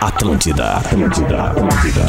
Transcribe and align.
Atlântida, 0.00 0.76
Atlântida, 0.78 1.50
Atlântida. 1.50 2.06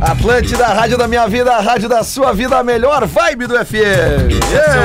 Atlântida, 0.00 0.66
a 0.66 0.74
rádio 0.74 0.98
da 0.98 1.08
minha 1.08 1.26
vida, 1.26 1.50
a 1.54 1.60
rádio 1.60 1.88
da 1.88 2.04
sua 2.04 2.32
vida, 2.34 2.58
a 2.58 2.62
melhor 2.62 3.06
vibe 3.06 3.46
do 3.46 3.54
FM. 3.54 4.28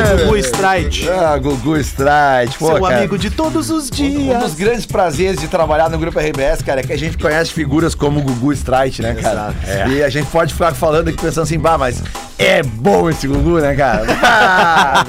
Seu 0.07 0.17
Gugu 0.25 0.37
Strike. 0.37 1.09
Ah, 1.09 1.37
Gugu 1.37 1.77
Strike. 1.77 2.57
Pô, 2.57 2.67
Seu 2.67 2.81
cara, 2.81 2.97
amigo 2.99 3.17
de 3.17 3.29
todos 3.29 3.69
os 3.69 3.87
Um 3.89 3.91
dias. 3.91 4.39
dos 4.41 4.53
grandes 4.53 4.85
prazeres 4.85 5.41
de 5.41 5.47
trabalhar 5.49 5.89
no 5.89 5.97
Grupo 5.97 6.17
RBS, 6.19 6.61
cara, 6.61 6.79
é 6.79 6.83
que 6.83 6.93
a 6.93 6.97
gente 6.97 7.17
conhece 7.17 7.51
figuras 7.51 7.93
como 7.93 8.21
o 8.21 8.23
Gugu 8.23 8.53
Strike, 8.53 9.01
né, 9.01 9.13
cara? 9.15 9.53
Exato. 9.67 9.89
E 9.91 10.01
a 10.01 10.09
gente 10.09 10.27
pode 10.29 10.53
ficar 10.53 10.73
falando 10.73 11.09
aqui 11.09 11.21
pensando 11.21 11.43
assim, 11.43 11.59
bah, 11.59 11.77
mas 11.77 12.01
é 12.39 12.63
bom 12.63 13.09
esse 13.09 13.27
Gugu, 13.27 13.59
né, 13.59 13.75
cara? 13.75 14.05
Ah. 14.21 15.03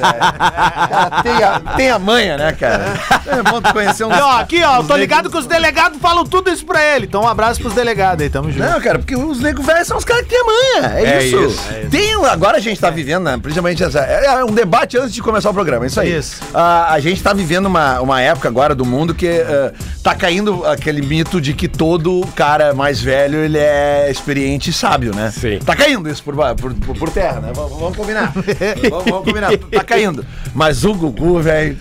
Cara, 0.89 1.23
tem 1.23 1.43
a, 1.45 1.61
tem 1.77 1.91
a 1.91 1.99
manha, 1.99 2.37
né, 2.37 2.53
cara? 2.53 2.95
É 3.27 3.43
bom 3.43 3.61
tu 3.61 3.73
conhecer. 3.73 4.03
E, 4.05 4.07
ó, 4.07 4.39
aqui, 4.41 4.63
ó, 4.63 4.77
tô 4.77 4.83
negros- 4.83 4.99
ligado 5.01 5.31
que 5.31 5.37
os 5.39 5.47
delegados 5.47 5.99
falam 6.01 6.25
tudo 6.25 6.51
isso 6.51 6.65
pra 6.65 6.83
ele. 6.97 7.07
Então 7.07 7.23
um 7.23 7.29
abraço 7.29 7.61
pros 7.61 7.75
delegados 7.75 8.23
aí, 8.23 8.31
tamo 8.31 8.51
junto. 8.51 8.65
Não, 8.69 8.81
cara, 8.81 8.99
porque 8.99 9.15
os 9.17 9.41
negros 9.41 9.65
velhos 9.67 9.87
são 9.87 9.97
os 9.97 10.05
caras 10.05 10.25
que 10.25 10.31
têm 10.31 10.45
manha. 10.45 10.93
É, 10.99 11.05
É 11.19 11.27
isso. 11.27 11.41
isso, 11.45 11.63
Tem, 11.91 12.15
agora 12.27 12.57
a 12.57 12.61
gente 12.61 12.81
tá 12.81 12.91
vivendo, 12.91 13.25
né, 13.25 13.39
principalmente 13.41 13.83
essa. 13.83 14.01
É 14.01 14.27
é 14.27 14.45
um 14.45 14.53
debate 14.53 14.97
antes 14.99 15.13
de 15.15 15.23
começar 15.23 15.51
o 15.51 15.55
programa, 15.55 15.85
é 15.85 15.89
isso 15.89 16.01
aí. 16.01 16.17
Isso. 16.17 16.41
Ah, 16.55 16.93
a 16.93 17.01
gente 17.01 17.23
tá 17.23 17.33
vivendo 17.33 17.67
uma, 17.67 18.01
uma 18.01 18.21
época 18.21 18.49
agora 18.49 18.75
do 18.75 18.85
mundo 18.85 19.15
que 19.15 19.29
ah, 19.29 19.73
tá 20.03 20.15
caindo 20.15 20.65
aquele 20.67 21.03
mito 21.03 21.41
de 21.41 21.53
que 21.55 21.69
todo 21.69 22.27
cara 22.35 22.73
mais 22.75 23.01
velho 23.01 23.39
ele 23.39 23.59
é 23.59 24.09
experiente 24.11 24.71
e 24.71 24.73
sábio, 24.73 25.15
né? 25.15 25.31
Sim. 25.31 25.59
Tá 25.65 25.75
caindo 25.77 26.09
isso 26.09 26.23
por, 26.23 26.35
por, 26.57 26.75
por- 26.75 26.97
por 26.99 27.11
terra, 27.21 27.41
né? 27.41 27.53
Vamos, 27.55 27.79
vamos 27.79 27.97
combinar. 27.97 28.33
vamos, 28.91 29.05
vamos 29.05 29.25
combinar. 29.25 29.57
Tá 29.59 29.85
caindo. 29.85 30.25
Mas 30.55 30.85
o 30.85 30.95
Gugu, 30.95 31.41
velho, 31.41 31.77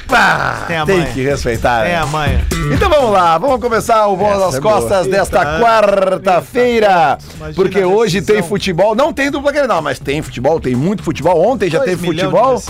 Tem 0.67 0.85
tem 0.85 1.05
que 1.13 1.23
respeitar. 1.23 1.85
É 1.85 1.95
a 1.95 2.05
manha. 2.05 2.45
Então 2.73 2.89
vamos 2.89 3.11
lá, 3.11 3.37
vamos 3.37 3.61
começar 3.61 4.07
o 4.07 4.17
Bola 4.17 4.35
Essa 4.35 4.45
nas 4.45 4.55
é 4.55 4.59
boa. 4.59 4.73
Costas 4.73 5.07
desta 5.07 5.39
Eita, 5.39 5.59
quarta-feira. 5.59 7.17
Porque 7.55 7.83
hoje 7.83 8.21
tem 8.21 8.43
futebol. 8.43 8.95
Não 8.95 9.13
tem 9.13 9.31
dupla 9.31 9.51
Grenal, 9.51 9.81
mas 9.81 9.99
tem 9.99 10.21
futebol, 10.21 10.59
tem 10.59 10.75
muito 10.75 11.03
futebol. 11.03 11.41
Ontem 11.41 11.69
já 11.69 11.79
teve 11.79 12.05
futebol. 12.05 12.61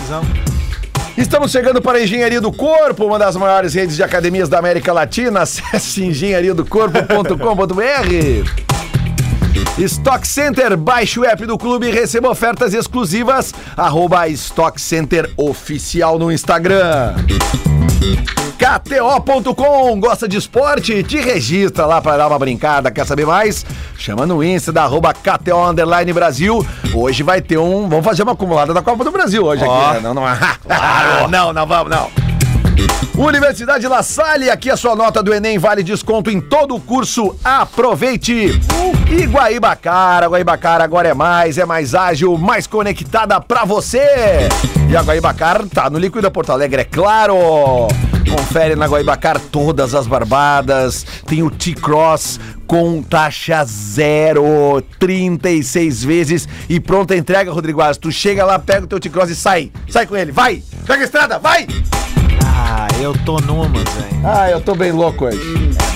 Estamos 1.16 1.50
chegando 1.50 1.82
para 1.82 1.98
a 1.98 2.02
Engenharia 2.02 2.40
do 2.40 2.52
Corpo, 2.52 3.04
uma 3.04 3.18
das 3.18 3.34
maiores 3.36 3.74
redes 3.74 3.96
de 3.96 4.02
academias 4.02 4.48
da 4.48 4.58
América 4.58 4.92
Latina. 4.92 5.40
Acesse 5.50 6.04
engenhariadocorpo.com.br. 6.04 8.79
Stock 9.84 10.28
Center, 10.28 10.76
baixe 10.76 11.18
o 11.18 11.24
app 11.24 11.46
do 11.46 11.56
clube 11.56 11.86
e 11.88 11.90
receba 11.90 12.28
ofertas 12.28 12.74
exclusivas. 12.74 13.54
Arroba 13.74 14.28
Stock 14.28 14.78
Center 14.78 15.30
Oficial 15.38 16.18
no 16.18 16.30
Instagram. 16.30 17.14
KTO.com, 18.58 19.98
gosta 19.98 20.28
de 20.28 20.36
esporte? 20.36 21.02
Te 21.02 21.18
registra 21.18 21.86
lá 21.86 22.02
para 22.02 22.18
dar 22.18 22.28
uma 22.28 22.38
brincada. 22.38 22.90
Quer 22.90 23.06
saber 23.06 23.24
mais? 23.24 23.64
Chama 23.96 24.26
no 24.26 24.44
Insta 24.44 24.70
da 24.70 24.84
arroba 24.84 25.14
KTO 25.14 25.70
Underline 25.70 26.12
Brasil. 26.12 26.66
Hoje 26.92 27.22
vai 27.22 27.40
ter 27.40 27.56
um. 27.56 27.88
Vamos 27.88 28.04
fazer 28.04 28.22
uma 28.22 28.32
acumulada 28.32 28.74
da 28.74 28.82
Copa 28.82 29.02
do 29.02 29.10
Brasil 29.10 29.42
hoje 29.44 29.64
aqui. 29.64 29.94
né? 29.94 30.00
Não, 30.02 30.12
não, 30.12 30.22
não, 31.30 31.52
não, 31.54 31.66
vamos, 31.66 31.90
não. 31.90 32.29
Universidade 33.22 33.86
La 33.86 34.02
Salle, 34.02 34.48
aqui 34.48 34.70
a 34.70 34.76
sua 34.78 34.96
nota 34.96 35.22
do 35.22 35.34
Enem 35.34 35.58
vale 35.58 35.82
desconto 35.82 36.30
em 36.30 36.40
todo 36.40 36.74
o 36.74 36.80
curso. 36.80 37.36
Aproveite! 37.44 38.58
E 39.10 39.26
Guaíbacara, 39.26 40.26
Guaíbacara 40.26 40.82
agora 40.82 41.08
é 41.08 41.12
mais, 41.12 41.58
é 41.58 41.66
mais 41.66 41.94
ágil, 41.94 42.38
mais 42.38 42.66
conectada 42.66 43.38
pra 43.38 43.66
você. 43.66 44.48
E 44.88 44.96
a 44.96 45.02
Guaíbacar 45.02 45.66
tá 45.66 45.90
no 45.90 45.98
Liquida 45.98 46.30
Porto 46.30 46.50
Alegre, 46.50 46.80
é 46.80 46.84
claro. 46.84 47.88
Confere 48.26 48.74
na 48.74 48.86
Guaibacar 48.86 49.38
todas 49.38 49.94
as 49.94 50.06
barbadas. 50.06 51.04
Tem 51.26 51.42
o 51.42 51.50
T-Cross 51.50 52.40
com 52.66 53.02
taxa 53.02 53.62
zero, 53.66 54.82
36 54.98 56.04
vezes 56.04 56.48
e 56.70 56.80
pronta 56.80 57.14
entrega, 57.14 57.52
Rodrigo 57.52 57.82
Alves. 57.82 57.98
Tu 57.98 58.10
chega 58.10 58.46
lá, 58.46 58.58
pega 58.58 58.84
o 58.84 58.88
teu 58.88 58.98
T-Cross 58.98 59.28
e 59.28 59.36
sai. 59.36 59.70
Sai 59.90 60.06
com 60.06 60.16
ele, 60.16 60.32
vai! 60.32 60.62
Pega 60.86 61.02
a 61.02 61.04
estrada, 61.04 61.38
vai! 61.38 61.66
Ah, 62.62 62.86
eu 63.00 63.14
tô 63.24 63.38
numas, 63.40 63.82
velho. 63.82 64.20
Ah, 64.24 64.50
eu 64.50 64.60
tô 64.60 64.74
bem 64.74 64.92
louco 64.92 65.24
hoje. 65.24 65.40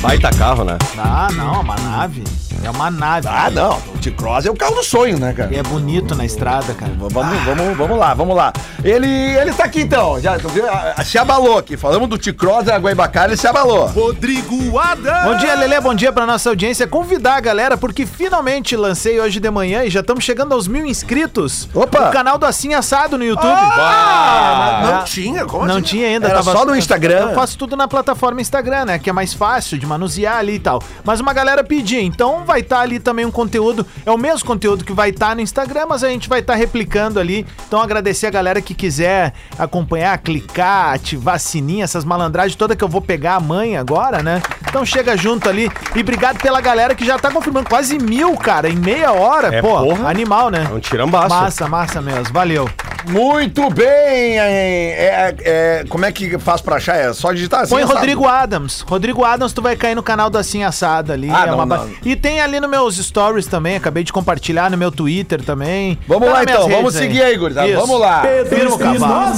Baita 0.00 0.30
carro, 0.30 0.64
né? 0.64 0.78
Ah, 0.98 1.28
não, 1.32 1.54
é 1.56 1.58
uma 1.58 1.76
nave. 1.76 2.24
É 2.62 2.70
uma 2.70 2.90
nave. 2.90 3.28
Ah, 3.30 3.50
não. 3.50 3.76
O 3.94 3.98
T-Cross 3.98 4.46
é 4.46 4.50
o 4.50 4.56
carro 4.56 4.74
do 4.76 4.82
sonho, 4.82 5.18
né, 5.18 5.34
cara? 5.34 5.52
E 5.52 5.58
é 5.58 5.62
bonito 5.62 6.14
na 6.14 6.24
estrada, 6.24 6.72
cara. 6.72 6.92
Vamos, 6.98 7.12
vamos, 7.44 7.76
vamos 7.76 7.98
lá, 7.98 8.14
vamos 8.14 8.34
lá. 8.34 8.52
Ele, 8.82 9.06
ele 9.06 9.52
tá 9.52 9.64
aqui 9.64 9.82
então, 9.82 10.18
já 10.18 10.36
viu? 10.38 10.64
Ah, 10.70 11.04
se 11.04 11.18
abalou 11.18 11.58
aqui. 11.58 11.76
Falamos 11.76 12.08
do 12.08 12.16
T-Cross 12.16 12.64
da 12.64 12.78
Guaibacara, 12.78 13.28
ele 13.32 13.36
se 13.36 13.46
abalou. 13.46 13.86
Rodrigo 13.88 14.78
Adam. 14.78 15.24
Bom 15.32 15.36
dia, 15.36 15.54
Lelê. 15.54 15.78
Bom 15.80 15.94
dia 15.94 16.10
pra 16.10 16.24
nossa 16.24 16.48
audiência. 16.48 16.86
Convidar 16.86 17.36
a 17.36 17.40
galera, 17.40 17.76
porque 17.76 18.06
finalmente 18.06 18.74
lancei 18.76 19.20
hoje 19.20 19.38
de 19.40 19.50
manhã 19.50 19.84
e 19.84 19.90
já 19.90 20.00
estamos 20.00 20.24
chegando 20.24 20.54
aos 20.54 20.66
mil 20.66 20.86
inscritos. 20.86 21.68
Opa! 21.74 22.08
O 22.08 22.12
canal 22.12 22.38
do 22.38 22.46
Assim 22.46 22.72
Assado 22.72 23.18
no 23.18 23.24
YouTube. 23.24 23.46
Ah, 23.52 24.78
mas 24.80 24.88
É. 24.90 24.92
não 24.96 25.04
tinha, 25.04 25.44
como 25.44 25.66
Não 25.66 25.74
assim? 25.76 25.82
tinha 25.82 26.06
ainda. 26.08 26.28
Era 26.28 26.40
só 26.58 26.64
no 26.64 26.76
Instagram. 26.76 27.28
Eu 27.30 27.34
faço 27.34 27.58
tudo 27.58 27.76
na 27.76 27.88
plataforma 27.88 28.40
Instagram, 28.40 28.84
né? 28.86 28.98
Que 28.98 29.10
é 29.10 29.12
mais 29.12 29.32
fácil 29.34 29.78
de 29.78 29.86
manusear 29.86 30.36
ali 30.38 30.54
e 30.54 30.58
tal. 30.58 30.82
Mas 31.04 31.20
uma 31.20 31.32
galera 31.32 31.62
pedia, 31.64 32.00
então 32.00 32.44
vai 32.44 32.60
estar 32.60 32.80
ali 32.80 32.98
também 32.98 33.24
um 33.24 33.30
conteúdo. 33.30 33.86
É 34.06 34.10
o 34.10 34.18
mesmo 34.18 34.46
conteúdo 34.46 34.84
que 34.84 34.92
vai 34.92 35.10
estar 35.10 35.34
no 35.34 35.40
Instagram, 35.40 35.86
mas 35.88 36.04
a 36.04 36.08
gente 36.08 36.28
vai 36.28 36.40
estar 36.40 36.54
replicando 36.54 37.18
ali. 37.18 37.46
Então 37.66 37.80
agradecer 37.80 38.26
a 38.26 38.30
galera 38.30 38.60
que 38.60 38.74
quiser 38.74 39.32
acompanhar, 39.58 40.16
clicar, 40.18 40.94
ativar 40.94 41.38
sininho, 41.38 41.84
essas 41.84 42.04
malandragens 42.04 42.56
toda 42.56 42.76
que 42.76 42.84
eu 42.84 42.88
vou 42.88 43.00
pegar 43.00 43.34
amanhã 43.36 43.80
agora, 43.80 44.22
né? 44.22 44.42
Então 44.68 44.84
chega 44.84 45.16
junto 45.16 45.48
ali. 45.48 45.70
E 45.94 46.00
obrigado 46.00 46.38
pela 46.40 46.60
galera 46.60 46.94
que 46.94 47.04
já 47.04 47.18
tá 47.18 47.30
confirmando 47.30 47.68
quase 47.68 47.98
mil, 47.98 48.36
cara, 48.36 48.68
em 48.68 48.76
meia 48.76 49.12
hora. 49.12 49.54
É, 49.54 49.60
Pô, 49.62 49.68
porra. 49.82 50.08
animal, 50.08 50.50
né? 50.50 50.66
É 50.70 50.74
um 50.74 50.80
tirambaço. 50.80 51.28
Massa, 51.34 51.68
massa 51.68 52.00
mesmo. 52.00 52.32
Valeu. 52.32 52.68
Muito 53.08 53.68
bem! 53.70 54.38
É, 54.38 54.94
é- 54.96 55.34
é- 55.44 55.84
como 55.90 56.06
é 56.06 56.12
que 56.12 56.38
faz 56.44 56.60
pra 56.60 56.76
achar? 56.76 56.96
É 56.96 57.12
só 57.12 57.32
digitar 57.32 57.60
assim? 57.62 57.70
Põe 57.74 57.82
assado? 57.82 57.98
Rodrigo 57.98 58.26
Adams. 58.28 58.80
Rodrigo 58.86 59.24
Adams, 59.24 59.52
tu 59.52 59.62
vai 59.62 59.74
cair 59.76 59.94
no 59.94 60.02
canal 60.02 60.30
do 60.30 60.38
Assim 60.38 60.62
Assado 60.62 61.12
ali. 61.12 61.28
Ah, 61.30 61.44
é 61.44 61.46
não, 61.48 61.54
uma 61.54 61.66
ba- 61.66 61.78
não. 61.78 61.90
E 62.04 62.14
tem 62.14 62.40
ali 62.40 62.60
nos 62.60 62.70
meus 62.70 62.96
stories 62.96 63.46
também, 63.46 63.76
acabei 63.76 64.04
de 64.04 64.12
compartilhar 64.12 64.70
no 64.70 64.76
meu 64.76 64.90
Twitter 64.92 65.42
também. 65.42 65.98
Vamos 66.06 66.28
Tá 66.28 66.34
lá 66.34 66.42
então, 66.42 66.68
vamos 66.68 66.94
seguir 66.94 67.22
aí, 67.22 67.36
gurizada. 67.36 67.66
Isso. 67.68 67.80
Vamos 67.80 67.98
lá. 68.00 68.22
Firma 68.48 68.74
o 68.74 68.78
cavalo. 68.78 69.34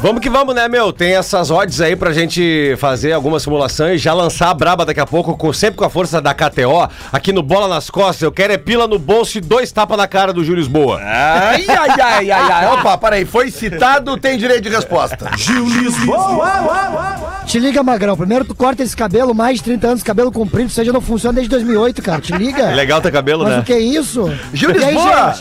Vamos 0.00 0.20
que 0.20 0.30
vamos, 0.30 0.54
né, 0.54 0.68
meu? 0.68 0.92
Tem 0.92 1.14
essas 1.16 1.50
odds 1.50 1.80
aí 1.80 1.96
pra 1.96 2.12
gente 2.12 2.74
fazer 2.78 3.12
algumas 3.12 3.42
simulações, 3.42 4.00
já 4.00 4.12
lançar 4.12 4.50
a 4.50 4.54
braba 4.54 4.84
daqui 4.84 5.00
a 5.00 5.06
pouco, 5.06 5.36
com, 5.36 5.52
sempre 5.52 5.76
com 5.78 5.84
a 5.84 5.90
força 5.90 6.20
da 6.20 6.34
KTO, 6.34 6.88
aqui 7.12 7.32
no 7.32 7.42
Bola 7.42 7.68
nas 7.68 7.90
Costas. 7.90 8.22
Eu 8.22 8.32
quero 8.32 8.52
é 8.52 8.58
pila 8.58 8.86
no 8.86 8.98
bolso 8.98 9.38
e 9.38 9.40
dois 9.40 9.70
tapas 9.72 9.96
na 9.96 10.06
cara 10.06 10.32
do 10.32 10.42
Júlio 10.44 10.58
Lisboa. 10.60 11.00
Ai, 11.02 11.64
ai, 11.68 12.00
ai, 12.00 12.30
ai, 12.30 12.50
ai. 12.52 12.66
Opa, 12.74 12.96
peraí. 12.98 13.24
Foi 13.24 13.50
citado, 13.50 14.16
tem 14.16 14.36
direito 14.38 14.62
de 14.62 14.68
resposta. 14.70 15.30
Te 17.46 17.58
liga, 17.58 17.82
Magrão. 17.82 18.16
Primeiro 18.16 18.44
tu 18.44 18.54
corta 18.54 18.82
esse 18.82 18.96
cabelo, 18.96 19.34
mais 19.34 19.58
de 19.58 19.64
30 19.64 19.86
anos, 19.86 20.02
cabelo 20.02 20.30
comprido, 20.30 20.70
já 20.70 20.92
não 20.92 21.00
funciona 21.00 21.34
desde 21.34 21.48
2008, 21.50 22.02
cara. 22.02 22.20
Te 22.20 22.32
liga. 22.34 22.62
É 22.62 22.74
legal 22.74 23.00
teu 23.00 23.10
cabelo, 23.10 23.44
Mas 23.44 23.54
né? 23.54 23.60
o 23.60 23.64
que 23.64 23.72
é 23.72 23.80
isso? 23.80 24.30
Júlio 24.52 24.84
aí, 24.84 24.94
Lisboa! 24.94 25.34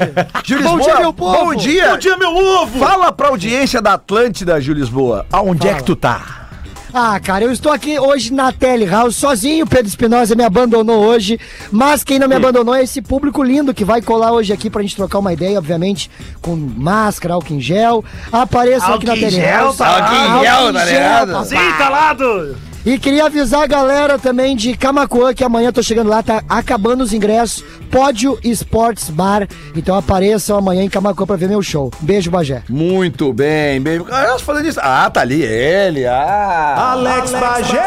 Júlio 0.44 0.64
Bom 0.64 0.80
dia, 0.80 1.00
meu 1.00 1.14
povo! 1.14 1.38
Bom 1.38 1.56
dia! 1.56 1.90
Bom 1.92 1.98
dia, 1.98 2.18
meu 2.18 2.36
ovo! 2.36 2.80
Fala 2.80 3.12
pra 3.12 3.28
audiência 3.28 3.82
da 3.82 3.94
Atlântida, 3.94 4.60
Júlio 4.62 4.82
Lisboa. 4.82 5.26
Aonde 5.32 5.68
é 5.68 5.74
que 5.74 5.84
tu 5.84 5.96
tá? 5.96 6.47
Ah, 6.94 7.20
cara, 7.20 7.44
eu 7.44 7.52
estou 7.52 7.72
aqui 7.72 8.00
hoje 8.00 8.34
na 8.34 8.52
Telehouse 8.52 9.16
sozinho. 9.16 9.68
Pedro 9.68 9.88
Espinosa 9.88 10.36
me 10.36 10.44
abandonou 10.44 11.04
hoje. 11.06 11.40
Mas 11.72 12.04
quem 12.04 12.18
não 12.18 12.28
me 12.28 12.36
abandonou 12.36 12.74
é 12.74 12.84
esse 12.84 13.02
público 13.02 13.44
lindo 13.44 13.74
que 13.74 13.84
vai 13.84 14.02
colar 14.02 14.32
hoje 14.32 14.54
aqui 14.54 14.70
pra 14.70 14.82
gente 14.82 14.96
trocar 14.96 15.20
uma 15.20 15.34
ideia, 15.34 15.58
obviamente, 15.58 16.10
com 16.42 16.56
máscara, 16.56 17.34
álcool 17.34 17.54
em 17.54 17.62
gel. 17.62 18.04
Apareçam 18.32 18.94
aqui 18.94 19.06
na 19.06 19.14
Álcool 19.14 19.26
em 19.26 19.30
gel, 19.30 19.42
Telehouse. 19.42 19.78
tá? 19.78 19.88
Álcool 19.88 20.16
em 20.16 20.44
gel, 20.44 20.74
tá 20.74 20.86
ligado? 20.86 21.32
papai. 21.34 21.78
tá 21.78 21.90
lado! 21.90 22.58
E 22.86 22.98
queria 22.98 23.26
avisar 23.26 23.64
a 23.64 23.68
galera 23.68 24.18
também 24.18 24.56
de 24.56 24.76
Camacuã, 24.78 25.34
que 25.34 25.44
amanhã 25.44 25.68
eu 25.70 25.74
tô 25.74 25.84
chegando 25.84 26.10
lá, 26.10 26.24
tá 26.24 26.42
acabando 26.48 27.04
os 27.04 27.12
ingressos. 27.14 27.64
Pódio 27.92 28.40
Sports 28.44 29.10
Bar. 29.10 29.48
Então 29.76 29.96
apareçam 29.96 30.58
amanhã 30.58 30.84
em 30.84 30.90
Camacuã 30.90 31.26
pra 31.26 31.36
ver 31.36 31.50
meu 31.50 31.62
show. 31.62 31.92
Beijo, 32.00 32.32
Bagé. 32.32 32.64
Muito 32.70 33.34
bem, 33.34 33.82
bem. 33.82 34.06
Ah, 34.10 34.38
falando 34.40 34.64
disso. 34.64 34.80
Ah, 34.82 35.10
tá 35.10 35.22
ali 35.22 35.42
ele. 35.44 36.06
Ah. 36.06 36.92
Alex 36.92 37.32
Bagé! 37.32 37.84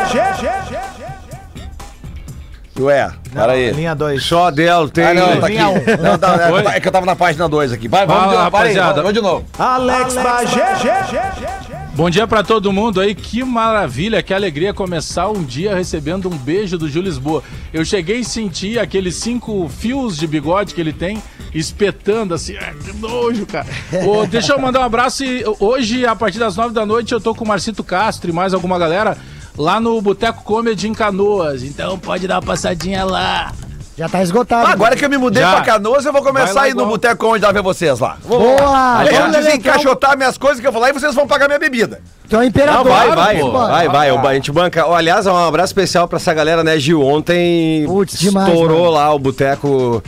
Ué, 2.79 3.11
para 3.35 3.53
aí. 3.53 3.73
Linha 3.73 3.95
2. 3.95 4.23
Só 4.23 4.51
dela 4.51 4.89
tem. 4.89 5.05
Ah, 5.05 5.15
não, 5.15 5.41
tá 5.41 5.47
aqui. 5.47 5.57
Linha 5.57 5.69
um. 5.69 6.03
Não, 6.03 6.19
tá, 6.19 6.73
é, 6.73 6.77
é 6.77 6.81
que 6.81 6.89
eu 6.89 6.93
tava 6.93 7.05
na 7.05 7.17
página 7.17 7.49
2 7.49 7.73
aqui. 7.73 7.89
Vai, 7.89 8.07
vamos 8.07 8.23
Fala, 8.23 8.33
de 8.33 8.37
novo. 8.39 8.57
Aí, 8.57 8.63
rapaziada. 8.63 9.03
vamos 9.03 9.15
de 9.15 9.21
novo. 9.21 9.45
Alex 9.59 10.15
Bagé! 10.15 11.80
Bom 12.00 12.08
dia 12.08 12.26
pra 12.26 12.43
todo 12.43 12.73
mundo 12.73 12.99
aí, 12.99 13.14
que 13.14 13.44
maravilha, 13.44 14.23
que 14.23 14.32
alegria 14.32 14.73
começar 14.73 15.29
um 15.29 15.44
dia 15.44 15.75
recebendo 15.75 16.31
um 16.31 16.35
beijo 16.35 16.79
do 16.79 16.88
Gil 16.88 17.02
Lisboa. 17.02 17.43
Eu 17.75 17.85
cheguei 17.85 18.20
e 18.20 18.25
senti 18.25 18.79
aqueles 18.79 19.17
cinco 19.17 19.69
fios 19.69 20.17
de 20.17 20.26
bigode 20.26 20.73
que 20.73 20.81
ele 20.81 20.94
tem 20.94 21.23
espetando 21.55 22.32
assim. 22.32 22.56
Ai, 22.56 22.75
que 22.75 22.94
nojo, 22.94 23.44
cara. 23.44 23.67
Ô, 24.08 24.25
deixa 24.25 24.55
eu 24.55 24.58
mandar 24.58 24.81
um 24.81 24.85
abraço. 24.85 25.23
E 25.23 25.44
hoje, 25.58 26.06
a 26.06 26.17
partir 26.17 26.38
das 26.38 26.56
nove 26.56 26.73
da 26.73 26.87
noite, 26.87 27.12
eu 27.12 27.20
tô 27.20 27.35
com 27.35 27.44
o 27.44 27.49
Marcito 27.49 27.85
Castro 27.85 28.31
e 28.31 28.32
mais 28.32 28.55
alguma 28.55 28.79
galera 28.79 29.19
lá 29.55 29.79
no 29.79 30.00
Boteco 30.00 30.43
Comedy 30.43 30.88
em 30.88 30.94
Canoas. 30.94 31.62
Então 31.62 31.99
pode 31.99 32.26
dar 32.26 32.37
uma 32.37 32.46
passadinha 32.46 33.05
lá. 33.05 33.53
Já 34.00 34.08
tá 34.08 34.23
esgotado. 34.23 34.67
Ah, 34.67 34.70
agora 34.70 34.97
que 34.97 35.05
eu 35.05 35.11
me 35.11 35.19
mudei 35.19 35.43
Já. 35.43 35.52
pra 35.56 35.61
Canoas, 35.61 36.06
eu 36.06 36.11
vou 36.12 36.23
Vai 36.23 36.32
começar 36.32 36.55
lá 36.55 36.62
a 36.62 36.69
ir 36.70 36.75
no 36.75 36.87
boteco 36.87 37.26
onde 37.26 37.41
dá 37.41 37.52
ver 37.52 37.61
vocês 37.61 37.99
lá. 38.00 38.17
Vou 38.25 38.38
Boa! 38.38 39.05
Eu 39.05 39.14
Vamos, 39.20 39.37
desencaixotar 39.37 40.17
minhas 40.17 40.38
coisas 40.38 40.58
que 40.58 40.67
eu 40.67 40.73
vou 40.73 40.81
lá 40.81 40.88
e 40.88 40.93
vocês 40.94 41.14
vão 41.14 41.26
pagar 41.26 41.49
minha 41.49 41.58
bebida. 41.58 42.00
Tu 42.26 42.35
é 42.35 42.38
o 42.38 42.41
Não, 42.41 42.49
imperador. 42.49 42.85
vai, 42.91 43.11
vai, 43.14 43.38
pô. 43.41 43.50
vai, 43.52 43.88
vai. 43.91 44.11
o- 44.11 44.26
A 44.26 44.32
gente 44.32 44.50
banca. 44.50 44.87
Ó, 44.87 44.94
Aliás, 44.94 45.26
um 45.26 45.37
abraço 45.37 45.73
especial 45.73 46.08
pra 46.08 46.17
essa 46.17 46.32
galera, 46.32 46.64
né, 46.64 46.79
Gil? 46.79 47.02
Ontem 47.05 47.87
demais, 48.14 48.49
estourou 48.49 48.79
mano. 48.85 48.91
lá 48.93 49.12
o 49.14 49.19
boteco. 49.19 50.03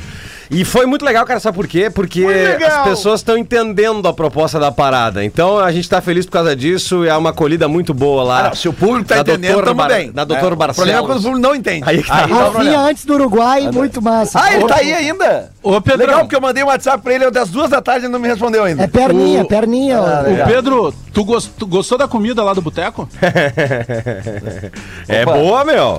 E 0.52 0.64
foi 0.64 0.84
muito 0.87 1.04
legal, 1.04 1.25
cara, 1.25 1.40
sabe 1.40 1.56
por 1.56 1.66
quê? 1.66 1.88
Porque 1.90 2.25
as 2.66 2.84
pessoas 2.84 3.20
estão 3.20 3.37
entendendo 3.38 4.06
a 4.06 4.12
proposta 4.12 4.60
da 4.60 4.70
parada. 4.70 5.25
Então 5.25 5.58
a 5.58 5.72
gente 5.72 5.88
tá 5.88 6.00
feliz 6.00 6.26
por 6.26 6.32
causa 6.32 6.54
disso. 6.54 7.04
É 7.04 7.16
uma 7.16 7.31
acolhida 7.31 7.66
muito 7.69 7.94
boa 7.94 8.22
lá. 8.22 8.38
Ah, 8.40 8.49
não, 8.49 8.54
se 8.54 8.69
o 8.69 8.72
público 8.72 9.08
tá 9.08 9.19
entendendo, 9.19 9.62
tamo 9.62 9.75
Bar- 9.75 9.88
bem. 9.88 10.12
Da 10.12 10.25
doutor 10.25 10.44
É, 10.50 10.54
O 10.54 10.56
problema 10.56 10.64
é 10.64 10.66
Barcelos. 10.66 11.06
quando 11.06 11.19
o 11.19 11.22
público 11.22 11.38
não 11.40 11.54
entende. 11.54 11.82
Aí 11.87 12.02
que 12.02 12.08
tá. 12.08 12.16
Aí 12.25 12.28
tá 12.28 12.34
o 12.34 12.38
Rafinha 12.38 12.50
problema. 12.52 12.82
antes 12.88 13.04
do 13.04 13.14
Uruguai, 13.14 13.70
muito 13.72 14.02
massa. 14.02 14.40
Ah, 14.43 14.54
ele 14.54 14.66
tá 14.66 14.76
aí 14.76 14.93
ainda? 14.93 15.50
Ô, 15.62 15.81
Pedrão. 15.81 16.06
Legal, 16.06 16.20
porque 16.20 16.37
eu 16.37 16.40
mandei 16.40 16.62
um 16.62 16.66
WhatsApp 16.66 17.02
pra 17.02 17.14
ele 17.14 17.31
das 17.31 17.48
duas 17.48 17.70
da 17.70 17.81
tarde 17.81 18.02
e 18.02 18.06
ele 18.06 18.12
não 18.12 18.19
me 18.20 18.28
respondeu 18.28 18.64
ainda. 18.64 18.82
É 18.82 18.87
perninha, 18.87 19.43
O- 19.43 19.48
perninha. 19.48 20.00
ó. 20.00 20.20
Ô, 20.22 20.46
Pedro, 20.46 20.94
tu, 21.14 21.25
gost- 21.25 21.50
tu 21.58 21.66
gostou 21.66 21.96
da 21.96 22.06
comida 22.06 22.43
lá 22.43 22.52
do 22.52 22.60
boteco? 22.60 23.08
É 25.08 25.25
boa, 25.25 25.64
meu. 25.64 25.98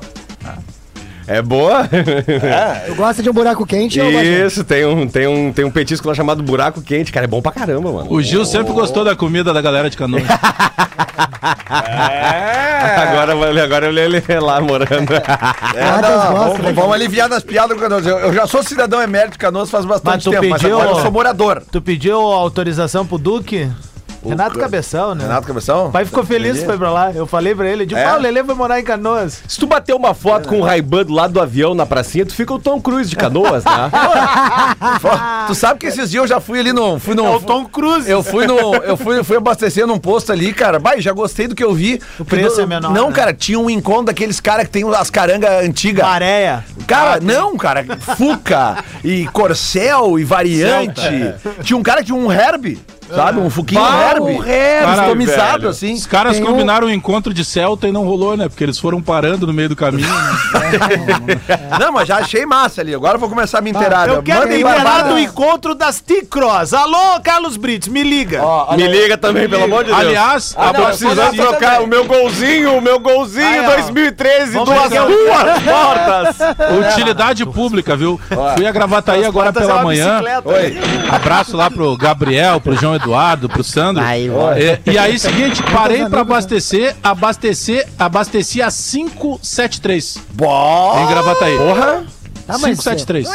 É 1.28 1.42
boa? 1.42 1.88
Tu 2.88 2.96
gosta 2.96 3.24
de 3.24 3.30
um 3.30 3.34
buraco 3.34 3.66
quente? 3.66 4.00
Isso, 4.00 4.64
tem 4.64 4.86
um, 4.86 5.08
tem, 5.08 5.28
um, 5.28 5.52
tem 5.54 5.66
um 5.66 5.72
petisco 5.72 6.08
lá 6.08 6.14
chamado 6.14 6.44
buraco 6.44 6.82
quente, 6.82 7.12
cara. 7.12 7.26
É 7.26 7.28
bom 7.28 7.42
pra 7.42 7.52
caramba, 7.52 7.92
mano. 7.92 8.12
O 8.12 8.22
Gil 8.22 8.46
sempre 8.46 8.74
gostou 8.74 9.04
da 9.06 9.16
comida 9.16 9.54
da 9.54 9.62
galera 9.62 9.90
de 9.90 9.98
Canoas. 9.98 10.24
Agora, 13.02 13.64
agora 13.64 13.86
eu 13.88 13.98
ele 13.98 14.22
lá 14.40 14.60
morando. 14.62 15.14
É, 15.76 15.86
não, 15.86 16.02
gostam, 16.02 16.34
vamos, 16.34 16.60
né? 16.60 16.74
vamos 16.74 16.94
aliviar 16.94 17.28
nas 17.28 17.44
piadas 17.44 17.76
com 17.76 17.82
Canoas. 17.84 18.06
Eu, 18.06 18.20
eu 18.20 18.34
já 18.34 18.46
sou 18.46 18.62
cidadão 18.62 19.02
emérito 19.02 19.32
de 19.34 19.38
Canoas 19.40 19.70
faz 19.72 19.86
bastante 19.86 20.16
Mas 20.16 20.24
tu 20.24 20.30
tempo, 20.32 20.48
mas 20.50 20.62
pediu- 20.62 20.80
agora 20.80 20.98
eu 20.98 21.02
sou 21.02 21.12
morador. 21.12 21.64
Tu 21.72 21.82
pediu 21.82 22.18
autorização 22.20 23.06
pro 23.06 23.18
Duque? 23.18 23.70
Renato 24.26 24.58
Cabeção, 24.60 25.14
né? 25.16 25.24
Renato 25.24 25.48
Cabeção? 25.48 25.88
O 25.88 25.92
pai 25.92 26.06
ficou 26.06 26.24
feliz 26.24 26.60
que 26.60 26.66
foi 26.66 26.78
pra 26.78 26.92
lá. 26.92 27.12
Eu 27.12 27.26
falei 27.28 27.54
pra 27.56 27.68
ele, 27.68 27.86
de 27.86 27.96
É? 27.96 28.06
ah, 28.06 28.16
o 28.16 28.20
Lelê 28.20 28.42
vai 28.44 28.56
morar 28.56 28.80
em 28.80 28.84
Canoas. 28.84 29.42
Se 29.48 29.60
tu 29.60 29.66
bater 29.68 29.94
uma 29.96 30.14
foto 30.14 30.48
com 30.50 30.60
o 30.60 30.64
Ray-Ban 30.64 31.04
do 31.06 31.14
lado 31.14 31.34
do 31.34 31.42
avião 31.42 31.74
na 31.74 31.86
pracinha, 31.86 32.26
tu 32.26 32.34
fica 32.34 32.54
o 32.54 32.60
Tom 32.60 32.82
Cruise 32.82 33.10
de 33.10 33.16
canoas, 33.16 33.64
né? 33.64 33.72
Tu 35.48 35.56
sabe 35.56 35.80
que 35.80 35.88
esses 35.88 36.10
dias 36.10 36.24
eu 36.24 36.28
já 36.28 36.40
fui 36.40 36.60
ali 36.60 36.72
no. 36.74 37.00
Fui 37.00 37.16
no 37.16 37.26
É 37.26 37.30
o 37.30 37.40
Tom 37.40 37.66
Cruise. 37.66 38.10
Eu 38.10 38.24
fui 38.24 38.46
no. 38.48 38.76
Eu 38.76 38.96
fui, 38.98 39.24
fui 39.24 39.38
abastecer 39.38 39.86
num 39.86 39.98
posto 39.98 40.32
ali, 40.32 40.54
cara. 40.54 40.80
Vai, 40.80 41.02
já 41.02 41.12
gostei 41.12 41.48
do 41.48 41.56
que 41.56 41.64
eu 41.64 41.74
vi. 41.74 42.02
O 42.20 42.26
preço 42.26 42.62
é 42.62 42.66
menor, 42.66 42.92
Não, 42.94 43.10
né? 43.10 43.16
cara, 43.16 43.34
tinha 43.34 43.60
um 43.60 43.70
encontro 43.70 44.06
daqueles 44.06 44.40
caras 44.40 44.66
que 44.66 44.72
tem 44.72 44.84
as 44.96 45.10
carangas 45.10 45.64
antigas. 45.66 46.06
Maréia. 46.06 46.64
Cara, 46.88 47.20
não, 47.22 47.58
cara. 47.58 47.86
Fuca 48.18 48.84
e 49.04 49.26
Corcel 49.28 50.18
e 50.20 50.24
variante. 50.24 51.02
Tinha 51.64 51.78
um 51.78 51.84
cara 51.84 52.00
que 52.00 52.08
tinha 52.08 52.18
um 52.18 52.32
herb, 52.32 52.80
sabe? 53.14 53.40
Um 53.40 53.50
fuquinho 53.50 53.82
Bah, 53.82 54.16
um 54.22 54.44
herb, 54.44 54.96
customizado, 55.00 55.58
velho. 55.60 55.70
assim. 55.70 55.94
Os 55.94 56.06
caras 56.06 56.36
Tem 56.38 56.44
um- 56.44 56.48
combinaram 56.48 56.88
o 56.88 56.92
encontro 56.92 57.34
de 57.34 57.44
Celta 57.46 57.88
e 57.88 57.92
não 57.92 58.04
rolou, 58.04 58.36
né? 58.38 58.48
Porque 58.50 58.64
eles 58.64 58.78
foram 58.80 59.02
parando 59.02 59.46
no 59.48 59.54
meio 59.54 59.70
do 59.70 59.76
caminho. 59.76 60.08
né? 60.08 61.40
Não, 61.80 61.92
mas 61.92 62.08
já 62.08 62.18
achei 62.18 62.46
massa 62.46 62.82
ali. 62.82 62.94
Agora 62.94 63.16
eu 63.16 63.20
vou 63.20 63.30
começar 63.30 63.60
a 63.60 63.62
me 63.62 63.72
inteirar. 63.72 64.08
Eu 64.08 64.22
quero 64.24 64.48
me 64.48 64.56
aí, 64.56 65.04
do 65.10 65.20
encontro 65.20 65.74
das 65.76 66.00
T-Cross. 66.00 66.74
Alô, 66.74 67.20
Carlos 67.24 67.58
Brits, 67.58 67.88
me 67.88 68.04
liga. 68.04 68.42
Me 68.78 68.88
liga 68.88 69.18
também, 69.18 69.48
pelo 69.50 69.64
amor 69.66 69.84
de 69.84 69.90
Deus. 69.90 70.00
Aliás, 70.00 70.56
Ah, 70.58 70.70
a 70.70 70.74
não, 70.74 70.80
eu 70.82 70.86
precisando 70.88 71.16
sou 71.16 71.32
dessa 71.32 71.44
trocar 71.44 71.72
também. 71.74 71.86
o 71.86 71.88
meu 71.90 72.06
golzinho, 72.06 72.78
o 72.78 72.82
meu 72.82 73.00
golzinho 73.00 73.46
Aí, 73.48 73.60
ó. 73.66 73.76
2013, 73.76 74.54
Vamos 74.54 74.70
duas, 74.70 74.84
pegar 74.90 75.06
o- 75.06 75.10
duas 75.10 75.64
portas. 75.64 76.36
utilidade 76.94 77.46
pública, 77.46 77.96
viu? 77.96 78.20
Fui 78.56 78.66
a 78.68 78.72
Gravataí 78.72 79.26
agora 79.26 79.52
pela 79.54 79.84
manhã. 79.84 80.22
Oi. 80.46 80.78
Abraço 81.12 81.56
lá 81.58 81.70
pro 81.70 81.96
Gabriel, 81.98 82.60
pro 82.62 82.76
João 82.76 82.93
Eduardo, 82.96 83.48
pro 83.50 83.64
Sandro. 83.64 84.04
É, 84.58 84.80
e 84.86 84.98
aí, 84.98 85.18
seguinte, 85.20 85.62
parei 85.64 86.06
pra 86.06 86.22
abastecer, 86.22 86.96
abastecer, 87.04 87.88
abasteci 87.98 88.62
a 88.62 88.70
573 88.72 90.18
Bom, 90.34 91.04
em 91.04 91.08
Gravataí. 91.08 91.58
porra. 91.58 92.04
Tá, 92.46 92.58
mas 92.58 92.78
573. 92.80 93.28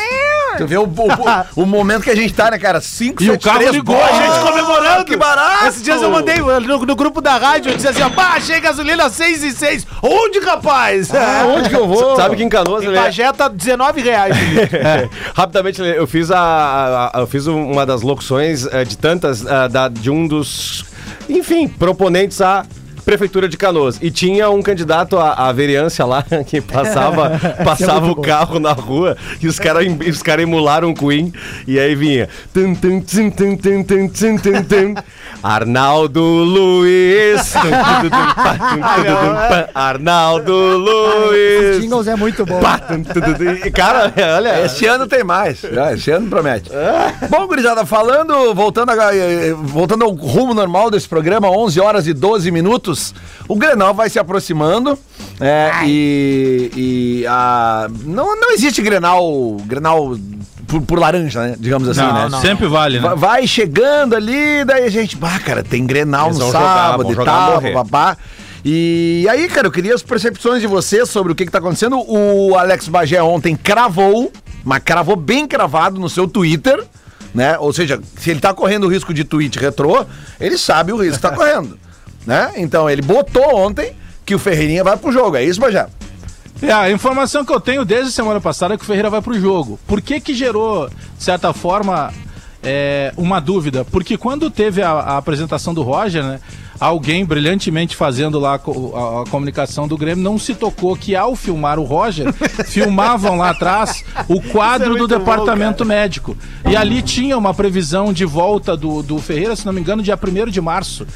Tu 0.58 0.66
vê 0.66 0.76
o, 0.76 0.84
o, 0.84 1.62
o 1.62 1.66
momento 1.66 2.02
que 2.02 2.10
a 2.10 2.16
gente 2.16 2.32
tá, 2.34 2.50
né, 2.50 2.58
cara? 2.58 2.81
5, 2.81 3.22
E 3.22 3.31
o 3.31 3.38
carro 3.40 3.69
ligou, 3.70 3.96
a 4.02 4.12
gente 4.12 4.40
comemorando. 4.46 5.05
Que 5.05 5.16
barato! 5.16 5.66
Esses 5.66 5.82
dias 5.82 6.02
eu 6.02 6.10
mandei 6.10 6.37
no, 6.37 6.60
no 6.84 6.96
grupo 6.96 7.20
da 7.20 7.37
rádio, 7.37 7.70
eu 7.72 7.76
disse 7.76 7.88
assim, 7.88 8.02
ó, 8.02 8.10
pá, 8.10 8.34
achei 8.37 8.60
gasolina 8.60 9.08
6 9.08 9.43
e 9.44 9.52
6. 9.52 9.87
Onde, 10.02 10.38
rapaz? 10.40 11.10
Onde 11.56 11.69
que 11.70 11.76
eu 11.76 11.87
vou? 11.87 12.16
Sabe 12.16 12.37
que 12.37 12.43
em 12.44 12.49
Canoas, 12.49 12.82
Em 12.82 12.88
ele 12.88 12.96
Bagé 12.96 13.32
tá 13.32 13.49
19 13.49 14.00
reais. 14.02 14.37
Felipe. 14.37 14.78
Rapidamente, 15.34 15.81
eu 15.82 16.06
fiz 16.06 16.31
a, 16.31 16.38
a- 16.38 17.11
a- 17.19 17.20
eu 17.20 17.26
fiz 17.26 17.46
uma 17.46 17.84
das 17.87 18.02
locuções 18.02 18.66
eh, 18.66 18.84
de 18.84 18.96
tantas 18.99 19.44
eh, 19.44 19.69
da- 19.69 19.88
de 19.88 20.11
um 20.11 20.26
dos, 20.26 20.84
enfim, 21.28 21.69
proponentes 21.69 22.40
à 22.40 22.64
prefeitura 23.08 23.49
de 23.49 23.56
Canoas. 23.56 23.99
E 24.02 24.10
tinha 24.10 24.50
um 24.50 24.60
candidato 24.60 25.16
à, 25.16 25.49
à 25.49 25.50
vereança 25.50 26.05
lá 26.05 26.22
que 26.46 26.60
passava 26.60 27.40
passava 27.64 28.10
o 28.10 28.16
carro 28.16 28.60
na 28.60 28.72
rua 28.72 29.16
e 29.40 29.49
os 29.49 29.58
caras 29.58 29.87
os 30.06 30.22
cara 30.22 30.43
emularam 30.43 30.90
o 30.90 30.94
Queen. 30.94 31.32
E 31.66 31.78
aí 31.78 31.94
vinha 31.94 32.28
Arnaldo 35.43 36.20
Luiz. 36.23 37.55
Arnaldo 39.75 40.52
Luiz. 40.52 41.76
Os 41.76 41.82
jingles 41.82 42.06
é 42.08 42.17
muito 42.17 42.44
bom. 42.44 42.61
Cara, 43.73 44.12
olha. 44.37 44.64
Esse 44.64 44.87
ano 44.87 45.06
tem 45.06 45.23
mais. 45.23 45.62
Esse 45.94 46.11
ano 46.11 46.29
promete. 46.29 46.70
É. 46.73 47.26
Bom, 47.29 47.46
gurizada, 47.46 47.87
falando, 47.87 48.55
voltando, 48.55 48.90
a, 48.90 49.14
eh, 49.14 49.50
eh, 49.50 49.55
voltando 49.55 50.05
ao 50.05 50.11
rumo 50.12 50.55
normal 50.55 50.90
desse 50.90 51.08
programa, 51.08 51.49
11 51.50 51.81
horas 51.81 52.06
e 52.06 52.12
12 52.12 52.50
minutos, 52.50 53.14
o 53.46 53.56
Grenal 53.56 53.94
vai 53.94 54.11
se 54.11 54.19
aproximando. 54.19 54.99
É, 55.40 55.70
e, 55.85 56.70
e 56.76 57.26
a, 57.29 57.88
não, 58.05 58.35
não 58.40 58.52
existe 58.52 58.82
Grenal, 58.82 59.56
Grenal 59.67 60.17
por, 60.69 60.81
por 60.82 60.99
laranja, 60.99 61.41
né? 61.43 61.56
Digamos 61.59 61.88
assim, 61.88 62.00
né? 62.00 62.29
Não, 62.31 62.41
sempre 62.41 62.69
vale, 62.69 63.00
né? 63.00 63.09
Va- 63.09 63.15
Vai 63.17 63.47
chegando 63.47 64.15
ali, 64.15 64.65
daí 64.65 64.85
a 64.85 64.91
gente, 64.91 65.17
bah, 65.17 65.38
cara, 65.41 65.65
tem 65.65 65.85
Grenal 65.85 66.26
Eles 66.26 66.38
no 66.38 66.47
jogar, 66.47 66.61
sábado 66.61 67.03
vão 67.03 67.12
e 67.12 67.15
jogar, 67.17 67.61
tal, 67.61 67.73
babá. 67.73 68.16
E 68.64 69.26
aí, 69.31 69.49
cara, 69.49 69.66
eu 69.69 69.71
queria 69.73 69.95
as 69.95 70.02
percepções 70.02 70.61
de 70.61 70.66
vocês 70.66 71.09
sobre 71.09 71.33
o 71.33 71.35
que, 71.35 71.47
que 71.47 71.50
tá 71.50 71.59
acontecendo. 71.59 71.99
O 72.07 72.57
Alex 72.57 72.87
Bagé 72.88 73.23
ontem 73.23 73.57
cravou, 73.57 74.31
mas 74.64 74.83
cravou 74.85 75.16
bem 75.16 75.47
cravado 75.47 75.99
no 75.99 76.09
seu 76.09 76.28
Twitter, 76.28 76.85
né? 77.35 77.57
Ou 77.59 77.73
seja, 77.73 78.00
se 78.16 78.31
ele 78.31 78.40
tá 78.40 78.52
correndo 78.52 78.85
o 78.85 78.88
risco 78.88 79.14
de 79.14 79.25
tweet 79.25 79.59
retrô, 79.59 80.04
ele 80.40 80.59
sabe 80.59 80.92
o 80.92 80.97
risco 80.97 81.16
que 81.16 81.23
tá 81.23 81.31
correndo, 81.35 81.78
né? 82.26 82.52
Então, 82.57 82.90
ele 82.90 83.00
botou 83.00 83.57
ontem 83.57 83.92
que 84.26 84.35
o 84.35 84.38
Ferreirinha 84.38 84.85
vai 84.85 84.97
pro 84.97 85.11
jogo, 85.12 85.37
é 85.37 85.45
isso, 85.45 85.61
Bagé? 85.61 85.87
É, 86.61 86.73
a 86.73 86.91
informação 86.91 87.45
que 87.45 87.53
eu 87.53 87.61
tenho 87.61 87.85
desde 87.85 88.11
semana 88.11 88.41
passada 88.41 88.75
é 88.75 88.77
que 88.77 88.83
o 88.83 88.87
Ferreira 88.87 89.09
vai 89.09 89.23
pro 89.23 89.38
jogo. 89.38 89.79
Por 89.87 90.00
que 90.00 90.21
que 90.21 90.35
gerou, 90.35 90.88
de 90.88 91.23
certa 91.23 91.53
forma, 91.53 92.12
é, 92.62 93.12
uma 93.17 93.41
dúvida? 93.41 93.85
Porque 93.85 94.17
quando 94.17 94.50
teve 94.50 94.83
a, 94.83 94.91
a 94.91 95.17
apresentação 95.19 95.73
do 95.73 95.83
Roger, 95.83 96.25
né? 96.25 96.41
Alguém 96.80 97.25
brilhantemente 97.25 97.97
fazendo 97.97 98.38
lá 98.38 98.54
a 98.54 98.58
a, 98.58 99.23
a 99.23 99.25
comunicação 99.28 99.88
do 99.88 99.97
Grêmio 99.97 100.23
não 100.23 100.38
se 100.38 100.54
tocou 100.54 100.97
que 100.97 101.16
ao 101.16 101.35
filmar 101.35 101.78
o 101.78 101.85
Roger, 101.85 102.32
filmavam 102.66 103.37
lá 103.37 103.50
atrás 103.50 104.04
o 104.28 104.40
quadro 104.40 104.97
do 104.97 105.08
departamento 105.08 105.85
médico. 105.85 106.37
E 106.68 106.76
ali 106.76 107.02
tinha 107.02 107.37
uma 107.37 107.52
previsão 107.52 108.12
de 108.12 108.25
volta 108.25 108.76
do, 108.76 109.02
do 109.02 109.18
Ferreira, 109.18 109.56
se 109.56 109.66
não 109.66 109.73
me 109.73 109.80
engano, 109.80 110.02
dia 110.02 110.16
1 110.16 110.50
de 110.50 110.61
março. 110.61 111.06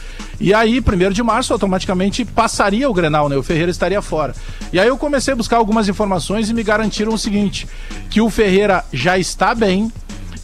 E 0.41 0.53
aí, 0.53 0.81
1 0.81 1.13
de 1.13 1.23
março, 1.23 1.53
automaticamente 1.53 2.25
passaria 2.25 2.91
o 2.91 2.93
Grenal, 2.93 3.29
né? 3.29 3.37
O 3.37 3.43
Ferreira 3.45 3.71
estaria 3.71 4.03
fora. 4.03 4.35
E 4.73 4.81
aí 4.81 4.89
eu 4.89 4.99
comecei 4.99 5.33
a 5.33 5.37
buscar 5.37 5.59
algumas 5.59 5.89
informações 5.89 6.51
e 6.51 6.55
me 6.55 6.65
garantiram 6.65 7.15
o 7.15 7.19
seguinte: 7.19 7.69
que 8.11 8.21
o 8.21 8.29
Ferreira 8.29 8.85
já 8.93 9.17
está 9.17 9.55
bem. 9.55 9.93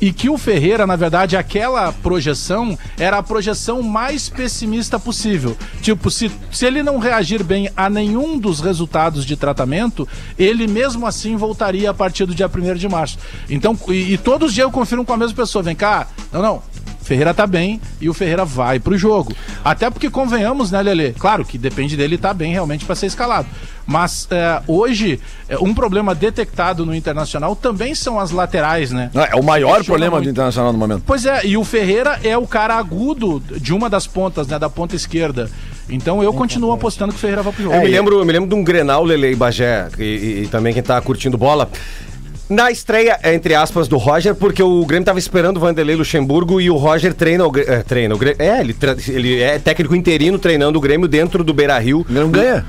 E 0.00 0.12
que 0.12 0.28
o 0.28 0.38
Ferreira, 0.38 0.86
na 0.86 0.94
verdade, 0.94 1.36
aquela 1.36 1.92
projeção 1.92 2.78
era 2.98 3.18
a 3.18 3.22
projeção 3.22 3.82
mais 3.82 4.28
pessimista 4.28 4.98
possível. 4.98 5.56
Tipo, 5.82 6.10
se, 6.10 6.30
se 6.52 6.66
ele 6.66 6.82
não 6.82 6.98
reagir 6.98 7.42
bem 7.42 7.70
a 7.76 7.90
nenhum 7.90 8.38
dos 8.38 8.60
resultados 8.60 9.24
de 9.24 9.36
tratamento, 9.36 10.06
ele 10.38 10.66
mesmo 10.66 11.06
assim 11.06 11.36
voltaria 11.36 11.90
a 11.90 11.94
partir 11.94 12.26
do 12.26 12.34
dia 12.34 12.48
1 12.48 12.74
de 12.74 12.88
março. 12.88 13.18
Então, 13.50 13.78
e, 13.88 14.14
e 14.14 14.18
todos 14.18 14.48
os 14.48 14.54
dias 14.54 14.64
eu 14.64 14.70
confirmo 14.70 15.04
com 15.04 15.12
a 15.12 15.16
mesma 15.16 15.34
pessoa: 15.34 15.62
vem 15.62 15.74
cá, 15.74 16.06
não, 16.32 16.42
não, 16.42 16.62
Ferreira 17.08 17.32
tá 17.32 17.46
bem 17.46 17.80
e 18.02 18.08
o 18.10 18.12
Ferreira 18.12 18.44
vai 18.44 18.78
pro 18.78 18.96
jogo. 18.98 19.32
Até 19.64 19.88
porque 19.88 20.10
convenhamos, 20.10 20.70
né, 20.70 20.82
Lele? 20.82 21.14
Claro 21.18 21.42
que 21.42 21.56
depende 21.56 21.96
dele 21.96 22.16
estar 22.16 22.34
bem 22.34 22.52
realmente 22.52 22.84
para 22.84 22.94
ser 22.94 23.06
escalado. 23.06 23.48
Mas 23.86 24.28
é, 24.30 24.60
hoje, 24.68 25.18
é, 25.48 25.56
um 25.58 25.72
problema 25.72 26.14
detectado 26.14 26.84
no 26.84 26.94
Internacional 26.94 27.56
também 27.56 27.94
são 27.94 28.20
as 28.20 28.30
laterais, 28.30 28.90
né? 28.90 29.10
Não, 29.14 29.24
É 29.24 29.34
o 29.34 29.42
maior 29.42 29.82
problema 29.82 30.16
do 30.18 30.24
muito. 30.24 30.30
Internacional 30.30 30.70
no 30.70 30.78
momento. 30.78 31.02
Pois 31.06 31.24
é, 31.24 31.46
e 31.46 31.56
o 31.56 31.64
Ferreira 31.64 32.20
é 32.22 32.36
o 32.36 32.46
cara 32.46 32.74
agudo 32.74 33.42
de 33.58 33.72
uma 33.72 33.88
das 33.88 34.06
pontas, 34.06 34.46
né? 34.46 34.58
Da 34.58 34.68
ponta 34.68 34.94
esquerda. 34.94 35.50
Então 35.88 36.22
eu 36.22 36.34
continuo 36.34 36.70
apostando 36.72 37.12
que 37.14 37.16
o 37.16 37.20
Ferreira 37.20 37.42
vai 37.42 37.50
pro 37.54 37.62
jogo. 37.62 37.74
Eu 37.74 37.80
me 37.80 37.88
lembro, 37.88 38.18
eu 38.18 38.24
me 38.26 38.32
lembro 38.34 38.46
de 38.50 38.54
um 38.54 38.62
Grenal, 38.62 39.02
Lele 39.02 39.32
e 39.32 39.34
Bagé, 39.34 39.88
e, 39.98 40.02
e- 40.02 40.42
e 40.44 40.48
também 40.48 40.74
quem 40.74 40.82
tá 40.82 41.00
curtindo 41.00 41.38
bola. 41.38 41.70
Na 42.48 42.70
estreia, 42.70 43.18
entre 43.24 43.54
aspas, 43.54 43.88
do 43.88 43.98
Roger, 43.98 44.34
porque 44.34 44.62
o 44.62 44.84
Grêmio 44.86 45.04
tava 45.04 45.18
esperando 45.18 45.58
o 45.58 45.60
Vanderlei 45.60 45.94
Luxemburgo 45.96 46.60
e 46.60 46.70
o 46.70 46.76
Roger 46.76 47.12
treina 47.12 47.46
o. 47.46 47.52
É, 47.58 47.82
treina 47.82 48.14
o 48.14 48.18
Grêmio. 48.18 48.40
É, 48.40 48.60
ele, 48.60 48.74
ele 49.08 49.40
é 49.42 49.58
técnico 49.58 49.94
interino 49.94 50.38
treinando 50.38 50.78
o 50.78 50.80
Grêmio 50.80 51.06
dentro 51.06 51.44
do 51.44 51.52
Beira 51.52 51.78
Rio. 51.78 52.00
O 52.00 52.04
Grêmio 52.04 52.28
ganha. 52.28 52.64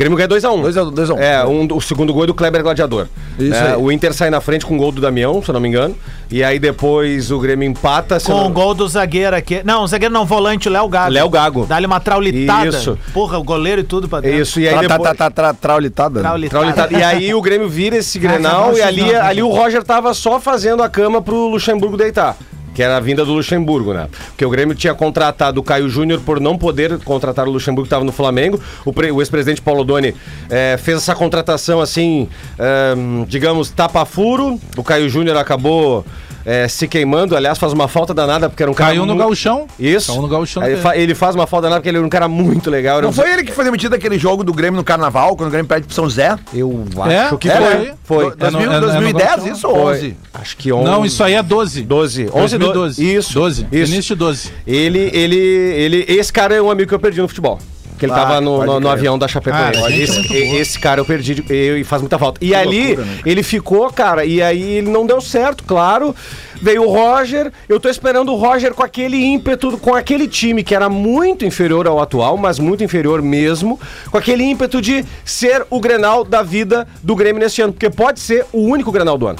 O 0.00 0.02
Grêmio 0.02 0.16
ganha 0.16 0.28
2x1. 0.28 0.62
2 0.62 0.76
a 0.78 0.82
1, 0.84 0.90
2 0.92 1.10
a 1.10 1.14
1. 1.14 1.18
É, 1.18 1.46
um, 1.46 1.68
o 1.74 1.80
segundo 1.80 2.14
gol 2.14 2.24
é 2.24 2.26
do 2.28 2.32
Kleber 2.32 2.62
Gladiador. 2.62 3.06
Isso 3.38 3.54
É. 3.54 3.76
O 3.76 3.92
Inter 3.92 4.14
sai 4.14 4.30
na 4.30 4.40
frente 4.40 4.64
com 4.64 4.74
o 4.74 4.78
gol 4.78 4.90
do 4.90 4.98
Damião, 4.98 5.42
se 5.42 5.50
eu 5.50 5.52
não 5.52 5.60
me 5.60 5.68
engano. 5.68 5.94
E 6.30 6.42
aí 6.42 6.58
depois 6.58 7.30
o 7.30 7.38
Grêmio 7.38 7.68
empata. 7.68 8.18
Com 8.18 8.32
não- 8.32 8.46
o 8.46 8.48
gol 8.48 8.72
do 8.72 8.88
zagueiro 8.88 9.36
aqui. 9.36 9.60
Não, 9.62 9.82
o 9.82 9.86
zagueiro 9.86 10.14
não, 10.14 10.24
volante, 10.24 10.70
o 10.70 10.72
Léo 10.72 10.88
Gago. 10.88 11.12
Léo 11.12 11.28
Gago. 11.28 11.66
Dá-lhe 11.66 11.84
uma 11.84 12.00
traulitada. 12.00 12.68
Isso. 12.68 12.98
Porra, 13.12 13.38
o 13.38 13.44
goleiro 13.44 13.82
e 13.82 13.84
tudo 13.84 14.08
pra 14.08 14.20
dentro. 14.20 14.40
Isso, 14.40 14.58
e 14.58 14.66
aí 14.66 14.72
Tra, 14.78 14.88
depois... 14.88 15.02
tá, 15.10 15.14
tá, 15.14 15.30
tra, 15.30 15.52
traulitada. 15.52 16.20
Traulitada. 16.20 16.72
Traulitada. 16.72 16.98
E 16.98 17.02
aí 17.02 17.34
o 17.34 17.42
Grêmio 17.42 17.68
vira 17.68 17.96
esse 17.96 18.16
Grenal 18.18 18.74
e 18.74 18.80
ali, 18.80 19.14
ali 19.14 19.42
o 19.42 19.50
Roger 19.50 19.82
tava 19.82 20.14
só 20.14 20.40
fazendo 20.40 20.82
a 20.82 20.88
cama 20.88 21.20
pro 21.20 21.48
Luxemburgo 21.48 21.98
deitar. 21.98 22.38
Que 22.74 22.82
era 22.82 22.96
a 22.96 23.00
vinda 23.00 23.24
do 23.24 23.32
Luxemburgo, 23.32 23.92
né? 23.92 24.08
Porque 24.28 24.44
o 24.44 24.50
Grêmio 24.50 24.74
tinha 24.74 24.94
contratado 24.94 25.60
o 25.60 25.62
Caio 25.62 25.88
Júnior 25.88 26.20
por 26.20 26.40
não 26.40 26.56
poder 26.56 26.98
contratar 27.00 27.46
o 27.48 27.50
Luxemburgo 27.50 27.84
que 27.84 27.88
estava 27.88 28.04
no 28.04 28.12
Flamengo. 28.12 28.60
O, 28.84 28.90
o 28.90 29.20
ex-presidente 29.20 29.60
Paulo 29.60 29.84
Doni 29.84 30.14
eh, 30.48 30.76
fez 30.78 30.98
essa 30.98 31.14
contratação 31.14 31.80
assim, 31.80 32.28
eh, 32.58 32.94
digamos, 33.26 33.70
tapa-furo. 33.70 34.58
O 34.76 34.84
Caio 34.84 35.08
Júnior 35.08 35.36
acabou 35.36 36.04
eh, 36.44 36.68
se 36.68 36.86
queimando. 36.88 37.36
Aliás, 37.36 37.58
faz 37.58 37.72
uma 37.72 37.88
falta 37.88 38.12
danada 38.14 38.48
porque 38.48 38.62
era 38.62 38.70
um 38.70 38.74
cara. 38.74 38.90
Caiu 38.90 39.06
no 39.06 39.14
mu- 39.14 39.18
gauchão. 39.18 39.66
Isso. 39.78 40.08
Caiu 40.12 40.22
no 40.22 40.28
gauchão. 40.28 40.62
Aí 40.62 40.70
dele. 40.70 40.80
fa- 40.82 40.96
ele 40.96 41.14
faz 41.14 41.34
uma 41.34 41.46
falta 41.46 41.64
danada 41.64 41.80
porque 41.80 41.88
ele 41.88 41.98
era 41.98 42.06
um 42.06 42.10
cara 42.10 42.28
muito 42.28 42.70
legal. 42.70 42.98
era 42.98 43.02
Não 43.02 43.10
um- 43.10 43.12
foi 43.12 43.30
ele 43.32 43.44
que 43.44 43.52
foi 43.52 43.64
demitido 43.64 43.90
daquele 43.92 44.18
jogo 44.18 44.42
do 44.44 44.52
Grêmio 44.52 44.76
no 44.78 44.84
Carnaval, 44.84 45.36
quando 45.36 45.48
o 45.48 45.50
Grêmio 45.50 45.68
perde 45.68 45.86
pro 45.86 45.94
São 45.94 46.04
José? 46.04 46.36
Eu 46.54 46.84
É? 47.08 47.18
acho 47.18 47.38
que 47.38 47.48
É, 47.48 47.56
foi. 47.56 47.74
né? 47.86 47.94
Foi. 48.04 48.30
Do- 48.30 48.36
2000, 48.36 48.60
É 48.62 48.66
no- 48.66 48.72
é 48.72 48.80
no 48.80 48.86
2010, 48.86 49.28
Galchão? 49.30 49.52
isso 49.52 49.68
ou 49.68 49.74
Foi. 49.74 49.92
11? 49.94 50.16
Acho 50.34 50.56
que 50.56 50.72
11. 50.72 50.84
Não, 50.84 51.04
isso 51.04 51.22
aí 51.24 51.34
é 51.34 51.42
12. 51.42 51.82
12. 51.82 52.22
11 52.32 52.58
2012. 52.58 52.72
12. 53.02 53.14
Isso. 53.16 53.34
12. 53.34 53.66
Isso. 53.72 53.92
Início 53.92 54.14
de 54.14 54.18
12. 54.18 54.52
Ele, 54.66 55.10
ele, 55.12 55.36
ele. 55.36 56.04
Esse 56.08 56.32
cara 56.32 56.54
é 56.54 56.62
um 56.62 56.70
amigo 56.70 56.88
que 56.88 56.94
eu 56.94 56.98
perdi 57.00 57.20
no 57.20 57.28
futebol. 57.28 57.58
Que 58.00 58.06
ele 58.06 58.12
Ah, 58.12 58.16
tava 58.16 58.40
no, 58.40 58.64
no- 58.64 58.80
no 58.80 58.88
avião 58.88 59.16
da 59.18 59.28
Chapecoense. 59.28 59.78
Ah, 59.84 59.90
gente, 59.90 60.02
esse, 60.02 60.18
muito 60.18 60.28
boa. 60.32 60.60
esse 60.60 60.78
cara 60.80 61.00
eu 61.00 61.04
perdi 61.04 61.44
eu- 61.50 61.78
e 61.78 61.84
faz 61.84 62.00
muita 62.00 62.18
falta. 62.18 62.42
E 62.42 62.54
ali, 62.54 62.86
loucura, 62.96 63.04
né, 63.04 63.18
ele 63.26 63.42
ficou, 63.42 63.92
cara, 63.92 64.24
e 64.24 64.40
aí 64.42 64.62
ele 64.78 64.90
não 64.90 65.04
deu 65.06 65.20
certo, 65.20 65.62
claro. 65.64 66.16
Veio 66.62 66.82
o 66.84 66.90
Roger. 66.92 67.52
Eu 67.68 67.78
tô 67.78 67.88
esperando 67.88 68.32
o 68.32 68.36
Roger 68.36 68.72
com 68.74 68.82
aquele 68.82 69.16
ímpeto, 69.22 69.76
com 69.78 69.94
aquele 69.94 70.26
time 70.26 70.64
que 70.64 70.74
era 70.74 70.88
muito 70.88 71.44
inferior 71.44 71.86
ao 71.86 72.00
atual, 72.00 72.36
mas 72.36 72.58
muito 72.58 72.82
inferior 72.82 73.20
mesmo. 73.22 73.78
Com 74.10 74.16
aquele 74.18 74.44
ímpeto 74.44 74.80
de 74.80 75.04
ser 75.24 75.64
o 75.70 75.78
grenal 75.78 76.24
da 76.24 76.42
vida 76.42 76.88
do 77.02 77.14
Grêmio 77.14 77.40
nesse 77.40 77.60
ano. 77.62 77.72
Porque 77.72 77.88
pode 77.90 78.18
ser 78.20 78.46
o 78.52 78.60
único 78.62 78.90
grenal 78.90 79.16
do 79.18 79.26
ano. 79.26 79.38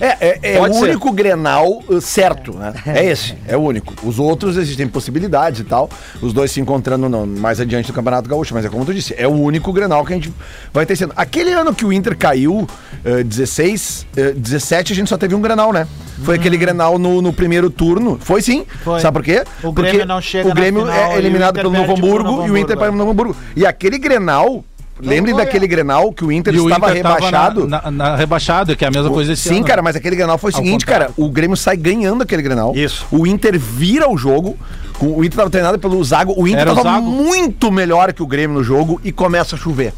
É, 0.00 0.28
é, 0.28 0.54
é 0.56 0.60
o 0.60 0.72
ser. 0.72 0.84
único 0.84 1.12
Grenal 1.12 1.82
uh, 1.88 2.00
certo, 2.00 2.52
né? 2.54 2.72
É 2.86 3.04
esse, 3.10 3.34
é 3.46 3.56
o 3.56 3.60
único. 3.60 3.94
Os 4.06 4.18
outros 4.18 4.56
existem 4.56 4.86
possibilidades 4.86 5.60
e 5.60 5.64
tal. 5.64 5.88
Os 6.20 6.32
dois 6.32 6.50
se 6.50 6.60
encontrando 6.60 7.08
no- 7.08 7.26
mais 7.26 7.60
adiante 7.60 7.86
do 7.86 7.92
Campeonato 7.92 8.28
Gaúcho, 8.28 8.54
mas 8.54 8.64
é 8.64 8.68
como 8.68 8.84
tu 8.84 8.92
disse, 8.92 9.14
é 9.16 9.26
o 9.26 9.32
único 9.32 9.72
Grenal 9.72 10.04
que 10.04 10.12
a 10.12 10.16
gente 10.16 10.32
vai 10.72 10.84
ter 10.84 10.96
sendo. 10.96 11.12
Aquele 11.16 11.52
ano 11.52 11.74
que 11.74 11.84
o 11.84 11.92
Inter 11.92 12.16
caiu, 12.16 12.66
uh, 13.04 13.24
16, 13.24 14.06
uh, 14.16 14.34
17, 14.38 14.92
a 14.92 14.96
gente 14.96 15.08
só 15.08 15.16
teve 15.16 15.34
um 15.34 15.40
Grenal, 15.40 15.72
né? 15.72 15.86
Foi 16.24 16.36
aquele 16.36 16.56
Grenal 16.56 16.98
no, 16.98 17.20
no 17.20 17.32
primeiro 17.32 17.68
turno. 17.70 18.18
Foi 18.20 18.40
sim. 18.40 18.64
Foi. 18.82 19.00
Sabe 19.00 19.18
por 19.18 19.22
quê? 19.24 19.44
O 19.62 19.72
Porque 19.72 19.82
Grêmio 19.90 20.06
não 20.06 20.20
chega 20.20 20.48
O 20.48 20.54
Grêmio 20.54 20.84
na 20.84 20.92
final 20.92 21.10
é 21.12 21.14
o 21.14 21.18
eliminado 21.18 21.54
pelo 21.54 21.70
Novo 21.70 21.92
Hamburgo 21.92 22.24
Novo 22.24 22.46
e 22.46 22.50
o 22.50 22.56
Inter 22.56 22.76
Hamburgo, 22.76 22.78
perde 22.80 22.90
pro 22.90 22.98
Novo 22.98 23.10
Hamburgo. 23.10 23.36
E 23.54 23.66
aquele 23.66 23.98
Grenal. 23.98 24.64
Lembrem 25.00 25.34
foi, 25.34 25.44
daquele 25.44 25.66
Grenal 25.66 26.12
que 26.12 26.24
o 26.24 26.32
Inter 26.32 26.54
E 26.54 26.60
o 26.60 26.68
estava 26.68 26.90
Inter 26.90 27.02
tava 27.02 27.14
rebaixado. 27.16 27.66
Na, 27.66 27.82
na- 27.82 27.90
na 27.90 28.16
rebaixado, 28.16 28.74
que 28.76 28.84
é 28.84 28.88
a 28.88 28.90
mesma 28.90 29.10
coisa 29.10 29.32
esse 29.32 29.48
Sim, 29.48 29.56
ano. 29.56 29.64
cara, 29.66 29.82
mas 29.82 29.94
aquele 29.96 30.16
Grenal 30.16 30.38
foi 30.38 30.50
o 30.52 30.56
Ao 30.56 30.62
seguinte, 30.62 30.84
contrário. 30.86 31.06
cara, 31.08 31.14
o 31.16 31.30
Grêmio 31.30 31.56
sai 31.56 31.76
ganhando 31.76 32.22
aquele 32.22 32.42
Grenal. 32.42 32.74
Isso. 32.74 33.06
O 33.10 33.26
Inter 33.26 33.58
vira 33.58 34.08
o 34.10 34.16
jogo. 34.16 34.56
O 34.98 35.22
Inter 35.22 35.36
tava 35.36 35.50
treinado 35.50 35.78
pelo 35.78 36.02
Zago. 36.02 36.32
O 36.36 36.48
Inter 36.48 36.60
Era 36.60 36.72
o 36.72 36.76
tava 36.76 36.88
Zago? 36.96 37.06
muito 37.06 37.70
melhor 37.70 38.12
que 38.14 38.22
o 38.22 38.26
Grêmio 38.26 38.56
no 38.56 38.64
jogo 38.64 38.98
e 39.04 39.12
começa 39.12 39.54
a 39.54 39.58
chover. 39.58 39.92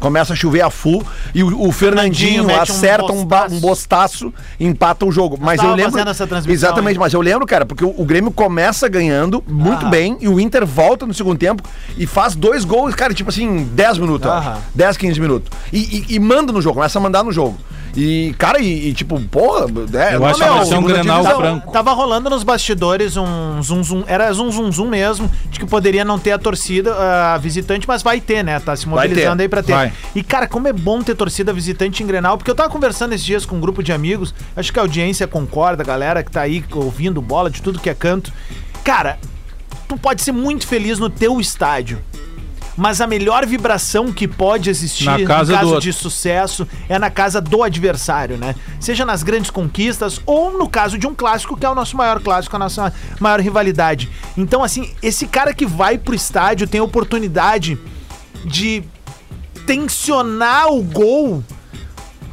Começa 0.00 0.32
a 0.32 0.36
chover 0.36 0.60
a 0.62 0.70
full 0.70 1.02
e 1.34 1.42
o, 1.42 1.46
o 1.68 1.72
Fernandinho 1.72 2.44
Fernandinho 2.44 2.60
acerta 2.60 3.12
um, 3.12 3.24
bostaço. 3.24 3.54
um 3.54 3.60
bostaço 3.60 4.34
e 4.58 4.66
empata 4.66 5.04
o 5.06 5.12
jogo. 5.12 5.38
Mas 5.40 5.56
tava 5.58 5.70
eu 5.72 5.76
lembro. 5.76 5.92
fazendo 5.92 6.10
essa 6.10 6.26
transmissão, 6.26 6.52
Exatamente, 6.68 6.94
hein? 6.94 7.00
mas 7.00 7.12
eu 7.14 7.20
lembro, 7.20 7.46
cara, 7.46 7.64
porque 7.64 7.84
o, 7.84 7.94
o 7.96 8.04
Grêmio 8.04 8.30
começa 8.30 8.88
ganhando 8.88 9.42
muito 9.46 9.82
Aham. 9.82 9.90
bem 9.90 10.16
e 10.20 10.28
o 10.28 10.38
Inter 10.40 10.66
volta 10.66 11.06
no 11.06 11.14
segundo 11.14 11.38
tempo 11.38 11.62
e 11.96 12.06
faz 12.06 12.34
dois 12.34 12.64
gols, 12.64 12.94
cara, 12.94 13.14
tipo 13.14 13.30
assim, 13.30 13.44
em 13.44 13.64
10 13.64 13.98
minutos, 13.98 14.26
eu. 14.26 14.32
Aham. 14.32 14.58
10, 14.74 14.96
15 14.96 15.20
minutos. 15.20 15.50
E, 15.72 15.78
e- 16.08 16.14
e 16.16 16.18
manda 16.18 16.52
no 16.52 16.60
jogo, 16.60 16.74
começa 16.76 16.98
a 16.98 17.02
mandar 17.02 17.22
no 17.22 17.32
jogo. 17.32 17.56
E, 17.96 18.34
cara, 18.38 18.60
e, 18.60 18.88
e, 18.88 18.92
tipo, 18.92 19.20
porra, 19.20 19.66
é, 19.94 20.16
Eu 20.16 20.24
acho 20.24 20.40
que 20.40 20.48
vai 20.48 20.66
ser 20.66 20.74
um 20.76 20.82
Grenal 20.82 21.24
franco. 21.24 21.72
Tava 21.72 21.92
rolando 21.92 22.28
nos 22.28 22.42
bastidores 22.42 23.16
um 23.16 23.62
zum 23.62 23.82
zum, 23.82 24.04
era 24.06 24.32
zum 24.32 24.50
zum 24.50 24.72
zum 24.72 24.88
mesmo, 24.88 25.30
de 25.50 25.60
que 25.60 25.66
poderia 25.66 26.04
não 26.04 26.18
ter 26.18 26.32
a 26.32 26.38
torcida 26.38 26.94
a 26.94 27.38
visitante, 27.38 27.86
mas 27.86 28.02
vai 28.02 28.20
ter, 28.20 28.42
né? 28.42 28.58
Tá 28.60 28.74
se 28.76 28.88
mobilizando 28.88 29.42
aí 29.42 29.48
pra 29.48 29.62
ter. 29.62 29.72
Vai. 29.72 29.92
E 30.14 30.22
cara, 30.22 30.46
como 30.46 30.68
é 30.68 30.72
bom 30.72 31.02
ter 31.02 31.14
torcida 31.14 31.52
visitante 31.52 32.02
em 32.02 32.06
Grenal, 32.06 32.36
porque 32.36 32.50
eu 32.50 32.54
tava 32.54 32.68
conversando 32.68 33.12
esses 33.12 33.24
dias 33.24 33.46
com 33.46 33.56
um 33.56 33.60
grupo 33.60 33.82
de 33.82 33.92
amigos, 33.92 34.34
acho 34.56 34.72
que 34.72 34.78
a 34.78 34.82
audiência 34.82 35.26
concorda, 35.26 35.82
a 35.82 35.86
galera 35.86 36.22
que 36.22 36.30
tá 36.30 36.42
aí 36.42 36.64
ouvindo 36.72 37.20
bola 37.22 37.50
de 37.50 37.62
tudo 37.62 37.78
que 37.78 37.90
é 37.90 37.94
canto. 37.94 38.32
Cara, 38.82 39.18
tu 39.88 39.96
pode 39.96 40.22
ser 40.22 40.32
muito 40.32 40.66
feliz 40.66 40.98
no 40.98 41.08
teu 41.08 41.40
estádio. 41.40 42.00
Mas 42.76 43.00
a 43.00 43.06
melhor 43.06 43.46
vibração 43.46 44.12
que 44.12 44.26
pode 44.26 44.68
existir 44.68 45.04
Na 45.04 45.24
casa 45.24 45.52
no 45.52 45.58
caso 45.58 45.80
de 45.80 45.92
sucesso 45.92 46.66
é 46.88 46.98
na 46.98 47.10
casa 47.10 47.40
do 47.40 47.62
adversário, 47.62 48.36
né? 48.36 48.54
Seja 48.80 49.04
nas 49.04 49.22
grandes 49.22 49.50
conquistas 49.50 50.20
ou 50.26 50.58
no 50.58 50.68
caso 50.68 50.98
de 50.98 51.06
um 51.06 51.14
clássico, 51.14 51.56
que 51.56 51.64
é 51.64 51.70
o 51.70 51.74
nosso 51.74 51.96
maior 51.96 52.20
clássico, 52.20 52.56
a 52.56 52.58
nossa 52.58 52.92
maior 53.20 53.40
rivalidade. 53.40 54.10
Então, 54.36 54.64
assim, 54.64 54.92
esse 55.02 55.26
cara 55.26 55.54
que 55.54 55.66
vai 55.66 55.98
pro 55.98 56.14
estádio 56.14 56.66
tem 56.66 56.80
a 56.80 56.84
oportunidade 56.84 57.78
de 58.44 58.82
tensionar 59.66 60.68
o 60.68 60.82
gol 60.82 61.42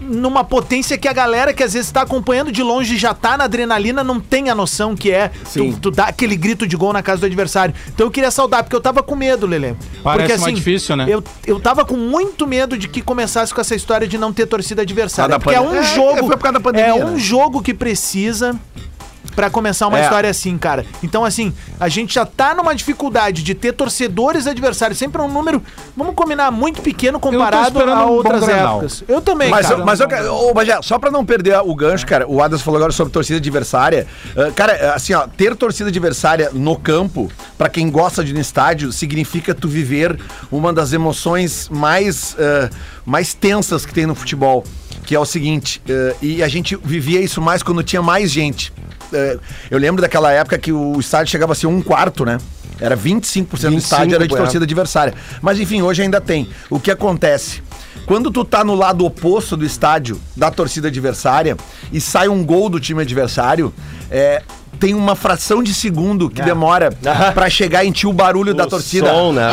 numa 0.01 0.43
potência 0.43 0.97
que 0.97 1.07
a 1.07 1.13
galera 1.13 1.53
que 1.53 1.63
às 1.63 1.73
vezes 1.73 1.91
tá 1.91 2.01
acompanhando 2.01 2.51
de 2.51 2.63
longe 2.63 2.95
e 2.95 2.97
já 2.97 3.13
tá 3.13 3.37
na 3.37 3.43
adrenalina 3.43 4.03
não 4.03 4.19
tem 4.19 4.49
a 4.49 4.55
noção 4.55 4.95
que 4.95 5.11
é 5.11 5.31
Sim. 5.45 5.73
tu, 5.73 5.79
tu 5.79 5.91
dar 5.91 6.07
aquele 6.07 6.35
grito 6.35 6.67
de 6.67 6.75
gol 6.75 6.91
na 6.91 7.03
casa 7.03 7.21
do 7.21 7.25
adversário. 7.25 7.73
Então 7.93 8.07
eu 8.07 8.11
queria 8.11 8.31
saudar, 8.31 8.63
porque 8.63 8.75
eu 8.75 8.81
tava 8.81 9.03
com 9.03 9.15
medo, 9.15 9.45
Lelê. 9.45 9.75
Parece 10.03 10.29
porque, 10.29 10.41
mais 10.41 10.55
difícil, 10.55 10.95
né? 10.95 11.05
Eu, 11.07 11.23
eu 11.45 11.59
tava 11.59 11.85
com 11.85 11.95
muito 11.95 12.47
medo 12.47 12.77
de 12.77 12.87
que 12.87 13.01
começasse 13.01 13.53
com 13.53 13.61
essa 13.61 13.75
história 13.75 14.07
de 14.07 14.17
não 14.17 14.33
ter 14.33 14.45
torcida 14.45 14.81
adversária. 14.81 15.39
Porque 15.39 15.55
é 15.55 15.61
um. 15.61 15.75
É, 15.75 15.83
jogo. 15.83 16.19
foi 16.19 16.37
por 16.37 16.39
causa 16.39 16.53
da 16.53 16.59
pandemia, 16.59 16.89
É 16.89 17.05
um 17.05 17.11
né? 17.11 17.19
jogo 17.19 17.61
que 17.61 17.73
precisa. 17.73 18.59
Pra 19.35 19.49
começar 19.49 19.87
uma 19.87 19.99
É. 19.99 20.03
história 20.03 20.29
assim, 20.29 20.57
cara. 20.57 20.85
Então, 21.01 21.23
assim, 21.23 21.53
a 21.79 21.87
gente 21.87 22.13
já 22.13 22.25
tá 22.25 22.53
numa 22.53 22.75
dificuldade 22.75 23.43
de 23.43 23.53
ter 23.55 23.71
torcedores 23.73 24.45
adversários. 24.47 24.97
Sempre 24.99 25.21
um 25.21 25.27
número, 25.27 25.61
vamos 25.95 26.13
combinar, 26.15 26.51
muito 26.51 26.81
pequeno 26.81 27.19
comparado 27.19 27.79
a 27.79 27.83
um 28.03 28.07
bom 28.07 28.13
outras 28.13 28.47
épocas. 28.47 29.03
Eu 29.07 29.21
também, 29.21 29.49
Mas, 29.49 29.67
cara. 29.67 29.79
eu- 29.79 29.85
mas 29.85 29.99
eu, 29.99 30.07
quero- 30.07 30.33
ô, 30.33 30.53
Bagé, 30.53 30.77
só 30.81 30.99
pra 30.99 31.09
não 31.09 31.25
perder 31.25 31.57
o 31.63 31.73
gancho, 31.75 32.05
cara, 32.05 32.27
o 32.27 32.41
Adams 32.41 32.61
falou 32.61 32.77
agora 32.77 32.91
sobre 32.91 33.13
torcida 33.13 33.37
adversária. 33.37 34.05
Ah, 34.35 34.51
cara, 34.53 34.93
assim, 34.93 35.13
ó, 35.13 35.25
ter 35.27 35.55
torcida 35.55 35.89
adversária 35.89 36.49
no 36.53 36.77
campo, 36.77 37.31
pra 37.57 37.69
quem 37.69 37.89
gosta 37.89 38.23
de 38.23 38.31
ir 38.31 38.33
no 38.33 38.39
estádio, 38.41 38.91
significa 38.91 39.53
tu 39.55 39.67
viver 39.67 40.19
uma 40.51 40.73
das 40.73 40.93
emoções 40.93 41.69
mais, 41.69 42.35
ah, 42.39 42.69
mais 43.05 43.33
tensas 43.33 43.85
que 43.85 43.93
tem 43.93 44.05
no 44.05 44.13
futebol. 44.15 44.63
Que 45.05 45.15
é 45.15 45.19
o 45.19 45.25
seguinte, 45.25 45.81
ah, 45.89 46.15
e 46.21 46.43
a 46.43 46.47
gente 46.47 46.75
vivia 46.75 47.21
isso 47.21 47.41
mais 47.41 47.63
quando 47.63 47.83
tinha 47.83 48.01
mais 48.01 48.31
gente. 48.31 48.71
Ah, 49.13 49.37
eu 49.69 49.77
lembro 49.77 50.01
daquela 50.01 50.31
época 50.31 50.57
que 50.57 50.71
o 50.71 50.99
estádio 50.99 51.31
chegava 51.31 51.53
a 51.53 51.55
ser 51.55 51.67
um 51.67 51.81
quarto, 51.81 52.25
né? 52.25 52.37
Era 52.79 52.97
25% 52.97 53.69
do 53.69 53.77
estádio 53.77 54.15
era 54.15 54.23
de 54.23 54.33
25, 54.33 54.35
é. 54.35 54.37
torcida 54.37 54.65
adversária. 54.65 55.13
Mas 55.41 55.59
enfim, 55.59 55.83
hoje 55.83 56.01
ainda 56.01 56.19
tem. 56.19 56.49
O 56.69 56.79
que 56.79 56.89
acontece? 56.89 57.61
Quando 58.07 58.31
tu 58.31 58.43
tá 58.43 58.63
no 58.63 58.73
lado 58.73 59.05
oposto 59.05 59.55
do 59.55 59.63
estádio, 59.63 60.19
da 60.35 60.49
torcida 60.49 60.87
adversária, 60.87 61.55
e 61.93 62.01
sai 62.01 62.27
um 62.27 62.43
gol 62.43 62.69
do 62.69 62.79
time 62.79 63.01
adversário, 63.01 63.71
é, 64.09 64.41
tem 64.81 64.93
uma 64.95 65.15
fração 65.15 65.61
de 65.63 65.73
segundo 65.73 66.27
que 66.29 66.41
demora 66.41 66.89
pra 67.33 67.49
chegar 67.49 67.85
em 67.85 67.91
ti 67.91 68.05
o 68.07 68.11
barulho 68.11 68.53
da 68.53 68.65
torcida. 68.65 69.07
som, 69.13 69.31
né? 69.31 69.49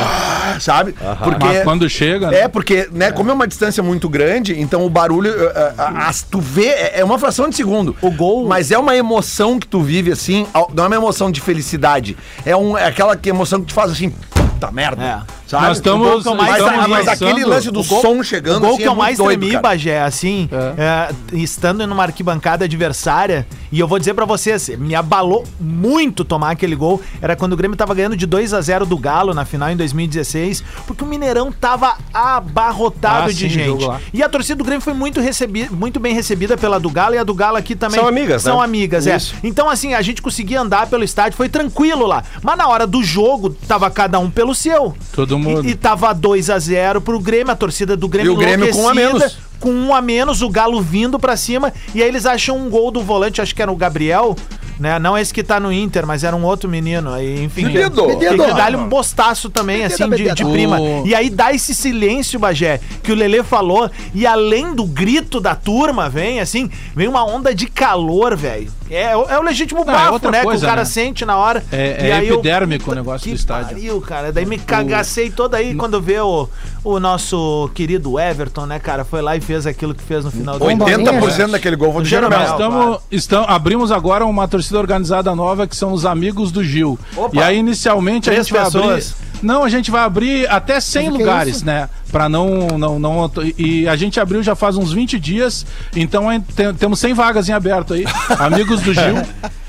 Sabe? 0.59 0.95
Porque. 1.23 1.45
Mas 1.45 1.63
quando 1.63 1.89
chega, 1.89 2.31
né? 2.31 2.41
É, 2.41 2.49
porque, 2.49 2.89
né, 2.91 3.13
como 3.13 3.31
é 3.31 3.35
uma 3.35 3.47
distância 3.47 3.83
muito 3.83 4.09
grande, 4.09 4.59
então 4.59 4.85
o 4.85 4.89
barulho. 4.91 5.31
eh, 5.31 5.53
eh, 5.55 5.73
as- 5.99 6.23
tu 6.23 6.41
vê, 6.41 6.67
é 6.69 7.01
é 7.01 7.05
uma 7.05 7.19
fração 7.19 7.49
de 7.49 7.55
segundo. 7.55 7.95
O 8.01 8.11
gol- 8.11 8.49
Mas 8.49 8.71
é 8.71 8.79
uma 8.79 8.97
emoção 8.97 9.59
que 9.59 9.67
tu 9.69 9.83
vive 9.83 10.11
assim, 10.11 10.47
não 10.75 10.85
é 10.85 10.87
uma 10.87 10.97
emoção 10.97 11.31
de 11.31 11.41
felicidade. 11.41 12.17
É, 12.47 12.57
um, 12.57 12.77
é 12.77 12.87
aquela 12.87 13.15
que- 13.15 13.29
emoção 13.29 13.61
que 13.61 13.67
te 13.67 13.75
faz 13.75 13.91
assim, 13.93 14.09
puta 14.11 14.73
merda. 14.73 15.05
É. 15.05 15.38
Sabe? 15.49 15.67
Nós 15.67 15.79
estamos- 15.79 16.25
mais- 16.27 16.59
estamos 16.63 16.87
mas, 16.89 17.09
aquele 17.09 17.43
lance 17.47 17.71
do 17.71 17.81
o 17.81 17.85
gol- 17.85 18.03
som 18.03 18.23
chegando 18.23 18.59
O 18.59 18.61
gol 18.61 18.69
assim, 18.75 18.83
que 18.83 18.89
eu 18.89 18.93
é 18.93 18.95
mais 18.95 19.17
doido, 19.17 19.39
tremi, 19.39 19.53
cara. 19.53 19.63
Bagé, 19.63 20.03
assim, 20.03 20.47
é, 20.77 21.11
estando 21.33 21.87
numa 21.87 22.03
arquibancada 22.03 22.67
adversária, 22.67 23.47
e 23.73 23.81
eu 23.81 23.89
vou 23.89 23.99
dizer 23.99 24.13
pra 24.13 24.27
vocês, 24.27 24.69
me 24.79 24.95
abalou 24.95 25.45
muito 25.59 26.23
tomar 26.23 26.51
aquele 26.51 26.77
gol, 26.77 27.01
era 27.23 27.35
quando 27.35 27.55
o 27.55 27.57
Grêmio 27.57 27.79
tava 27.79 27.95
ganhando 27.95 28.15
de 28.15 28.27
2 28.27 28.53
a 28.53 28.61
0 28.61 28.85
do 28.85 28.99
Galo 28.99 29.33
na 29.33 29.47
final 29.47 29.71
em 29.71 29.77
2016, 29.77 30.63
porque 30.87 31.03
o 31.03 31.07
Mineirão 31.07 31.51
tava 31.51 31.97
abarrotado 32.13 33.25
Ah, 33.25 33.33
de 33.33 33.35
sim, 33.35 33.49
gente. 33.49 33.87
E 34.13 34.23
a 34.23 34.29
torcida 34.29 34.57
do 34.57 34.65
Grêmio 34.65 34.81
foi 34.83 34.93
muito, 34.93 35.21
recebi 35.21 35.69
muito 35.71 35.99
bem 35.99 36.15
recebida 36.15 36.57
pela 36.57 36.79
do 36.79 36.91
Galo, 36.91 37.15
e 37.15 37.19
a 37.19 37.25
do 37.25 37.35
Galo 37.35 37.57
aqui 37.57 37.75
também. 37.75 37.99
São 38.01 38.09
amigas, 38.09 38.43
São 38.43 38.59
né? 38.59 38.65
amigas, 38.65 39.07
Isso. 39.07 39.35
é. 39.43 39.47
Então, 39.47 39.69
assim, 39.69 39.95
a 39.95 40.03
gente 40.03 40.21
conseguia 40.21 40.61
andar 40.61 40.87
pelo 40.89 41.05
estádio, 41.05 41.37
foi 41.37 41.49
tranquilo 41.49 42.07
lá. 42.07 42.23
Mas 42.43 42.57
na 42.57 42.69
hora 42.69 42.87
do 42.87 43.03
jogo, 43.03 43.51
tava 43.67 43.91
cada 43.91 44.19
um 44.19 44.31
pelo 44.31 44.55
seu. 44.55 44.95
Todo 45.13 45.38
mundo. 45.39 45.67
E, 45.67 45.71
e 45.71 45.75
tava 45.75 46.13
2 46.13 46.51
a 46.51 46.59
0 46.59 47.01
pro 47.01 47.19
Grêmio, 47.19 47.53
a 47.53 47.57
torcida 47.57 47.97
do 47.97 48.09
Grêmio 48.09 48.33
E 48.33 48.35
o 48.35 48.39
Grêmio 48.39 48.71
com 48.71 48.83
um 48.83 48.89
a 48.89 48.93
enlouquecida, 48.93 49.19
menos. 49.19 49.39
Com 49.59 49.71
um 49.73 49.95
a 49.95 50.01
menos, 50.01 50.43
o 50.43 50.49
Galo 50.49 50.81
vindo 50.81 51.19
pra 51.19 51.37
cima. 51.37 51.73
E 51.95 52.03
aí 52.03 52.09
eles 52.09 52.27
acham 52.27 52.57
um 52.57 52.71
gol 52.71 52.91
do 52.91 53.03
volante, 53.03 53.41
acho 53.41 53.55
que 53.55 53.63
era 53.63 53.73
o 53.73 53.77
Gabriel, 53.77 54.37
né? 54.79 54.99
Não 54.99 55.19
esse 55.19 55.35
que 55.35 55.43
tá 55.43 55.59
no 55.59 55.73
Inter, 55.73 56.07
mas 56.07 56.23
era 56.23 56.37
um 56.37 56.45
outro 56.45 56.69
menino. 56.69 57.13
Aí, 57.13 57.43
enfim, 57.43 57.65
Bebedo. 57.65 58.07
tem 58.17 58.37
que 58.37 58.55
dar-lhe 58.55 58.77
um 58.77 58.89
bostaço 58.89 59.51
também, 59.51 59.79
Bebedo, 59.89 60.05
assim, 60.05 60.25
de, 60.25 60.35
de 60.35 60.45
prima. 60.45 60.79
E 61.05 61.15
aí 61.15 61.29
dá 61.29 61.53
esse 61.53 61.75
silêncio, 61.75 62.39
Bagé, 62.39 62.81
que 63.03 63.11
o 63.11 63.15
Lelê 63.15 63.43
falou. 63.43 63.91
E 64.15 64.27
além 64.27 64.75
do 64.75 64.85
grito 64.85 65.41
da 65.41 65.55
turma, 65.55 66.09
vem 66.09 66.41
assim, 66.41 66.71
vem 66.95 67.09
uma 67.09 67.25
onda 67.25 67.55
de 67.55 67.67
calor, 67.67 68.37
velho. 68.37 68.78
É, 68.91 69.17
o- 69.17 69.25
é 69.29 69.39
o 69.39 69.43
legítimo 69.43 69.85
Não, 69.85 69.93
é 69.93 69.97
bafo, 69.97 70.13
outra 70.15 70.31
né? 70.31 70.39
que 70.41 70.45
coisa, 70.45 70.65
o 70.65 70.69
cara 70.69 70.81
né? 70.83 70.85
sente 70.87 71.25
na 71.25 71.37
hora. 71.37 71.65
É- 71.71 72.07
E 72.07 72.11
é 72.11 72.13
aí 72.15 72.29
eu- 72.29 72.35
epidérmico 72.35 72.91
o 72.91 72.95
negócio 72.95 73.25
que 73.25 73.31
do 73.31 73.37
estádio. 73.37 73.69
Pariu, 73.77 74.01
cara. 74.01 74.33
Daí 74.33 74.47
me 74.47 74.59
cagacei 74.59 75.31
toda 75.31 75.57
aí 75.57 75.75
quando 75.75 76.01
vê 76.01 76.21
o, 76.21 76.49
o 76.85 76.99
nosso 77.01 77.71
querido 77.75 78.19
Everton, 78.19 78.67
né, 78.67 78.79
cara? 78.79 79.05
Foi 79.05 79.21
lá 79.23 79.37
e 79.37 79.41
fez 79.41 79.67
aquilo 79.67 79.95
que 79.95 80.03
fez 80.03 80.25
no 80.25 80.31
final 80.31 80.59
do 80.59 80.65
80% 80.65 81.51
daquele 81.51 81.77
gol 81.77 81.93
foi 81.93 82.03
do 82.03 82.09
Jeromel. 82.09 82.39
Nós 82.39 82.51
estamos, 82.51 82.99
estamos, 83.11 83.49
abrimos 83.49 83.93
agora 83.93 84.25
uma 84.25 84.47
torcida 84.49 84.79
organizada 84.79 85.35
nova 85.35 85.67
que 85.67 85.77
são 85.77 85.93
os 85.93 86.05
amigos 86.07 86.51
do 86.53 86.63
Gil. 86.65 86.99
Opa. 87.17 87.31
E 87.37 87.43
aí, 87.43 87.59
inicialmente, 87.59 88.25
Três 88.25 88.41
a 88.41 88.43
gente 88.43 88.53
vai 88.53 88.65
pessoas. 88.65 89.15
abrir. 89.15 89.28
Não, 89.43 89.63
a 89.65 89.69
gente 89.69 89.91
vai 89.91 90.03
abrir 90.03 90.49
até 90.51 90.81
100 90.81 91.05
Mas 91.05 91.13
o 91.13 91.17
que 91.17 91.23
é 91.23 91.27
lugares, 91.27 91.57
isso? 91.57 91.67
né? 91.67 91.89
Pra 92.11 92.29
não, 92.29 92.67
não, 92.79 92.99
não. 92.99 93.31
E 93.57 93.87
a 93.89 93.95
gente 93.97 94.19
abriu 94.19 94.43
já 94.43 94.55
faz 94.55 94.77
uns 94.77 94.93
20 94.93 95.19
dias, 95.19 95.65
então 95.95 96.31
é- 96.31 96.41
tem- 96.57 96.75
temos 96.75 96.99
100 96.99 97.15
vagas 97.15 97.49
em 97.49 97.53
aberto 97.53 97.95
aí. 97.95 98.05
Amigos 98.39 98.81
do 98.83 98.93
Gil, 98.93 99.17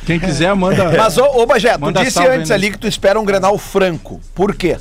quem 0.05 0.19
quiser, 0.19 0.53
manda. 0.55 0.91
Mas, 0.97 1.17
ô, 1.17 1.23
ô 1.25 1.45
Bagé, 1.45 1.77
tu 1.77 1.91
disse 1.91 2.19
antes 2.25 2.51
ali 2.51 2.71
que 2.71 2.77
tu 2.77 2.87
espera 2.87 3.19
um 3.19 3.25
Grenal 3.25 3.57
franco. 3.57 4.19
Por 4.33 4.55
quê? 4.55 4.77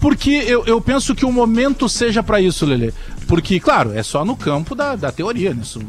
Porque 0.00 0.30
eu, 0.46 0.64
eu 0.66 0.80
penso 0.80 1.14
que 1.14 1.24
o 1.24 1.32
momento 1.32 1.88
seja 1.88 2.22
pra 2.22 2.40
isso, 2.40 2.66
Lelê. 2.66 2.92
Porque, 3.26 3.58
claro, 3.58 3.92
é 3.98 4.02
só 4.02 4.24
no 4.24 4.36
campo 4.36 4.74
da, 4.74 4.94
da 4.94 5.10
teoria. 5.10 5.54
Né? 5.54 5.60
Isso- 5.62 5.80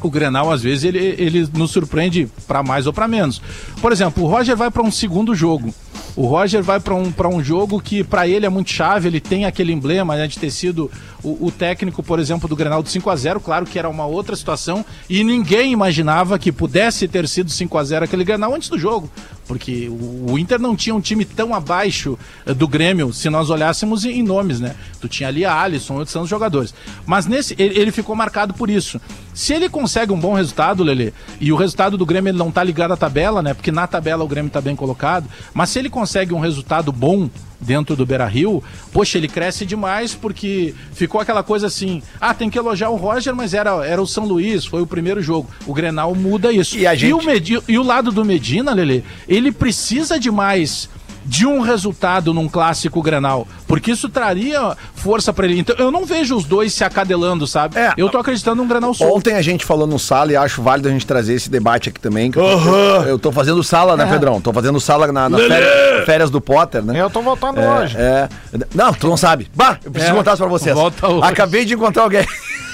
O 0.00 0.10
Grenal, 0.10 0.50
às 0.50 0.62
vezes, 0.62 0.84
ele, 0.84 0.98
ele 0.98 1.48
nos 1.54 1.70
surpreende 1.70 2.28
pra 2.46 2.62
mais 2.62 2.86
ou 2.86 2.92
pra 2.92 3.08
menos. 3.08 3.40
Por 3.80 3.92
exemplo, 3.92 4.24
o 4.24 4.26
Roger 4.26 4.56
vai 4.56 4.70
pra 4.70 4.82
um 4.82 4.90
segundo 4.90 5.34
jogo. 5.34 5.74
O 6.14 6.26
Roger 6.26 6.62
vai 6.62 6.80
pra 6.80 6.94
um, 6.94 7.12
um 7.32 7.42
jogo 7.42 7.80
que 7.80 8.02
pra 8.02 8.26
ele 8.26 8.44
é 8.44 8.48
muito 8.48 8.70
chave, 8.70 9.08
ele 9.08 9.20
tem 9.20 9.44
aquele 9.44 9.72
emblema 9.72 10.16
né, 10.16 10.26
de 10.26 10.36
ter 10.36 10.50
sido 10.50 10.90
o, 11.22 11.46
o 11.46 11.52
técnico, 11.52 12.02
por 12.02 12.18
exemplo, 12.18 12.48
do 12.48 12.56
Grenal 12.56 12.82
do 12.82 12.88
5 12.88 13.08
a 13.08 13.14
0 13.14 13.40
claro 13.40 13.64
que 13.64 13.78
era 13.78 13.88
uma 13.88 14.04
outra 14.04 14.34
situação, 14.34 14.84
e 15.08 15.22
ninguém 15.22 15.72
imaginava 15.72 16.38
que 16.38 16.50
pudesse 16.50 17.06
ter 17.06 17.28
sido 17.28 17.50
5 17.50 17.78
a 17.78 17.84
0 17.84 18.04
aquele 18.04 18.24
Grenal 18.24 18.52
antes 18.52 18.68
do 18.68 18.76
jogo. 18.76 19.08
Porque 19.48 19.88
o, 19.88 20.38
Inter 20.38 20.60
não 20.60 20.76
tinha 20.76 20.94
um 20.94 21.00
time 21.00 21.24
tão 21.24 21.54
abaixo 21.54 22.18
eh, 22.44 22.52
do 22.52 22.68
Grêmio, 22.68 23.14
se 23.14 23.30
nós 23.30 23.48
olhássemos 23.48 24.04
em, 24.04 24.22
nomes, 24.22 24.60
né? 24.60 24.76
Tu 25.00 25.08
tinha 25.08 25.28
ali 25.28 25.42
a 25.44 25.58
Alisson, 25.58 25.94
outros 25.94 26.12
são 26.12 26.22
os 26.22 26.28
jogadores. 26.28 26.74
Mas 27.06 27.24
nesse, 27.24 27.54
ele, 27.58 27.80
ele 27.80 27.90
ficou 27.90 28.14
marcado 28.14 28.52
por 28.52 28.68
isso. 28.68 29.00
Se 29.32 29.54
ele 29.54 29.68
consegue 29.70 30.12
um 30.12 30.20
bom 30.20 30.34
resultado, 30.34 30.84
Lele, 30.84 31.14
e 31.40 31.50
o 31.50 31.56
resultado 31.56 31.96
do 31.96 32.04
Grêmio 32.04 32.30
ele 32.30 32.38
não 32.38 32.50
tá 32.50 32.62
ligado 32.62 32.92
à 32.92 32.96
tabela, 32.96 33.42
né? 33.42 33.54
Porque 33.54 33.72
na 33.72 33.86
tabela 33.86 34.22
o 34.22 34.28
Grêmio 34.28 34.50
tá 34.50 34.60
bem 34.60 34.76
colocado, 34.76 35.26
mas 35.54 35.70
se 35.70 35.78
ele 35.78 35.88
consegue 35.88 36.34
um 36.34 36.40
resultado 36.40 36.92
bom 36.92 37.30
dentro 37.60 37.96
do 37.96 38.06
Beira 38.06 38.26
Rio, 38.26 38.62
poxa, 38.92 39.18
ele 39.18 39.28
cresce 39.28 39.66
demais 39.66 40.14
porque 40.14 40.74
ficou 40.92 41.20
aquela 41.20 41.42
coisa 41.42 41.66
assim: 41.66 42.02
ah, 42.20 42.32
tem 42.32 42.48
que 42.50 42.58
elogiar 42.58 42.90
o 42.90 42.96
Roger, 42.96 43.34
mas 43.34 43.54
era, 43.54 43.84
era 43.84 44.00
o 44.00 44.06
São 44.06 44.24
Luís, 44.24 44.64
foi 44.64 44.80
o 44.82 44.86
primeiro 44.86 45.20
jogo. 45.22 45.48
O 45.66 45.74
Grenal 45.74 46.14
muda 46.14 46.52
isso. 46.52 46.78
E 46.78 46.86
a 46.86 46.94
gente- 46.94 47.12
o 47.12 47.22
Medi- 47.22 47.62
e 47.66 47.78
o 47.78 47.82
lado 47.82 48.12
do 48.12 48.24
Medina, 48.24 48.72
Lele, 48.72 49.04
ele 49.28 49.50
precisa 49.50 50.18
de 50.18 50.30
mais 50.30 50.88
de 51.28 51.46
um 51.46 51.60
resultado 51.60 52.32
num 52.32 52.48
clássico 52.48 53.02
Grenal, 53.02 53.46
porque 53.66 53.90
isso 53.92 54.08
traria 54.08 54.74
força 54.94 55.30
pra 55.32 55.44
ele. 55.44 55.58
Então 55.60 55.76
eu 55.78 55.90
não 55.90 56.04
vejo 56.06 56.34
os 56.34 56.44
dois 56.44 56.72
se 56.72 56.82
acadelando, 56.82 57.46
sabe? 57.46 57.78
É. 57.78 57.92
eu 57.98 58.08
tô 58.08 58.16
acreditando 58.18 58.56
num 58.62 58.66
Grenal 58.68 58.94
Sul. 58.94 59.14
Ontem 59.14 59.34
a 59.34 59.42
gente 59.42 59.64
falou 59.64 59.86
no 59.86 59.98
sala 59.98 60.32
e 60.32 60.36
acho 60.36 60.62
válido 60.62 60.88
a 60.88 60.90
gente 60.90 61.06
trazer 61.06 61.34
esse 61.34 61.50
debate 61.50 61.90
aqui 61.90 62.00
também. 62.00 62.30
que 62.30 62.38
eu, 62.38 62.44
tô, 62.44 63.02
eu 63.02 63.18
tô 63.18 63.30
fazendo 63.30 63.62
sala, 63.62 63.94
né, 63.96 64.06
Pedrão? 64.06 64.40
Tô 64.40 64.52
fazendo 64.54 64.80
sala 64.80 65.12
na, 65.12 65.28
nas 65.28 65.42
férias, 65.42 66.04
férias 66.06 66.30
do 66.30 66.40
Potter, 66.40 66.82
né? 66.82 66.98
Eu 66.98 67.10
tô 67.10 67.20
voltando 67.20 67.60
É, 67.60 67.68
hoje. 67.78 67.96
é. 67.98 68.28
Não, 68.74 68.92
tu 68.94 69.06
não 69.06 69.16
sabe. 69.18 69.48
Bah, 69.54 69.78
eu 69.84 69.90
preciso 69.90 70.14
É, 70.14 70.16
contar 70.16 70.32
isso 70.32 70.42
pra 70.42 70.48
vocês. 70.50 70.74
volta 70.74 71.06
hoje. 71.06 71.28
Acabei 71.30 71.64
de 71.66 71.74
encontrar 71.74 72.04
alguém. 72.04 72.26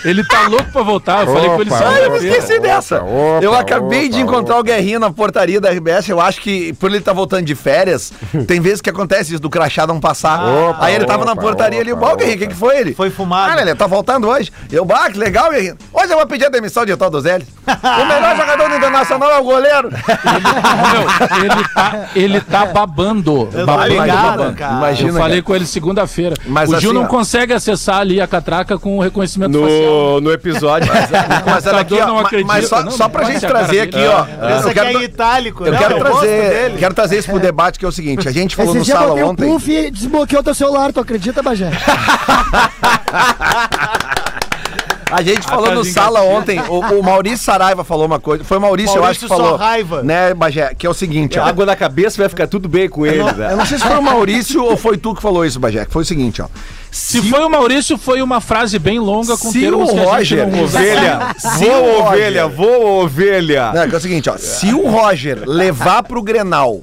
Ele 0.05 0.23
tá 0.25 0.47
louco 0.49 0.71
pra 0.71 0.83
voltar, 0.83 1.27
eu 1.27 1.33
falei 1.33 1.49
com 1.51 1.61
ele 1.63 1.71
Opa, 1.71 1.79
só 1.79 1.87
Ah, 1.89 1.99
eu 2.01 2.11
me 2.13 2.19
esqueci 2.19 2.61
dessa. 2.61 3.03
opa, 3.03 3.39
eu 3.43 3.55
acabei 3.55 4.09
de 4.09 4.23
opa, 4.23 4.33
encontrar 4.33 4.59
o 4.59 4.63
Guerrinho 4.63 5.01
na 5.01 5.11
portaria 5.11 5.61
da 5.61 5.71
RBS. 5.71 6.09
Eu 6.09 6.21
acho 6.21 6.41
que 6.41 6.73
por 6.75 6.89
ele 6.91 6.99
estar 6.99 7.13
voltando 7.13 7.45
de 7.45 7.55
férias, 7.55 8.13
tem 8.47 8.61
vezes 8.61 8.81
que 8.81 8.91
acontece 8.91 9.33
isso 9.33 9.43
do 9.43 9.49
crachá 9.51 9.87
não 9.87 9.99
passar. 10.01 10.45
Opa, 10.45 10.85
Aí 10.85 10.95
ele 10.95 11.05
tava 11.07 11.25
na 11.25 11.33
opa, 11.33 11.41
portaria 11.43 11.81
ali, 11.81 11.93
o 11.93 11.97
opa, 11.97 12.11
bom, 12.11 12.17
Guerrinho, 12.17 12.37
o 12.37 12.41
que, 12.41 12.47
que 12.49 12.55
foi 12.55 12.77
ele? 12.79 12.95
Foi 12.95 13.11
fumado. 13.11 13.59
Ah, 13.59 13.63
ele 13.63 13.75
tá 13.75 13.87
voltando 13.87 14.29
hoje. 14.29 14.53
Eu, 14.71 14.85
bah, 14.85 15.11
que 15.11 15.19
legal, 15.19 15.51
Guerrinho. 15.51 15.77
Hoje 15.93 16.13
eu 16.13 16.17
vou 16.19 16.27
pedir 16.27 16.47
a 16.47 16.51
demissão 16.51 16.85
de 16.85 16.97
todos 16.97 17.25
eles. 17.27 17.47
o 17.67 18.05
melhor 18.07 18.37
jogador 18.37 18.69
do 18.69 18.77
Internacional 18.77 19.31
é 19.31 19.39
o 19.39 19.45
goleiro. 19.45 19.89
Meu, 19.91 21.45
ele, 21.45 21.69
tá, 21.75 22.09
ele 22.15 22.41
tá 22.41 22.67
babando. 22.67 23.49
Eu 23.53 23.67
babando, 23.67 23.89
ligado, 23.89 24.39
babando. 24.39 24.57
cara. 24.57 24.75
Imagina, 24.75 25.11
Eu 25.11 25.15
falei 25.15 25.31
cara. 25.37 25.43
com 25.43 25.55
ele 25.57 25.67
segunda-feira. 25.67 26.35
O 26.47 26.67
Gil 26.67 26.77
assim, 26.77 26.93
não 26.93 27.05
ó. 27.05 27.07
consegue 27.07 27.53
acessar 27.53 27.99
ali 27.99 28.21
a 28.21 28.27
catraca 28.27 28.79
com 28.79 28.99
o 28.99 29.01
reconhecimento 29.01 29.61
facial. 29.61 29.94
No, 29.95 30.21
no 30.21 30.33
episódio. 30.33 30.91
Mas 31.47 31.67
olha 31.67 31.81
aqui, 31.81 31.95
ó, 32.01 32.07
não 32.07 32.19
acredita, 32.19 32.47
mas 32.53 32.69
só, 32.69 32.83
não, 32.83 32.91
só 32.91 33.05
não 33.05 33.11
pra 33.11 33.25
gente 33.25 33.41
trazer 33.47 33.81
aqui, 33.81 33.99
ó. 33.99 34.25
Esse 34.25 34.65
Eu 34.65 34.69
aqui 34.71 34.79
é 34.79 34.85
quero, 34.85 35.03
itálico, 35.03 35.65
eu 35.67 35.73
não, 35.73 35.79
quero 35.79 35.95
eu 35.95 35.99
gosto 36.01 36.19
trazer, 36.21 36.77
quero 36.79 36.95
trazer 36.95 37.19
isso 37.19 37.31
pro 37.31 37.39
debate 37.41 37.79
que 37.79 37.85
é 37.85 37.89
o 37.89 37.93
seguinte, 37.93 38.29
a 38.29 38.33
gente 38.33 38.57
falou 38.57 38.75
no 38.75 38.81
eu 38.81 38.85
sala 38.85 39.07
botei 39.09 39.23
o 39.23 39.29
ontem. 39.29 39.49
puff 39.49 39.91
desbloqueou 39.91 40.43
teu 40.43 40.55
celular, 40.55 40.93
tu 40.93 41.01
acredita, 41.01 41.43
Bagé? 41.43 41.71
A 45.11 45.23
gente 45.23 45.43
falou 45.47 45.71
no 45.73 45.85
sala 45.85 46.23
ontem, 46.23 46.61
o, 46.61 46.81
o 46.99 47.03
Maurício 47.03 47.39
Saraiva 47.45 47.85
falou 47.85 48.07
uma 48.07 48.19
coisa. 48.19 48.43
Foi 48.43 48.57
o 48.57 48.61
Maurício, 48.61 48.97
eu 48.97 49.05
acho 49.05 49.21
que 49.21 49.29
Maurício 49.29 49.29
falou. 49.29 49.59
Saraiva. 49.59 50.03
Né, 50.03 50.35
Bagé? 50.35 50.75
Que 50.75 50.87
é 50.87 50.91
o 50.91 50.95
seguinte, 50.95 51.39
ó. 51.39 51.45
Água 51.45 51.65
na 51.65 51.77
cabeça 51.77 52.17
vai 52.21 52.29
ficar 52.29 52.49
tudo 52.49 52.69
bem 52.69 52.89
com 52.89 53.07
ele, 53.07 53.21
Eu 53.21 53.33
velho. 53.33 53.57
não 53.57 53.65
sei 53.65 53.79
se 53.79 53.85
foi 53.85 53.97
o 53.97 54.03
Maurício 54.03 54.65
ou 54.65 54.77
foi 54.77 54.97
tu 54.97 55.15
que 55.15 55.23
falou 55.23 55.45
isso, 55.45 55.61
Bagé. 55.61 55.85
Que 55.85 55.93
foi 55.93 56.03
o 56.03 56.07
seguinte, 56.07 56.43
ó. 56.43 56.47
Se 56.95 57.21
foi 57.29 57.41
o 57.41 57.51
Maurício, 57.51 57.99
foi 57.99 58.23
uma 58.23 58.41
frase 58.41 58.79
bem 58.79 59.01
longa 59.01 59.37
com 59.37 59.51
Se 59.51 59.61
termos 59.61 59.91
o 59.91 59.93
que 59.95 59.99
a 59.99 60.23
gente 60.23 60.41
Roger- 60.41 60.47
não 60.49 60.63
usa. 60.63 60.79
Ovelha, 60.79 61.35
Se 61.39 61.65
voa 61.65 62.09
ovelha, 62.09 62.47
voa 62.49 63.03
ovelha. 63.05 63.73
Não, 63.75 63.89
que 63.89 63.95
é 63.95 63.99
o 63.99 64.01
seguinte, 64.01 64.31
ó. 64.31 64.37
Se 64.39 64.73
o 64.73 64.89
Roger 64.89 65.43
levar 65.45 66.05
pro 66.05 66.23
Grenal 66.23 66.83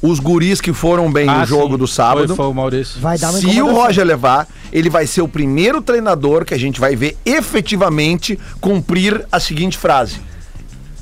os 0.00 0.20
guris 0.20 0.60
que 0.60 0.72
foram 0.72 1.10
bem 1.12 1.28
Ah, 1.28 1.38
no 1.40 1.46
jogo 1.46 1.72
sim. 1.72 1.78
do 1.78 1.86
sábado. 1.88 2.28
Foi, 2.28 2.36
foi 2.36 2.46
o 2.46 2.54
Maurício. 2.54 3.00
Vai 3.00 3.18
dar 3.18 3.30
uma 3.30 3.40
Se 3.40 3.60
o. 3.60 3.72
Roger 3.72 4.06
levar, 4.06 4.46
ele 4.72 4.88
vai 4.88 5.08
ser 5.08 5.22
o 5.22 5.28
primeiro 5.28 5.82
treinador 5.82 6.44
que 6.44 6.54
a 6.54 6.58
gente 6.58 6.78
vai 6.78 6.94
ver 6.94 7.16
efetivamente 7.26 8.38
cumprir 8.60 9.26
a 9.32 9.40
seguinte 9.40 9.76
frase: 9.76 10.20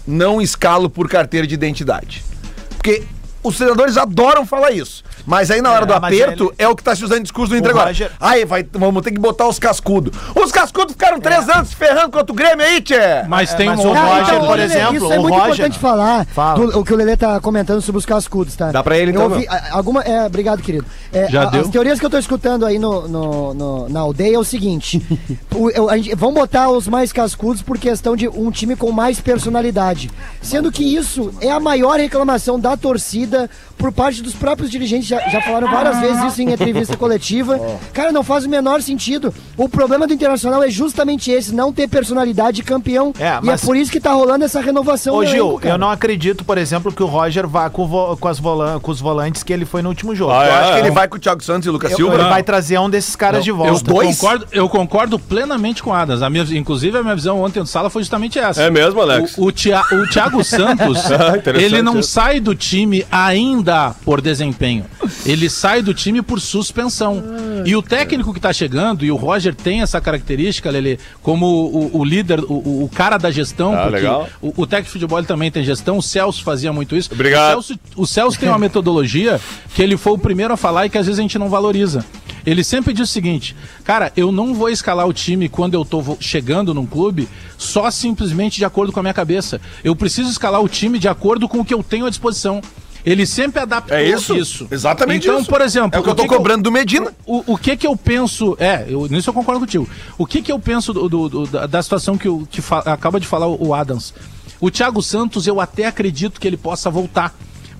Não 0.07 0.40
escalo 0.40 0.88
por 0.88 1.09
carteira 1.11 1.47
de 1.47 1.53
identidade. 1.55 2.25
Porque 2.71 3.03
os 3.42 3.57
treinadores 3.57 3.99
adoram 3.99 4.47
falar 4.47 4.71
isso. 4.71 5.05
Mas 5.24 5.50
aí 5.50 5.61
na 5.62 5.70
hora 5.72 5.85
É, 5.85 5.87
do 5.87 5.94
aperto 5.94 6.44
ele- 6.44 6.55
é 6.59 6.68
o 6.68 6.74
que 6.76 6.83
tá 6.83 6.94
se 6.94 7.05
usando 7.05 7.22
discurso 7.22 7.59
do 7.61 7.68
agora. 7.68 7.87
Roger- 7.88 8.11
Aí 8.20 8.44
vai, 8.44 8.66
vamos 8.72 9.02
ter 9.02 9.11
que 9.12 9.18
botar 9.18 9.46
os 9.48 9.59
cascudos. 9.59 10.12
Os 10.35 10.52
cascudos 10.52 10.92
ficaram 10.92 11.20
três 11.20 11.48
anos 11.48 11.68
se 11.70 11.76
ferrando 11.76 12.11
contra 12.11 12.33
o 12.33 12.35
Grêmio 12.35 12.64
aí, 12.64 12.81
tchê. 12.81 13.24
Mas 13.29 13.55
tem 13.55 13.66
mas 13.66 13.81
um 13.81 13.88
o. 13.90 13.94
Roger, 13.94 14.22
então, 14.35 14.46
por 14.46 14.59
exemplo, 14.59 14.96
Isso 14.96 15.12
é 15.12 15.18
o 15.18 15.22
muito 15.22 15.35
Roger- 15.35 15.52
importante 15.55 15.79
falar. 15.79 16.26
Fala. 16.26 16.66
do- 16.66 16.79
o 16.81 16.85
que 16.85 16.92
o 16.92 16.96
Lelê 16.96 17.16
tá 17.16 17.40
comentando 17.40 17.81
sobre 17.81 17.98
os 17.98 18.07
cascudos, 18.07 18.55
tá? 18.57 18.70
Dá 18.72 18.83
pra 18.83 18.96
ele, 18.98 19.11
então, 19.11 19.24
Eu 19.24 19.31
ouvi, 19.31 19.46
alguma, 19.70 20.02
é, 20.02 20.24
obrigado, 20.26 20.62
querido. 20.62 20.85
É, 21.12 21.29
Já 21.29 21.42
a- 21.42 21.46
deu? 21.46 21.62
As 21.62 21.68
teorias 21.68 21.98
que 21.98 22.07
eu 22.07 22.11
tô 22.11 22.18
escutando 22.18 22.64
aí 22.66 22.79
no, 22.79 23.09
no- 23.09 23.55
no- 23.55 23.88
na 23.88 24.00
aldeia 24.00 24.37
é 24.37 24.38
o 24.38 24.44
seguinte: 24.44 25.00
o- 25.55 25.70
eu- 25.70 25.88
a 25.90 25.96
gente- 25.96 26.14
vamos 26.14 26.35
botar 26.35 26.68
os 26.70 26.87
mais 26.88 27.12
cascudos 27.12 27.62
por 27.62 27.79
questão 27.79 28.14
de 28.16 28.29
um 28.29 28.50
time 28.50 28.76
com 28.76 28.90
mais 28.92 29.20
personalidade. 29.20 30.11
Sendo 30.42 30.70
que 30.70 30.83
isso 30.85 31.33
é 31.40 31.50
a 31.50 31.61
maior 31.61 31.98
reclamação 31.98 32.59
da 32.59 32.76
torcida 32.76 33.48
por 33.79 33.92
parte 33.92 34.22
dos 34.22 34.35
próprios 34.35 34.70
dirigentes. 34.70 35.06
Já, 35.07 35.21
já 35.29 35.40
falaram 35.42 35.71
várias 35.71 36.01
vezes 36.01 36.23
isso 36.25 36.42
em 36.42 36.53
entrevista 36.53 36.97
coletiva. 36.99 37.59
Cara, 37.92 38.11
não 38.12 38.23
faz 38.23 38.45
o 38.45 38.49
menor 38.49 38.83
sentido. 38.83 39.33
O 39.57 39.69
problema 39.69 40.07
do 40.07 40.12
Internacional 40.12 40.62
é 40.62 40.71
justamente 40.71 41.31
esse: 41.31 41.55
não 41.55 41.73
ter 41.73 41.88
personalidade 41.88 42.57
de 42.57 42.62
campeão. 42.62 43.12
É, 43.19 43.38
E 43.42 43.47
mas- 43.47 43.62
é 43.62 43.66
por 43.66 43.77
isso 43.77 43.90
que 43.90 44.01
tá 44.01 44.12
rolando 44.12 44.45
essa 44.45 44.61
renovação. 44.61 45.14
Ô 45.14 45.25
Gil, 45.25 45.51
elenco, 45.51 45.66
eu 45.66 45.79
não 45.79 45.90
acredito, 45.90 46.45
por 46.45 46.59
exemplo, 46.59 46.92
que 46.92 47.03
o 47.03 47.07
Roger 47.07 47.47
vá 47.47 47.69
com, 47.71 47.83
o 47.83 47.87
vo- 47.87 48.16
com 48.16 48.29
as 48.29 48.38
volan- 48.38 48.79
com 48.81 48.90
os 48.90 49.01
volantes 49.01 49.42
que 49.42 49.53
ele 49.53 49.64
foi 49.64 49.83
no 49.83 49.88
último 49.88 50.14
jogo. 50.14 50.33
Ah, 50.33 50.45
Eu 50.47 50.51
é, 50.53 50.55
acho 50.57 50.73
que 50.73 50.77
é. 50.77 50.81
ele 50.81 50.90
vai 50.90 51.09
com 51.09 51.16
o 51.16 51.21
Thiago 51.21 51.42
Santos 51.42 51.66
e 51.66 51.69
o 51.69 51.73
Lucas 51.73 51.90
Eu- 51.92 51.97
Silva. 51.99 52.14
ele 52.14 52.23
né? 52.25 52.29
vai 52.31 52.42
trazer 52.42 52.79
um 52.79 52.90
desses 52.90 53.14
caras 53.16 53.45
de 53.45 53.51
volta. 53.53 53.73
Eu 53.73 53.95
dois? 53.95 54.16
concordo, 54.19 54.47
eu 54.53 54.69
concordo 54.69 55.19
plenamente 55.19 55.83
com 55.83 55.90
o 55.90 55.95
Adams. 55.95 56.23
A 56.23 56.29
minha, 56.31 56.45
inclusive, 56.57 56.97
a 56.99 57.03
minha 57.03 57.14
visão 57.14 57.40
ontem 57.40 57.61
no 57.61 57.66
sala 57.66 57.88
foi 57.90 58.03
justamente 58.03 58.38
essa. 58.38 58.62
É 58.62 58.71
mesmo, 58.71 59.01
Alex? 59.01 59.37
O, 59.38 59.45
o, 59.47 59.53
Tia- 59.53 59.83
o 59.92 60.07
Thiago 60.09 60.42
Santos, 60.45 60.99
Ah, 61.12 61.40
ele 61.59 61.83
não 61.83 62.01
isso. 62.01 62.11
sai 62.11 62.40
do 62.40 62.55
time 62.55 63.05
ainda 63.11 63.95
por 64.05 64.21
desempenho. 64.21 64.85
Ele 65.25 65.49
sai 65.51 65.83
do 65.83 65.92
time 65.95 66.23
por 66.23 66.40
suspensão. 66.40 67.23
E 67.64 67.75
o 67.75 67.83
técnico 67.83 68.33
que 68.35 68.40
tá 68.40 68.53
chegando, 68.53 69.05
e 69.05 69.11
o 69.11 69.16
Roger 69.16 69.55
tem 69.55 69.81
essa 69.83 70.01
característica, 70.01 70.71
Lele, 70.71 70.99
como 71.23 71.47
o, 71.47 71.99
o 71.99 72.05
líder, 72.05 72.40
o, 72.40 72.85
o- 72.85 72.90
cara 72.95 73.19
da 73.19 73.31
gestão, 73.31 73.75
Ah, 73.75 73.83
porque 73.83 73.97
legal. 73.97 74.29
o, 74.40 74.53
o 74.62 74.66
técnico 74.66 74.87
de 74.88 74.92
futebol 74.92 75.23
também 75.25 75.51
tem 75.51 75.64
gestão, 75.64 75.99
o 75.99 76.03
Celso 76.03 76.42
fazia 76.42 76.73
muito 76.73 76.97
isso. 76.97 77.11
Obrigado. 77.12 77.59
O 77.59 77.62
Celso, 77.62 77.81
o 77.97 78.07
Celso 78.07 78.38
tem 78.38 78.49
uma 78.49 78.59
metodologia 78.59 79.40
que 79.75 79.83
ele 79.83 79.97
foi 79.97 80.12
o 80.12 80.19
primeiro 80.19 80.55
a 80.55 80.57
falar 80.57 80.87
e 80.87 80.90
que 80.90 80.99
às 80.99 81.07
vezes 81.07 81.19
a 81.19 81.23
gente 81.23 81.38
não 81.38 81.49
valoriza. 81.49 82.05
Ele 82.45 82.62
sempre 82.62 82.92
diz 82.95 83.11
o 83.11 83.12
seguinte, 83.12 83.57
cara, 83.85 84.12
eu 84.16 84.31
não 84.31 84.55
vou 84.55 84.69
escalar 84.71 85.07
o 85.09 85.12
time 85.12 85.49
quando 85.49 85.75
eu 85.75 85.85
tô 85.85 86.16
chegando 86.21 86.73
num 86.73 86.87
clube 86.87 87.29
só 87.59 87.90
simplesmente 87.90 88.57
de 88.59 88.64
acordo 88.64 88.92
com 88.92 89.01
a 89.01 89.03
minha 89.03 89.14
cabeça. 89.14 89.61
Eu 89.83 89.97
preciso 89.97 90.31
escalar 90.31 90.62
o 90.62 90.69
time 90.69 90.99
de 90.99 91.09
acordo 91.09 91.49
com 91.49 91.59
o 91.59 91.64
que 91.64 91.75
eu 91.75 91.83
tenho 91.83 92.07
à 92.07 92.09
disposição. 92.11 92.62
Ele 93.07 93.25
sempre 93.25 93.61
adaptou 93.62 93.97
É 93.97 94.03
isso? 94.03 94.35
isso. 94.37 94.66
Exatamente 94.69 95.29
então, 95.29 95.38
isso. 95.40 95.49
por 95.49 95.61
exemplo, 95.61 95.97
É 95.97 96.01
o 96.01 96.03
que 96.03 96.11
eu 96.11 96.14
tô 96.14 96.25
que 96.25 96.29
cobrando 96.29 96.64
do 96.64 96.73
Medina. 96.73 97.12
o, 97.25 97.53
o 97.55 97.57
que 97.57 97.77
que 97.77 97.87
eu 97.87 97.97
penso. 97.97 98.57
É, 98.59 98.85
eu, 98.88 99.07
nisso 99.07 99.31
eu 99.31 99.35
concordo 99.35 99.61
contigo. 99.61 99.88
O 100.19 100.27
que 100.27 100.42
que 100.42 100.51
eu 100.51 100.59
penso 100.59 100.92
do- 100.92 101.09
do- 101.09 101.29
do- 101.29 101.47
da, 101.69 101.81
situação 101.83 102.19
que, 102.19 102.29
o, 102.29 102.45
que 102.51 102.61
fa- 102.61 102.81
acaba 102.81 103.21
de 103.21 103.27
falar 103.27 103.47
o 103.47 103.73
Adams? 103.73 104.12
O 104.61 104.71
Thiago 104.73 105.01
Santos, 105.03 105.47
eu 105.47 105.61
até 105.61 105.87
acredito 105.87 106.40
que 106.40 106.49
ele 106.49 106.57
possa 106.57 106.90
voltar. 106.90 107.33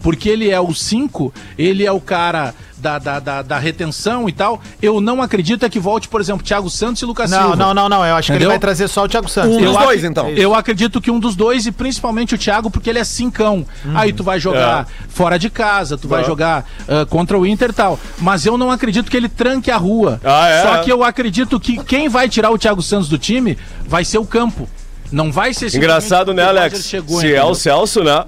Porque 0.07 0.29
ele 0.29 0.49
é 0.49 0.61
o 0.61 0.73
5, 0.73 1.35
ele 1.59 1.85
é 1.85 1.91
o 1.91 2.01
cara 2.01 2.55
da, 2.79 2.97
da, 2.97 3.19
da, 3.19 3.43
da 3.43 3.59
retenção 3.59 4.29
e 4.29 4.33
tal. 4.33 4.63
Eu 4.81 5.01
não 5.01 5.21
acredito 5.21 5.67
é 5.67 5.69
que 5.69 5.81
volte, 5.81 6.07
por 6.07 6.21
exemplo, 6.21 6.47
Thiago 6.47 6.71
Santos 6.71 7.03
e 7.03 7.05
Lucas 7.05 7.29
Não, 7.29 7.41
Silva. 7.41 7.57
não, 7.57 7.75
não, 7.75 7.89
não. 7.89 8.07
Eu 8.07 8.15
acho 8.15 8.27
que 8.27 8.33
ele 8.33 8.37
Entendeu? 8.37 8.51
vai 8.51 8.59
trazer 8.61 8.87
só 8.87 9.03
o 9.03 9.09
Thiago 9.09 9.29
Santos. 9.29 9.57
Um 9.57 9.59
dos 9.59 9.65
Eu 9.65 9.73
dois, 9.73 10.05
ac- 10.05 10.09
então. 10.09 10.29
Eu 10.29 10.55
acredito 10.55 11.01
que 11.01 11.11
um 11.11 11.19
dos 11.19 11.35
dois, 11.35 11.67
e 11.67 11.73
principalmente 11.73 12.37
o 12.37 12.39
Thiago, 12.39 12.71
porque 12.71 12.89
ele 12.89 13.01
é 13.01 13.05
cincão. 13.05 13.67
Uhum. 13.85 13.99
Aí 13.99 14.13
tu 14.13 14.23
vai 14.23 14.39
jogar 14.39 14.87
fora 15.09 15.41
de 15.41 15.51
casa, 15.51 15.99
tu 15.99 16.07
vai 16.07 16.23
jogar 16.23 16.65
ah, 16.87 17.05
contra 17.07 17.37
o 17.37 17.45
Inter 17.45 17.71
e 17.71 17.73
tal. 17.73 17.99
Mas 18.19 18.47
eu 18.47 18.57
não 18.57 18.71
acredito 18.71 19.11
que 19.11 19.17
ele 19.17 19.29
tranque 19.29 19.73
a 19.73 19.77
rua. 19.77 20.21
Ah, 20.23 20.49
é? 20.49 20.63
Só 20.63 20.77
que 20.85 20.93
eu 20.93 21.03
acredito 21.03 21.59
que 21.59 21.83
quem 21.83 22.09
vai 22.09 22.29
tirar 22.29 22.53
o 22.53 22.59
Thiago 22.59 22.81
Santos 22.81 23.09
do 23.09 23.19
time 23.19 23.59
vai 23.89 24.05
ser 24.05 24.19
o 24.19 24.25
campo. 24.25 24.69
Não 25.11 25.33
vai 25.33 25.53
ser 25.55 25.75
Engraçado, 25.75 26.33
né, 26.35 26.45
Alex? 26.45 26.85
Chegou, 26.85 27.21
Se 27.21 27.27
é 27.27 27.31
entendeu? 27.31 27.47
o 27.49 27.55
Celso, 27.55 28.03
né? 28.03 28.25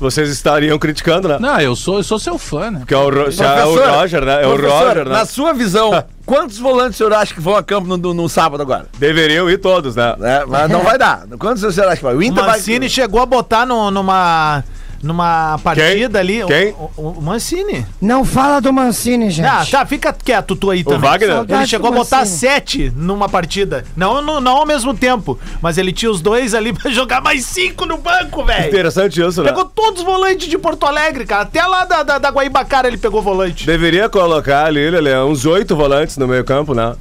Vocês 0.00 0.30
estariam 0.30 0.78
criticando, 0.78 1.28
né? 1.28 1.36
Não, 1.38 1.60
eu 1.60 1.76
sou, 1.76 1.98
eu 1.98 2.02
sou 2.02 2.18
seu 2.18 2.38
fã, 2.38 2.70
né? 2.70 2.82
Que 2.88 2.94
é 2.94 2.96
o, 2.96 3.10
Ro- 3.10 3.26
é 3.30 3.66
o 3.66 3.90
Roger, 3.98 4.24
né? 4.24 4.42
É 4.42 4.46
o 4.46 4.56
Roger, 4.56 5.04
né? 5.06 5.12
Na 5.12 5.26
sua 5.26 5.52
visão, 5.52 5.90
quantos 6.24 6.58
volantes 6.58 6.94
o 6.94 6.98
senhor 6.98 7.12
acha 7.12 7.34
que 7.34 7.40
vão 7.40 7.54
a 7.54 7.62
campo 7.62 7.86
no, 7.86 7.98
no- 7.98 8.14
no 8.14 8.28
sábado 8.28 8.62
agora? 8.62 8.86
Deveriam 8.98 9.48
ir 9.50 9.58
todos, 9.58 9.94
né? 9.94 10.16
É, 10.22 10.44
mas 10.46 10.70
não 10.70 10.82
vai 10.82 10.96
dar. 10.96 11.26
Quantos 11.38 11.62
o 11.62 11.70
senhor 11.70 11.88
acha 11.88 11.98
que 11.98 12.02
vai? 12.02 12.14
O 12.14 12.18
O 12.18 12.22
Inter 12.22 12.42
Mancini 12.44 12.80
vai. 12.80 12.88
chegou 12.88 13.20
a 13.20 13.26
botar 13.26 13.66
no- 13.66 13.90
numa, 13.90 14.64
numa 15.02 15.58
partida 15.62 16.18
ali. 16.18 16.42
o- 16.44 16.46
Quem? 16.46 16.74
O, 16.96 17.08
o 17.18 17.22
Mancini. 17.22 17.86
Não 18.00 18.24
fala 18.24 18.60
do 18.60 18.72
Mancini, 18.72 19.30
gente. 19.30 19.46
Ah, 19.46 19.64
tá, 19.70 19.86
fica 19.86 20.12
quieto 20.12 20.54
tu 20.54 20.70
aí 20.70 20.84
também. 20.84 21.00
Wagner? 21.10 21.30
Saudade 21.36 21.60
Ele 21.62 21.68
chegou 21.68 21.88
a 21.88 21.90
do 21.90 21.96
botar 21.96 22.18
Mancini. 22.18 22.38
sete 22.38 22.92
numa 22.94 23.28
partida. 23.28 23.84
Não, 23.96 24.20
não, 24.20 24.40
não 24.40 24.56
ao 24.58 24.66
mesmo 24.66 24.92
tempo. 24.94 25.38
Mas 25.62 25.78
ele 25.78 25.92
tinha 25.92 26.10
os 26.10 26.20
dois 26.20 26.54
ali 26.54 26.72
pra 26.76 26.90
jogar 26.90 27.20
mais 27.20 27.44
cinco 27.46 27.86
no 27.86 27.96
banco, 27.98 28.44
velho. 28.44 28.68
Interessante 28.68 29.20
isso, 29.20 29.42
né? 29.42 29.48
Pegou 29.50 29.64
todos 29.64 30.00
os 30.00 30.06
volantes 30.06 30.48
de 30.48 30.58
Porto 30.58 30.84
Alegre, 30.86 31.24
cara. 31.24 31.42
Até 31.42 31.64
lá 31.64 31.84
da, 31.84 32.02
da, 32.02 32.18
da 32.18 32.28
Guaibacara 32.30 32.88
ele 32.88 32.98
pegou 32.98 33.22
volante. 33.22 33.66
Deveria 33.66 34.08
colocar 34.08 34.66
ali, 34.66 34.90
Lelê, 34.90 35.16
uns 35.22 35.44
oito 35.46 35.74
volantes 35.76 36.16
no 36.16 36.26
meio 36.28 36.44
campo, 36.44 36.74
né? 36.74 36.94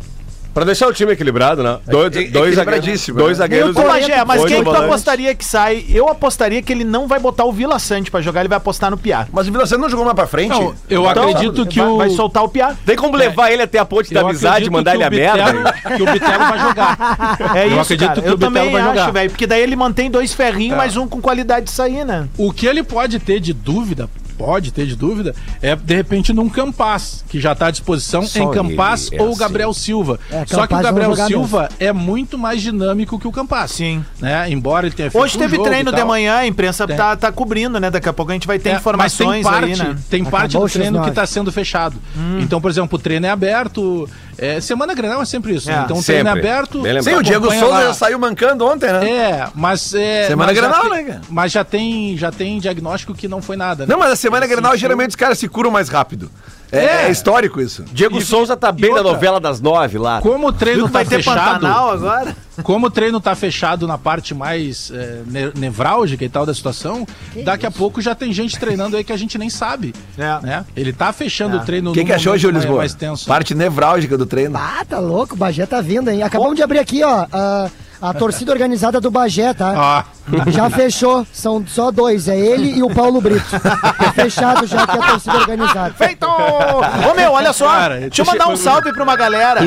Pra 0.60 0.66
deixar 0.66 0.88
o 0.88 0.94
time 0.94 1.14
equilibrado, 1.14 1.64
né? 1.64 1.78
Dois, 1.88 2.14
e- 2.16 2.28
dois 2.28 2.56
zagueiros. 2.56 2.58
equilibradíssimo, 2.58 3.18
Dois 3.18 3.38
né? 3.38 3.44
zagueiros. 3.44 3.76
Ô, 3.78 3.82
Bagé, 3.84 4.26
mas 4.26 4.42
oito 4.42 4.48
quem 4.50 4.58
que 4.58 4.64
tu 4.64 4.66
volantes. 4.66 4.88
apostaria 4.90 5.34
que 5.36 5.46
sai? 5.46 5.86
Eu 5.90 6.10
apostaria 6.10 6.62
que 6.62 6.74
ele 6.74 6.84
não 6.84 7.08
vai 7.08 7.18
botar 7.20 7.46
o 7.46 7.52
Vila 7.54 7.80
Sante 7.80 8.12
pra 8.12 8.20
jogar, 8.22 8.42
ele 8.42 8.50
vai 8.50 8.58
apostar 8.58 8.92
no 8.92 8.98
Piá. 8.98 9.26
Mas 9.32 9.48
o 9.48 9.52
Vila 9.54 9.66
Sante 9.66 9.80
não 9.82 9.90
jogou 9.90 10.04
mais 10.04 10.16
pra 10.16 10.28
frente? 10.28 10.50
Não, 10.50 10.76
eu 10.90 11.06
Então, 11.10 11.30
acredito 11.30 11.66
que 11.66 11.80
vai, 11.80 11.88
o. 11.90 11.98
vai 11.98 12.10
soltar 12.10 12.44
o 12.44 12.50
Piá. 12.50 12.76
Tem 12.86 12.96
como 12.98 13.16
levar 13.16 13.52
ele 13.52 13.62
até 13.62 13.80
a 13.80 13.86
ponte 13.86 14.14
da 14.14 14.20
eu 14.20 14.28
amizade 14.28 14.66
e 14.66 14.68
acredito 14.68 14.74
mandar 14.74 14.96
ele 14.96 15.04
a 15.06 15.10
merda? 15.10 15.74
Que 15.96 16.04
o 16.04 16.12
Bitelo 16.12 16.40
vai 16.40 16.60
jogar. 16.60 16.98
É 17.56 17.64
Eu 17.66 17.70
isso, 17.72 17.80
acredito 17.82 18.08
cara. 18.08 18.22
que 18.22 18.28
Eu 18.28 18.34
o 18.34 18.38
Bitelo 18.38 18.72
vai 18.72 18.82
acho, 18.82 18.90
jogar. 18.90 19.12
velho. 19.12 19.30
Porque 19.30 19.48
daí 19.48 19.62
ele 19.62 19.76
mantém 19.78 20.12
dois 20.12 20.34
ferrinhos, 20.34 20.76
mais 20.76 20.98
um 20.98 21.08
com 21.08 21.22
qualidade 21.22 21.68
de 21.68 21.72
sair, 21.72 22.04
né? 22.06 22.28
O 22.38 22.52
que 22.52 22.66
ele 22.68 22.84
pode 22.84 23.18
ter 23.20 23.40
de 23.40 23.54
dúvida, 23.54 24.10
pode 24.40 24.72
ter 24.72 24.86
de 24.88 24.96
dúvida, 24.96 25.36
é 25.62 25.76
de 25.76 25.94
repente 25.96 26.32
num 26.32 26.48
Campaz, 26.48 27.26
que 27.28 27.42
já 27.42 27.52
está 27.52 27.68
à 27.68 27.72
disposição 27.72 28.26
Só 28.26 28.40
em 28.40 28.52
Campaz 28.52 29.10
ele 29.12 29.22
é 29.22 29.24
ou 29.24 29.32
assim. 29.32 29.40
Gabriel 29.40 29.74
Silva. 29.74 30.18
É, 30.32 30.46
Só 30.46 30.66
que 30.66 30.74
o 30.74 30.82
Gabriel 30.82 31.14
Silva 31.16 31.68
é 31.78 31.92
muito 31.92 32.38
mais 32.38 32.62
dinâmico 32.62 33.20
que 33.20 33.28
o 33.28 33.32
Campaz. 33.32 33.72
Sim. 33.72 34.04
Né? 34.20 34.50
Embora 34.50 34.88
ele 34.88 34.96
tenha 34.96 35.12
feito 35.12 35.22
Hoje 35.22 35.36
um 35.36 35.40
teve 35.42 35.58
jogo 35.58 35.68
treino 35.68 35.92
de 35.92 36.04
manhã, 36.06 36.38
a 36.38 36.48
imprensa 36.48 36.88
Tem. 36.88 36.96
tá, 36.96 37.18
tá 37.18 37.32
cobrindo, 37.32 37.80
né? 37.80 37.92
Daqui 37.92 38.08
a 38.08 38.14
pouco 38.14 38.32
a 38.32 38.34
gente 38.34 38.48
vai 38.48 38.58
ter 38.58 38.70
É, 38.70 38.76
informações 38.76 39.44
mas 39.44 39.54
tem 39.62 39.62
parte, 39.68 39.82
aí, 39.82 39.88
né? 39.90 39.98
tem 40.10 40.24
parte 40.24 40.44
Acabou 40.52 40.62
do 40.62 40.66
os 40.68 40.74
treino 40.74 41.02
que 41.04 41.10
está 41.10 41.26
sendo 41.26 41.52
fechado. 41.52 41.98
Então, 42.40 42.62
por 42.62 42.72
exemplo, 42.72 42.98
o 42.98 43.02
treino 43.02 43.26
é 43.26 43.30
aberto. 43.30 44.08
É, 44.42 44.62
semana 44.62 44.94
Grenal 44.94 45.22
é 45.22 45.26
sempre 45.26 45.56
isso. 45.56 45.68
né? 45.70 45.78
É, 45.80 45.84
Então, 45.84 45.98
o 45.98 46.04
treino 46.04 46.30
é 46.30 46.34
sempre. 46.34 46.50
aberto. 46.50 46.84
Sim, 47.04 47.16
o 47.16 47.24
Diego 47.24 47.50
Souza 47.52 47.68
lá. 47.68 47.82
já 47.84 47.94
saiu 47.94 48.20
mancando 48.20 48.66
ontem, 48.66 48.92
né? 48.92 49.10
É, 49.10 49.48
mas 49.54 49.94
é. 49.94 50.28
Semana 50.28 50.52
mas 50.52 50.58
já 50.58 50.68
Grenal, 50.68 50.82
tem- 50.82 50.92
né, 50.92 51.04
cara? 51.04 51.22
Mas 51.30 51.52
já 51.52 51.64
tem, 51.64 52.18
já 52.18 52.32
tem 52.32 52.60
diagnóstico 52.60 53.14
que 53.14 53.28
não 53.28 53.42
foi 53.42 53.56
nada. 53.58 53.86
né? 53.86 53.92
Não, 53.94 54.00
mas 54.00 54.12
a 54.12 54.16
semana 54.16 54.46
Ele 54.46 54.54
Grenal, 54.54 54.72
sentiu- 54.72 54.82
geralmente 54.82 55.10
os 55.12 55.16
caras 55.16 55.38
se 55.40 55.48
curam 55.48 55.72
mais 55.72 55.90
rápido. 55.90 56.30
É, 56.72 56.78
É. 56.86 57.06
é 57.08 57.12
histórico 57.12 57.60
isso. 57.60 57.84
Diego 57.92 58.20
E- 58.20 58.22
Souza 58.24 58.56
tá 58.56 58.72
bem 58.72 58.94
na 58.94 59.02
novela 59.02 59.40
das 59.40 59.60
nove 59.60 59.98
lá. 59.98 60.22
Como 60.22 60.48
o 60.48 60.54
treino 60.54 60.80
Viu 60.82 60.86
que 60.88 60.94
tá 60.94 61.00
vai 61.00 61.06
ter 61.06 61.16
fechado, 61.18 61.54
Pantanal 61.62 61.92
agora? 61.92 62.36
Como 62.64 62.88
o 62.88 62.90
treino 62.90 63.20
tá 63.20 63.36
fechado 63.36 63.88
na 63.88 63.98
parte 63.98 64.34
mais 64.34 64.92
é, 64.92 65.22
ne- 65.26 65.52
nevrálgica 65.58 66.24
e 66.24 66.30
tal 66.30 66.46
da 66.46 66.54
situação, 66.54 67.06
daqui 67.44 67.66
a 67.66 67.72
pouco 67.72 68.02
já 68.02 68.14
tem 68.16 68.32
gente 68.34 68.58
treinando 68.60 68.96
aí 68.98 69.04
que 69.04 69.14
a 69.14 69.18
gente 69.18 69.38
nem 69.38 69.50
sabe. 69.50 69.94
É. 70.18 70.40
Né? 70.46 70.66
Ele 70.76 70.92
tá 70.94 71.12
fechando 71.14 71.58
É. 71.58 71.60
o 71.62 71.64
treino 71.66 71.92
O 71.92 71.94
que, 71.94 72.04
que 72.04 72.12
achou, 72.14 72.34
mais- 72.34 72.44
Lisboa? 72.44 72.78
mais 72.80 72.94
tenso. 72.94 73.26
Parte 73.26 73.54
nevrálgica 73.56 74.18
do 74.18 74.26
treino. 74.26 74.58
Ah, 74.58 74.84
tá 74.88 75.00
louco, 75.00 75.34
o 75.36 75.38
Bagé 75.38 75.66
tá 75.66 75.82
vindo, 75.82 76.10
hein? 76.10 76.24
Acabamos 76.24 76.56
de 76.56 76.64
abrir 76.64 76.80
aqui, 76.80 77.04
ó, 77.04 77.26
a, 77.32 77.70
a 78.02 78.14
torcida 78.16 78.52
organizada 78.52 79.00
do 79.00 79.10
Bagé, 79.12 79.54
tá? 79.54 79.74
Ah, 79.76 80.06
Já 80.48 80.70
fechou, 80.70 81.26
são 81.32 81.64
só 81.68 81.92
dois, 81.92 82.28
é 82.28 82.38
ele 82.38 82.78
e 82.78 82.84
o 82.84 82.90
Paulo 82.94 83.20
Brito. 83.22 83.46
Tá 83.60 84.12
fechado 84.14 84.66
já 84.66 84.86
que 84.86 84.98
é 84.98 85.00
a 85.02 85.08
torcida 85.08 85.38
organizada. 85.38 85.94
Feito! 85.96 86.26
Ô 86.28 87.14
meu, 87.16 87.32
olha 87.32 87.54
só, 87.54 87.68
Cara, 87.68 88.00
deixa 88.00 88.22
eu 88.22 88.26
mandar 88.26 88.48
um 88.48 88.56
salve 88.56 88.92
pra 88.94 89.04
uma 89.04 89.16
galera. 89.16 89.62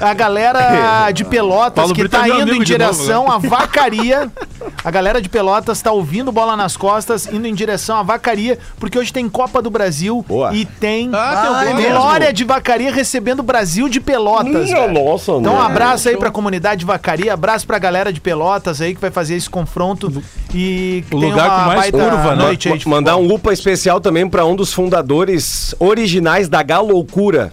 A 0.00 0.14
galera 0.14 1.10
de 1.12 1.24
Pelotas 1.24 1.74
Paulo 1.74 1.94
que 1.94 2.00
Brito 2.02 2.16
tá 2.16 2.28
é 2.28 2.40
indo 2.40 2.54
em 2.54 2.62
direção 2.62 3.30
à 3.30 3.38
vacaria. 3.38 4.30
A 4.84 4.90
galera 4.90 5.20
de 5.20 5.28
Pelotas 5.28 5.80
tá 5.80 5.92
ouvindo 5.92 6.32
bola 6.32 6.56
nas 6.56 6.76
costas, 6.76 7.26
indo 7.32 7.46
em 7.46 7.54
direção 7.54 7.98
à 7.98 8.02
vacaria, 8.02 8.58
porque 8.78 8.98
hoje 8.98 9.12
tem 9.12 9.28
Copa 9.28 9.62
do 9.62 9.70
Brasil 9.70 10.24
Boa. 10.26 10.52
e 10.54 10.64
tem 10.64 11.10
Ah, 11.14 11.60
Grêmio. 11.62 11.90
Glória 11.90 12.32
de 12.32 12.44
Vacaria 12.44 12.92
recebendo 12.92 13.40
o 13.40 13.42
Brasil 13.44 13.88
de 13.88 14.00
Pelotas. 14.00 14.70
velho. 14.70 14.92
nossa, 14.92 15.32
Então, 15.32 15.54
um 15.54 15.58
né? 15.58 15.64
abraço 15.66 16.08
aí 16.08 16.16
pra 16.16 16.30
comunidade 16.30 16.80
de 16.80 16.84
Vacaria, 16.86 17.32
abraço 17.32 17.66
pra 17.66 17.78
galera 17.78 18.12
de 18.12 18.20
Pelotas 18.20 18.80
aí 18.80 18.94
que 18.94 19.00
vai 19.00 19.10
fazer 19.10 19.34
esse 19.36 19.48
confronto 19.48 19.95
e 20.54 21.04
O 21.10 21.16
lugar 21.16 21.50
com 21.50 21.66
mais 21.66 21.90
curva, 21.90 22.36
né? 22.36 22.42
noite 22.44 22.88
Mandar 22.88 23.16
um 23.16 23.32
UPA 23.32 23.52
especial 23.52 24.00
também 24.00 24.28
pra 24.28 24.44
um 24.44 24.54
dos 24.54 24.72
fundadores 24.72 25.74
originais 25.78 26.48
da 26.48 26.62
Galoucura. 26.62 27.52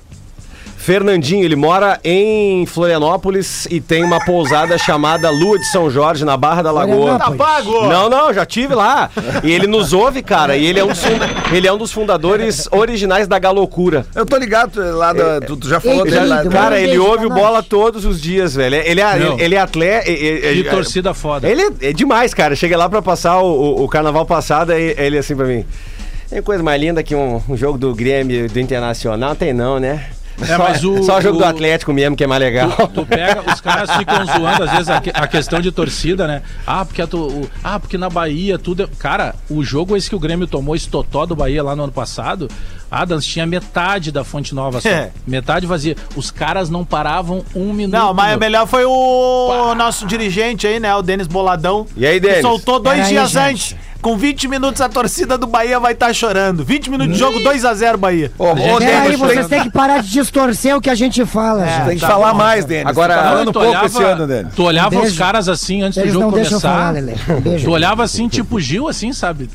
Fernandinho, 0.83 1.45
ele 1.45 1.55
mora 1.55 1.97
em 2.03 2.65
Florianópolis 2.65 3.65
e 3.71 3.79
tem 3.79 4.03
uma 4.03 4.19
pousada 4.25 4.77
chamada 4.77 5.29
Lua 5.29 5.57
de 5.57 5.65
São 5.71 5.89
Jorge, 5.89 6.25
na 6.25 6.35
Barra 6.35 6.61
da 6.61 6.71
Lagoa. 6.71 7.17
Tá 7.17 7.31
pago! 7.31 7.87
Não, 7.87 8.09
não, 8.09 8.33
já 8.33 8.45
tive 8.45 8.75
lá. 8.75 9.09
E 9.41 9.49
ele 9.49 9.65
nos 9.65 9.93
ouve, 9.93 10.21
cara. 10.21 10.57
E 10.57 10.65
ele 10.65 10.81
é 10.81 10.83
um 10.83 10.89
dos, 10.89 11.01
funda- 11.01 11.29
ele 11.53 11.67
é 11.69 11.71
um 11.71 11.77
dos 11.77 11.89
fundadores 11.93 12.67
originais 12.69 13.29
da 13.29 13.39
Galocura. 13.39 14.05
Eu 14.13 14.25
tô 14.25 14.35
ligado 14.35 14.77
lá 14.97 15.13
da. 15.13 15.39
Tu, 15.39 15.55
tu 15.55 15.69
já 15.69 15.79
falou 15.79 16.03
dele 16.03 16.19
lá. 16.25 16.37
querido, 16.39 16.53
Cara, 16.53 16.77
ele 16.81 16.97
ouve 16.99 17.25
o 17.27 17.29
bola 17.29 17.59
nós. 17.59 17.65
todos 17.65 18.03
os 18.03 18.21
dias, 18.21 18.53
velho. 18.53 18.75
Ele 18.75 18.99
é, 18.99 19.15
Meu. 19.15 19.39
ele 19.39 19.55
é 19.55 19.59
atleta. 19.61 20.09
é- 20.11 20.49
é- 20.49 20.53
Que 20.53 20.63
torcida 20.65 21.13
foda. 21.13 21.47
Ele 21.47 21.61
é, 21.61 21.69
é 21.89 21.93
demais, 21.93 22.33
cara. 22.33 22.57
Chega 22.57 22.75
lá 22.77 22.89
pra 22.89 23.01
passar 23.01 23.39
o, 23.39 23.45
o- 23.47 23.83
o 23.85 23.87
carnaval 23.87 24.25
passado, 24.25 24.71
aí 24.73 24.93
ele 24.97 25.17
assim 25.17 25.33
pra 25.33 25.45
mim. 25.45 25.63
Tem 26.29 26.41
coisa 26.41 26.61
mais 26.61 26.81
linda 26.81 27.01
que 27.01 27.15
um, 27.15 27.41
um 27.47 27.55
jogo 27.55 27.77
do 27.77 27.95
Grêmio 27.95 28.49
do 28.49 28.59
Internacional? 28.59 29.33
Tem 29.33 29.53
não, 29.53 29.79
né? 29.79 30.07
É, 30.41 30.45
só, 30.45 30.57
mas 30.57 30.83
o- 30.83 31.03
só 31.03 31.17
o 31.17 31.21
jogo 31.21 31.37
do 31.37 31.43
o- 31.43 31.47
Atlético 31.47 31.93
mesmo 31.93 32.15
que 32.15 32.23
é 32.23 32.27
mais 32.27 32.41
legal. 32.41 32.69
Tu, 32.71 32.87
tu 32.89 33.05
pega, 33.05 33.43
os 33.53 33.61
caras 33.61 33.91
ficam 33.95 34.25
zoando 34.25 34.63
às 34.63 34.71
vezes 34.71 34.89
a, 34.89 34.97
a 35.13 35.27
questão 35.27 35.59
de 35.61 35.71
torcida, 35.71 36.25
né? 36.27 36.41
Ah, 36.65 36.83
porque 36.83 37.01
a 37.01 37.07
tu- 37.07 37.27
o- 37.27 37.49
ah, 37.63 37.79
porque 37.79 37.97
na 37.97 38.09
Bahia 38.09 38.57
tudo 38.57 38.83
é... 38.83 38.87
Cara, 38.99 39.35
o 39.49 39.63
jogo 39.63 39.95
esse 39.95 40.09
que 40.09 40.15
o 40.15 40.19
Grêmio 40.19 40.47
tomou, 40.47 40.75
esse 40.75 40.89
totó 40.89 41.25
do 41.25 41.35
Bahia 41.35 41.61
lá 41.63 41.75
no 41.75 41.83
ano 41.83 41.91
passado, 41.93 42.47
Adams 42.89 43.25
tinha 43.25 43.45
metade 43.45 44.11
da 44.11 44.23
Fonte 44.23 44.53
Nova 44.53 44.79
só. 44.81 44.89
É. 44.89 45.11
Metade 45.25 45.65
vazia. 45.65 45.95
Os 46.15 46.29
caras 46.31 46.69
não 46.69 46.83
paravam 46.85 47.43
um 47.55 47.71
minuto. 47.73 47.99
Não, 47.99 48.13
mas 48.13 48.29
meu. 48.31 48.39
melhor 48.39 48.67
foi 48.67 48.85
o 48.85 49.73
nosso 49.75 50.05
dirigente 50.05 50.67
aí, 50.67 50.79
né? 50.79 50.93
O 50.95 51.01
Denis 51.01 51.27
Boladão. 51.27 51.85
E 51.95 52.05
aí, 52.05 52.19
Denis? 52.19 52.41
soltou 52.41 52.79
dois 52.79 52.99
aí, 53.01 53.07
dias 53.09 53.31
gente. 53.31 53.49
antes. 53.51 53.75
Com 54.03 54.17
20 54.17 54.49
minutos 54.49 54.81
a 54.81 54.89
torcida 54.89 55.37
do 55.37 55.47
Bahia 55.47 55.79
vai 55.79 55.93
estar 55.93 56.13
chorando. 56.13 56.63
20 56.65 56.91
minutos 56.91 57.13
de 57.13 57.19
jogo, 57.19 57.39
2x0 57.39 57.95
Bahia. 57.97 58.31
Ô, 58.37 58.51
ô, 58.51 58.55
Gente, 58.57 58.77
Pera 58.79 58.97
aí, 58.99 59.03
Denis, 59.05 59.19
vocês 59.19 59.47
tem, 59.47 59.59
têm 59.61 59.63
que 59.69 59.71
parar 59.71 60.03
de 60.03 60.09
distorcer 60.11 60.75
o 60.75 60.81
que 60.81 60.89
a 60.89 60.95
gente 60.95 61.25
fala, 61.25 61.65
É, 61.65 61.85
tem 61.85 61.95
que 61.95 62.01
Tá 62.01 62.07
falar 62.09 62.31
bom. 62.33 62.37
mais, 62.37 62.65
Denis. 62.65 62.85
Agora- 62.85 63.15
tá 63.15 63.23
Não, 63.23 63.29
falando 63.31 63.53
pouco 63.53 63.67
olhava, 63.69 63.85
esse 63.85 64.03
ano, 64.03 64.27
Denis. 64.27 64.53
tu 64.53 64.63
olhava 64.63 64.89
Beijo. 64.89 65.05
os 65.07 65.17
caras 65.17 65.47
assim 65.47 65.81
antes 65.83 65.97
Eles 65.97 66.11
do 66.11 66.19
jogo 66.19 66.25
não 66.31 66.33
deixam 66.35 66.57
eu 66.57 66.61
começar. 66.61 66.77
falar, 66.77 66.91
Lelê. 66.91 67.13
Beijo. 67.41 67.63
Tu 67.65 67.71
olhava 67.71 68.03
assim, 68.03 68.27
tipo 68.27 68.59
Gil, 68.59 68.89
assim, 68.89 69.13
sabe? 69.13 69.49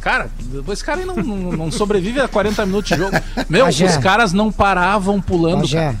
Cara, 0.00 0.28
esse 0.72 0.84
cara 0.84 1.00
aí 1.00 1.04
não, 1.04 1.16
não, 1.16 1.52
não 1.52 1.70
sobrevive 1.72 2.20
a 2.20 2.28
40 2.28 2.64
minutos 2.64 2.88
de 2.88 2.96
jogo. 2.96 3.16
Meu, 3.48 3.64
Bagé. 3.64 3.84
os 3.86 3.96
caras 3.96 4.32
não 4.32 4.52
paravam 4.52 5.20
pulando. 5.20 5.62
Bagé, 5.62 5.92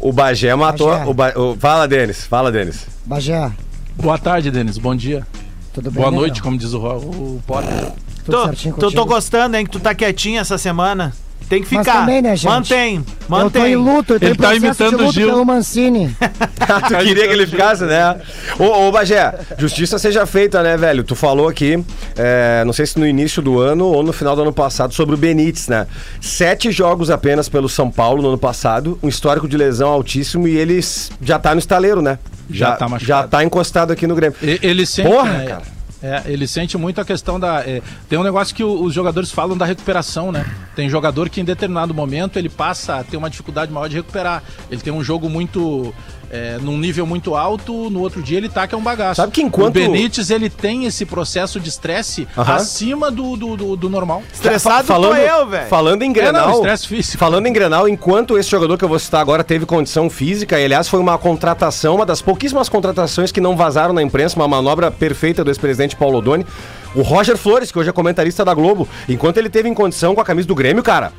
O 0.00 0.12
Bagé 0.12 0.52
matou. 0.56 0.90
Bagé. 0.90 1.04
O 1.06 1.14
Ba- 1.14 1.32
Fala, 1.60 1.86
Denis. 1.86 2.24
Fala, 2.24 2.50
Denis. 2.50 2.84
Bagé, 3.06 3.48
Boa 3.94 4.18
tarde, 4.18 4.50
Denis. 4.50 4.76
Bom 4.78 4.96
dia. 4.96 5.24
Tudo 5.72 5.90
bem? 5.90 6.00
Boa 6.00 6.10
né, 6.10 6.16
noite, 6.18 6.34
meu? 6.34 6.42
como 6.44 6.58
diz 6.58 6.72
o, 6.72 6.78
o 6.78 7.42
Potter. 7.46 7.92
Tudo 8.24 8.36
Tô, 8.36 8.44
certinho 8.44 8.74
tô, 8.76 8.90
tô 8.90 9.04
gostando, 9.04 9.56
hein, 9.56 9.64
que 9.64 9.70
tu 9.70 9.80
tá 9.80 9.94
quietinho 9.94 10.40
essa 10.40 10.56
semana. 10.56 11.12
Tem 11.48 11.62
que 11.62 11.74
Mas 11.74 11.86
ficar. 11.86 12.00
também, 12.00 12.22
né, 12.22 12.34
gente? 12.36 12.50
Mantém, 12.50 12.96
Eu 12.96 13.04
tô 13.04 13.30
mantém. 13.36 13.72
em 13.72 13.76
luto, 13.76 14.14
eu 14.14 14.20
tô 14.20 14.26
Ele 14.26 14.32
em 14.34 14.36
tá 14.36 14.54
imitando 14.54 14.96
de 14.98 15.04
o 15.04 15.12
Gil. 15.12 15.28
pelo 15.28 15.44
Mancini. 15.44 16.16
tu 16.88 16.96
queria 16.98 17.26
que 17.28 17.32
ele 17.34 17.46
ficasse, 17.46 17.84
né? 17.84 18.16
Ô, 18.58 18.88
ô, 18.88 18.92
Bagé, 18.92 19.34
justiça 19.58 19.98
seja 19.98 20.24
feita, 20.26 20.62
né, 20.62 20.76
velho? 20.76 21.04
Tu 21.04 21.14
falou 21.14 21.48
aqui, 21.48 21.82
é, 22.16 22.62
não 22.64 22.72
sei 22.72 22.86
se 22.86 22.98
no 22.98 23.06
início 23.06 23.42
do 23.42 23.60
ano 23.60 23.86
ou 23.86 24.02
no 24.02 24.12
final 24.12 24.34
do 24.34 24.42
ano 24.42 24.52
passado, 24.52 24.94
sobre 24.94 25.14
o 25.14 25.18
Benítez, 25.18 25.68
né? 25.68 25.86
Sete 26.20 26.70
jogos 26.70 27.10
apenas 27.10 27.48
pelo 27.48 27.68
São 27.68 27.90
Paulo 27.90 28.22
no 28.22 28.28
ano 28.28 28.38
passado, 28.38 28.98
um 29.02 29.08
histórico 29.08 29.46
de 29.48 29.56
lesão 29.56 29.88
altíssimo 29.90 30.48
e 30.48 30.56
ele 30.56 30.80
já 31.20 31.38
tá 31.38 31.54
no 31.54 31.58
estaleiro, 31.58 32.00
né? 32.00 32.18
Já 32.50 32.72
tá 32.72 32.88
machucado. 32.88 33.06
Já 33.22 33.28
tá 33.28 33.44
encostado 33.44 33.92
aqui 33.92 34.06
no 34.06 34.14
Grêmio. 34.14 34.36
E- 34.42 34.58
Ele 34.62 34.84
sente, 34.84 35.08
Porra, 35.08 35.32
né, 35.32 35.44
cara. 35.46 35.62
É, 36.02 36.22
ele 36.26 36.46
sente 36.48 36.76
muito 36.76 37.00
a 37.00 37.04
questão 37.04 37.38
da. 37.38 37.60
é, 37.60 37.80
tem 38.08 38.18
um 38.18 38.22
negócio 38.24 38.54
que 38.54 38.64
o- 38.64 38.82
os 38.82 38.92
jogadores 38.92 39.30
falam 39.30 39.56
da 39.56 39.64
recuperação, 39.64 40.32
né? 40.32 40.44
Tem 40.74 40.88
jogador 40.88 41.28
que 41.30 41.40
em 41.40 41.44
determinado 41.44 41.94
momento 41.94 42.38
ele 42.38 42.48
passa 42.48 42.96
a 42.96 43.04
ter 43.04 43.16
uma 43.16 43.30
dificuldade 43.30 43.70
maior 43.72 43.88
de 43.88 43.94
recuperar. 43.96 44.42
Ele 44.70 44.80
tem 44.80 44.92
um 44.92 45.04
jogo 45.04 45.28
muito. 45.30 45.94
É, 46.34 46.56
num 46.62 46.78
nível 46.78 47.04
muito 47.04 47.34
alto, 47.36 47.90
no 47.90 48.00
outro 48.00 48.22
dia 48.22 48.38
ele 48.38 48.48
tá 48.48 48.66
que 48.66 48.74
é 48.74 48.78
um 48.78 48.82
bagaço. 48.82 49.16
Sabe 49.20 49.32
que 49.32 49.42
enquanto- 49.42 49.76
O 49.76 49.80
Benítez 49.80 50.30
ele 50.30 50.48
tem 50.48 50.86
esse 50.86 51.04
processo 51.04 51.60
de 51.60 51.68
estresse 51.68 52.26
acima 52.34 53.10
do, 53.10 53.36
do, 53.36 53.54
do- 53.54 53.76
do 53.76 53.90
normal. 53.90 54.22
Estressado 54.32 54.86
falando, 54.86 55.10
tô 55.10 55.16
eu, 55.16 55.46
velho. 55.46 55.68
Falando 55.68 56.00
em 56.02 56.06
É, 56.06 56.08
não, 56.08 56.14
Grenal, 56.14 56.54
estresse 56.54 56.88
físico. 56.88 57.18
falando 57.18 57.46
em 57.48 57.52
Grenal, 57.52 57.86
enquanto 57.86 58.38
esse 58.38 58.48
jogador 58.48 58.78
que 58.78 58.84
eu 58.84 58.88
vou 58.88 58.98
citar 58.98 59.20
agora 59.20 59.44
teve 59.44 59.66
condição 59.66 60.08
física, 60.08 60.58
e 60.58 60.64
aliás 60.64 60.88
foi 60.88 61.00
uma 61.00 61.18
contratação, 61.18 61.96
uma 61.96 62.06
das 62.06 62.22
pouquíssimas 62.22 62.66
contratações 62.66 63.30
que 63.30 63.38
não 63.40 63.54
vazaram 63.54 63.92
na 63.92 64.02
imprensa, 64.02 64.34
uma 64.36 64.48
manobra 64.48 64.90
perfeita 64.90 65.44
do 65.44 65.50
ex-presidente 65.50 65.96
Paulo 65.96 66.16
Odoni, 66.16 66.46
o 66.94 67.02
Roger 67.02 67.36
Flores, 67.36 67.70
que 67.70 67.78
hoje 67.78 67.90
é 67.90 67.92
comentarista 67.92 68.42
da 68.42 68.54
Globo, 68.54 68.88
enquanto 69.06 69.36
ele 69.36 69.50
teve 69.50 69.68
em 69.68 69.74
condição 69.74 70.14
com 70.14 70.20
a 70.22 70.24
camisa 70.24 70.48
do 70.48 70.54
Grêmio, 70.54 70.82
cara, 70.82 71.12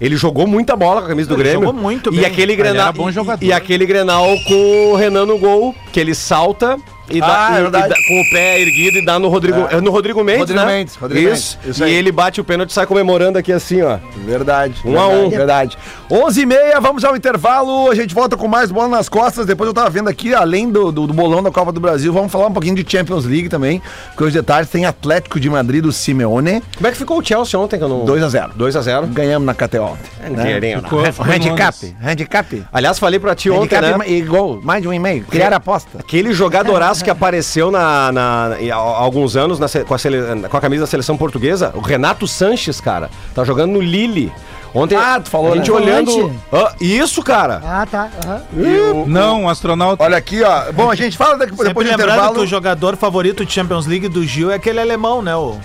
ele 0.00 0.16
jogou 0.16 0.46
muita 0.46 0.74
bola 0.74 1.00
com 1.00 1.06
a 1.06 1.10
camisa 1.10 1.28
do 1.28 1.34
Ele 1.34 1.42
Grêmio. 1.42 1.66
jogou 1.66 1.80
muito 1.80 2.08
e 2.12 2.16
bem. 2.16 2.24
aquele 2.24 2.52
Ele 2.52 2.56
Grenal 2.56 2.92
e-. 2.94 3.46
E, 3.46 3.52
aquele 3.52 3.84
Grenal 3.86 4.26
com 4.46 4.92
o 4.92 4.96
Renan 4.96 5.26
no 5.26 5.38
gol, 5.38 5.74
que 5.92 6.00
ele 6.00 6.14
salta 6.14 6.78
e 7.10 7.20
dá, 7.20 7.48
Ah, 7.48 7.58
é 7.58 7.62
e- 7.62 7.66
e 7.66 7.70
dá- 7.70 7.80
com 7.88 8.20
o 8.20 8.30
pé 8.30 8.60
erguido 8.60 8.98
e 8.98 9.04
dá 9.04 9.18
no 9.18 9.28
Rodrigo, 9.28 9.66
é. 9.70 9.80
no 9.80 9.90
Rodrigo 9.90 10.22
Mendes, 10.22 10.40
Rodrigo 10.40 10.60
né? 10.60 10.66
Mendes, 10.66 10.96
Rodrigo 10.96 11.28
isso. 11.32 11.56
Mendes, 11.58 11.76
isso 11.76 11.82
e 11.84 11.86
aí. 11.86 11.94
ele 11.94 12.12
bate 12.12 12.40
o 12.40 12.44
pênalti 12.44 12.70
e 12.70 12.72
sai 12.72 12.86
comemorando 12.86 13.38
aqui 13.38 13.52
assim, 13.52 13.82
ó. 13.82 13.98
Verdade. 14.24 14.74
Um 14.84 14.98
a 14.98 15.06
verdade, 15.08 15.24
um. 15.26 15.30
Verdade. 15.30 15.78
11 16.10 16.40
e 16.42 16.46
meia, 16.46 16.80
vamos 16.80 17.04
ao 17.04 17.16
intervalo. 17.16 17.90
A 17.90 17.94
gente 17.94 18.14
volta 18.14 18.36
com 18.36 18.48
mais 18.48 18.70
bola 18.70 18.88
nas 18.88 19.08
costas. 19.08 19.46
Depois 19.46 19.68
eu 19.68 19.74
tava 19.74 19.88
vendo 19.90 20.08
aqui, 20.08 20.34
além 20.34 20.70
do, 20.70 20.90
do, 20.92 21.06
do 21.06 21.12
bolão 21.14 21.42
da 21.42 21.50
Copa 21.50 21.70
do 21.72 21.80
Brasil, 21.80 22.12
vamos 22.12 22.30
falar 22.32 22.46
um 22.46 22.52
pouquinho 22.52 22.74
de 22.74 22.84
Champions 22.90 23.24
League 23.24 23.48
também. 23.48 23.80
Porque 24.08 24.24
os 24.24 24.32
detalhes 24.32 24.68
tem 24.68 24.84
Atlético 24.86 25.38
de 25.38 25.48
Madrid 25.48 25.82
do 25.82 25.92
Simeone. 25.92 26.62
Como 26.76 26.86
é 26.86 26.90
que 26.90 26.96
ficou 26.98 27.18
o 27.18 27.24
Chelsea 27.24 27.58
ontem 27.58 27.78
que 27.78 27.84
eu 27.84 27.88
não 27.88 28.04
2 28.04 28.22
a 28.22 28.28
0 28.28 28.52
2x0. 28.58 29.06
Ganhamos 29.12 29.46
na 29.46 29.54
KTO 29.54 29.82
ontem. 29.82 30.10
É, 30.22 30.28
dinheirinho, 30.30 30.82
Ficou- 30.82 31.02
né? 31.02 31.12
ficou 31.12 31.26
no 31.26 31.32
Handicap. 31.32 31.96
Handicap. 32.02 32.64
Aliás, 32.72 32.98
falei 32.98 33.18
pra 33.20 33.34
ti 33.34 33.48
ontem, 33.50 33.76
Handicap 33.76 33.98
né? 33.98 34.04
e 34.10 34.20
gol. 34.22 34.60
Mais 34.62 34.82
de 34.82 34.88
um 34.88 34.92
e 34.92 34.98
meio. 34.98 35.24
Criar 35.24 35.52
aposta. 35.52 35.98
Aquele 35.98 36.32
jogadoraço 36.32 36.99
que 37.02 37.10
apareceu 37.10 37.70
na, 37.70 38.10
na- 38.12 38.50
há 38.72 38.74
alguns 38.76 39.36
anos 39.36 39.58
na 39.58 39.66
com, 39.86 39.94
a 39.94 39.98
sele- 39.98 40.48
com 40.48 40.56
a 40.56 40.60
camisa 40.60 40.82
da 40.82 40.86
seleção 40.86 41.16
portuguesa, 41.16 41.72
o 41.74 41.80
Renato 41.80 42.26
Sanches, 42.26 42.80
cara, 42.80 43.10
tá 43.34 43.44
jogando 43.44 43.72
no 43.72 43.80
Lille. 43.80 44.32
Ontem 44.72 44.94
Ah, 44.96 45.18
tu 45.20 45.28
falou, 45.28 45.52
a 45.52 45.56
gente 45.56 45.68
né? 45.68 45.76
olhando. 45.76 46.32
Ah, 46.52 46.72
isso, 46.80 47.22
cara! 47.24 47.60
Ah, 47.64 47.84
tá. 47.90 48.08
aham. 48.24 49.04
Não, 49.06 49.42
um 49.42 49.48
astronauta. 49.48 50.02
Olha 50.04 50.16
aqui, 50.16 50.42
ó. 50.44 50.70
Bom, 50.70 50.88
a 50.88 50.94
gente 50.94 51.16
fala 51.18 51.36
daqui, 51.36 51.52
depois 51.56 51.88
do 51.88 51.92
intervalo. 51.92 52.34
que 52.34 52.40
o 52.40 52.46
jogador 52.46 52.96
favorito 52.96 53.44
de 53.44 53.52
Champions 53.52 53.84
League 53.86 54.06
do 54.08 54.24
Gil 54.24 54.48
é 54.50 54.54
aquele 54.54 54.78
alemão, 54.80 55.22
né? 55.22 55.34
O 55.34 55.56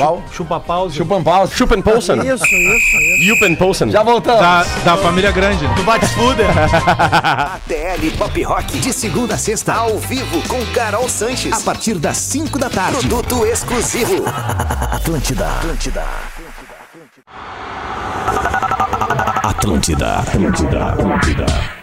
Qual? 0.00 0.22
Chupa 0.32 0.58
Pause. 0.60 0.96
Schuppenpolsen. 1.54 2.18
Isso, 2.20 2.44
isso, 2.44 2.96
isso. 2.96 3.24
Schuppenpolsen. 3.26 3.90
Já 3.90 4.02
voltamos. 4.02 4.40
Da, 4.40 4.64
da 4.84 4.96
família 4.96 5.30
grande. 5.30 5.66
Do 5.68 5.82
Batsfuder. 5.82 6.46
ATL 6.48 8.10
Pop 8.16 8.42
Rock, 8.42 8.78
de 8.78 8.92
segunda 8.92 9.34
a 9.34 9.38
sexta, 9.38 9.74
ao 9.74 9.98
vivo 9.98 10.40
com 10.48 10.64
Carol 10.72 11.08
Sanches, 11.08 11.52
a 11.52 11.60
partir 11.60 11.94
das 11.98 12.16
5 12.16 12.58
da 12.58 12.70
tarde. 12.70 12.98
Produto 12.98 13.44
exclusivo. 13.46 14.24
Atlântida. 14.90 15.46
Atlântida. 15.46 16.04
Atlântida, 19.42 20.18
Atlântida, 20.20 20.86
Atlântida. 20.86 21.44
Atlântida, 21.44 21.79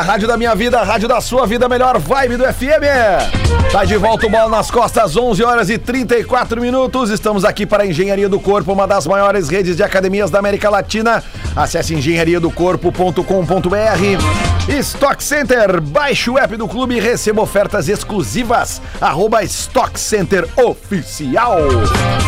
rádio 0.00 0.28
da 0.28 0.36
minha 0.36 0.54
vida, 0.54 0.80
rádio 0.84 1.08
da 1.08 1.20
sua 1.20 1.44
vida, 1.46 1.68
melhor 1.68 1.98
vibe 1.98 2.36
do 2.36 2.44
FM. 2.44 3.72
Tá 3.72 3.84
de 3.84 3.96
volta 3.96 4.26
o 4.26 4.30
bola 4.30 4.48
nas 4.48 4.70
costas, 4.70 5.16
11 5.16 5.42
horas 5.42 5.68
e 5.68 5.78
34 5.78 6.60
minutos. 6.60 7.10
Estamos 7.10 7.44
aqui 7.44 7.66
para 7.66 7.82
a 7.82 7.86
Engenharia 7.86 8.28
do 8.28 8.38
Corpo, 8.38 8.72
uma 8.72 8.86
das 8.86 9.04
maiores 9.04 9.48
redes 9.48 9.76
de 9.76 9.82
academias 9.82 10.30
da 10.30 10.38
América 10.38 10.70
Latina. 10.70 11.24
Acesse 11.56 11.92
engenhariadocorpo.com.br. 11.94 14.42
Stock 14.68 15.24
Center, 15.24 15.80
baixe 15.80 16.30
o 16.30 16.38
app 16.38 16.56
do 16.56 16.68
clube 16.68 16.96
e 16.96 17.00
receba 17.00 17.42
ofertas 17.42 17.88
exclusivas. 17.88 18.80
Arroba 19.00 19.42
Stock 19.42 19.98
Center 19.98 20.48
Oficial. 20.56 21.56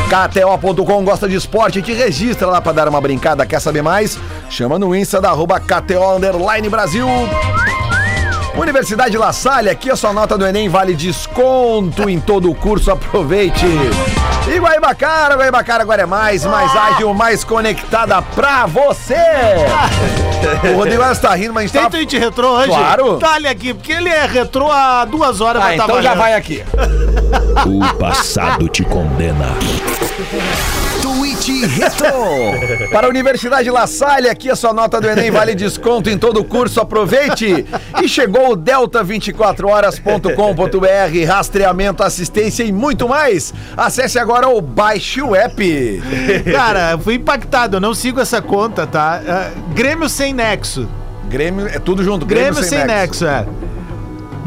KTO.com 0.09 1.05
gosta 1.05 1.29
de 1.29 1.37
esporte, 1.37 1.81
te 1.81 1.93
registra 1.93 2.49
lá 2.49 2.61
para 2.61 2.73
dar 2.73 2.89
uma 2.89 3.01
brincada. 3.01 3.47
Quer 3.47 3.61
saber 3.61 3.83
mais? 3.83 4.19
Chama 4.51 4.77
no 4.79 4.97
Insta 4.97 5.21
da 5.21 5.31
arroba 5.31 5.61
KTO 5.61 6.17
Underline 6.17 6.69
Brasil. 7.05 7.09
Universidade 8.57 9.19
La 9.19 9.33
Salle, 9.33 9.69
aqui 9.69 9.91
a 9.91 9.97
sua 9.97 10.13
nota 10.13 10.39
do 10.39 10.47
Enem 10.47 10.69
vale 10.69 10.95
desconto 10.95 12.09
em 12.09 12.21
todo 12.21 12.49
o 12.49 12.55
curso, 12.55 12.91
aproveite. 12.91 13.67
E 14.47 14.59
Guaibacara, 14.59 15.35
Guaibacara 15.35 15.83
agora 15.83 16.03
é 16.03 16.07
mais, 16.07 16.45
mais 16.45 16.75
ágil, 16.75 17.13
mais 17.13 17.43
conectada 17.45 18.23
pra 18.23 18.67
você. 18.67 19.15
O 20.75 20.77
Rodrigo 20.77 21.03
Alves 21.03 21.19
tá 21.21 21.35
rindo, 21.35 21.55
mas 21.55 21.63
a 21.63 21.67
gente 21.67 21.73
Tem 21.73 21.83
tá... 21.85 21.91
tweet 21.91 22.19
retrô 22.19 22.51
hoje? 22.59 22.69
Claro. 22.69 23.17
Dá-lhe 23.17 23.49
aqui, 23.49 23.73
porque 23.73 23.93
ele 23.93 24.11
é 24.11 24.27
retrô 24.27 24.71
há 24.71 25.07
duas 25.07 25.41
horas, 25.41 25.63
Ah, 25.63 25.69
tá 25.69 25.75
então 25.75 26.03
já 26.03 26.15
vai 26.15 26.35
aqui. 26.35 26.63
O 27.67 27.95
passado 27.99 28.69
te 28.69 28.85
condena. 28.85 29.47
Retro. 31.43 32.89
Para 32.91 33.07
a 33.07 33.11
Universidade 33.11 33.71
La 33.71 33.87
Salle, 33.87 34.29
aqui 34.29 34.51
a 34.51 34.57
sua 34.57 34.73
nota 34.73 35.01
do 35.01 35.09
Enem 35.09 35.31
vale 35.31 35.55
desconto 35.55 36.09
em 36.09 36.17
todo 36.17 36.41
o 36.41 36.45
curso, 36.45 36.81
aproveite. 36.81 37.67
E 38.03 38.09
chegou 38.09 38.53
o 38.53 38.57
delta24horas.com.br, 38.57 41.27
rastreamento, 41.27 42.03
assistência 42.03 42.63
e 42.63 42.73
muito 42.73 43.09
mais. 43.09 43.53
Acesse 43.77 44.19
agora 44.19 44.49
Grenal, 44.49 44.61
baixe 44.61 45.21
o 45.21 45.35
app. 45.35 46.03
Cara, 46.53 46.93
eu 46.93 46.99
fui 46.99 47.15
impactado, 47.15 47.77
eu 47.77 47.81
não 47.81 47.95
sigo 47.95 48.21
essa 48.21 48.41
conta, 48.41 48.87
tá? 48.87 49.21
Ah, 49.27 49.51
Grêmio 49.75 50.09
sem 50.09 50.33
nexo. 50.33 50.89
Grêmio, 51.29 51.67
é 51.67 51.79
tudo 51.79 52.03
junto. 52.05 52.25
Grêmio, 52.25 52.63
sem, 52.63 52.85
nexo. 52.85 53.27
é. 53.27 53.47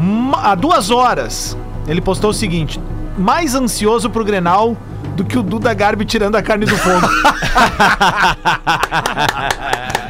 Ma- 0.00 0.52
Há 0.52 0.54
duas 0.54 0.90
horas, 0.90 1.56
ele 1.86 2.00
postou 2.00 2.30
o 2.30 2.34
seguinte: 2.34 2.80
mais 3.18 3.54
ansioso 3.54 4.08
pro 4.08 4.24
Grenal 4.24 4.76
do 5.18 5.24
que 5.24 5.36
o 5.36 5.42
Duda 5.42 5.74
Garbi 5.74 6.04
tirando 6.04 6.36
a 6.36 6.42
carne 6.42 6.64
do 6.64 6.76
fogo. 6.76 7.08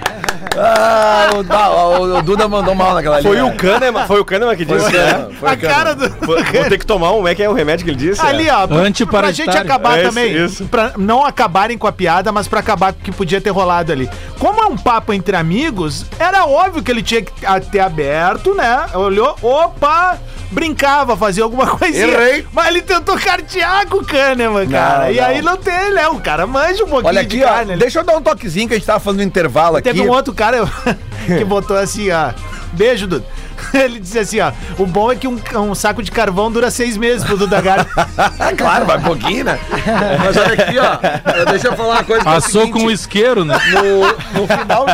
Ah, 0.60 1.30
o, 1.36 1.42
da- 1.42 1.70
o- 1.70 2.18
o 2.18 2.22
Duda 2.22 2.48
mandou 2.48 2.74
mal 2.74 2.94
naquela 2.94 3.16
ali. 3.16 3.26
Foi 3.26 3.36
né? 3.36 3.42
o 3.44 3.54
Kahneman, 3.56 4.06
foi 4.06 4.20
o 4.20 4.24
Kahneman 4.24 4.56
que 4.56 4.64
disse, 4.64 4.90
né? 4.92 5.28
Foi 5.38 5.50
a 5.50 5.56
cara 5.56 5.94
do. 5.94 6.08
Vou 6.26 6.36
vou 6.42 6.64
ter 6.68 6.78
que 6.78 6.86
tomar 6.86 7.10
um, 7.12 7.16
como 7.16 7.28
é 7.28 7.34
que 7.34 7.42
é 7.42 7.48
o 7.48 7.52
remédio 7.52 7.84
que 7.84 7.90
ele 7.90 7.98
disse? 7.98 8.24
Ali, 8.24 8.48
ó, 8.50 8.66
pra, 8.66 8.78
pra 9.10 9.30
gente 9.32 9.56
acabar 9.56 9.98
É 9.98 10.02
isso, 10.02 10.08
também. 10.08 10.44
isso. 10.44 10.64
Pra 10.66 10.92
não 10.96 11.24
acabarem 11.24 11.76
com 11.78 11.86
a 11.86 11.92
piada, 11.92 12.32
mas 12.32 12.48
pra 12.48 12.60
acabar 12.60 12.92
com 12.92 13.00
o 13.00 13.02
que 13.02 13.12
podia 13.12 13.40
ter 13.40 13.50
rolado 13.50 13.92
ali. 13.92 14.08
Como 14.38 14.60
é 14.62 14.66
um 14.66 14.76
papo 14.76 15.12
entre 15.12 15.36
amigos, 15.36 16.04
era 16.18 16.44
óbvio 16.46 16.82
que 16.82 16.90
ele 16.90 17.02
tinha 17.02 17.22
que 17.22 17.32
ter 17.70 17.80
aberto, 17.80 18.54
né? 18.54 18.86
Olhou, 18.94 19.36
opa, 19.42 20.18
brincava, 20.50 21.16
fazia 21.16 21.44
alguma 21.44 21.66
coisinha. 21.76 22.06
Errei. 22.06 22.46
Mas 22.52 22.68
ele 22.68 22.82
tentou 22.82 23.16
cartear 23.18 23.86
com 23.88 23.98
o 23.98 24.04
Kahneman, 24.04 24.68
cara. 24.68 25.04
Não, 25.04 25.10
e 25.12 25.16
não. 25.16 25.24
aí 25.24 25.42
não 25.42 25.56
tem, 25.56 25.92
né? 25.92 26.08
O 26.08 26.20
cara 26.20 26.46
manja 26.46 26.84
um 26.84 26.88
pouquinho 26.88 27.08
Olha 27.08 27.20
aqui, 27.20 27.38
de 27.38 27.44
ó. 27.44 27.48
carne. 27.48 27.76
Deixa 27.76 27.98
eu 28.00 28.04
dar 28.04 28.16
um 28.16 28.22
toquezinho 28.22 28.68
que 28.68 28.74
a 28.74 28.76
gente 28.78 28.86
tava 28.86 29.00
falando 29.00 29.18
no 29.18 29.24
intervalo 29.24 29.76
aqui. 29.76 29.84
Teve 29.88 30.00
um 30.02 30.10
outro 30.10 30.32
cara 30.32 30.47
que 31.26 31.44
botou 31.44 31.76
assim, 31.76 32.10
ó. 32.10 32.32
Beijo, 32.72 33.06
Duda. 33.06 33.24
Ele 33.74 33.98
disse 33.98 34.18
assim, 34.18 34.40
ó. 34.40 34.52
O 34.78 34.86
bom 34.86 35.10
é 35.10 35.16
que 35.16 35.26
um, 35.26 35.40
um 35.56 35.74
saco 35.74 36.02
de 36.02 36.10
carvão 36.10 36.50
dura 36.50 36.70
seis 36.70 36.96
meses 36.96 37.24
pro 37.24 37.36
Duda 37.36 37.60
Garbi. 37.60 37.90
Ah, 38.16 38.52
claro, 38.56 38.86
vai 38.86 38.98
um 38.98 39.02
pouquinho, 39.02 39.44
né? 39.44 39.58
Mas 40.18 40.36
olha 40.36 40.52
aqui, 40.54 40.78
ó. 40.78 41.44
Deixa 41.50 41.68
eu 41.68 41.76
falar 41.76 41.94
uma 41.96 42.04
coisa. 42.04 42.22
que 42.22 42.28
é 42.28 42.32
Passou 42.32 42.62
seguinte, 42.62 42.80
com 42.80 42.86
o 42.86 42.90
isqueiro, 42.90 43.44
né? 43.44 43.58
no, 43.72 44.40
no 44.40 44.46
final 44.46 44.86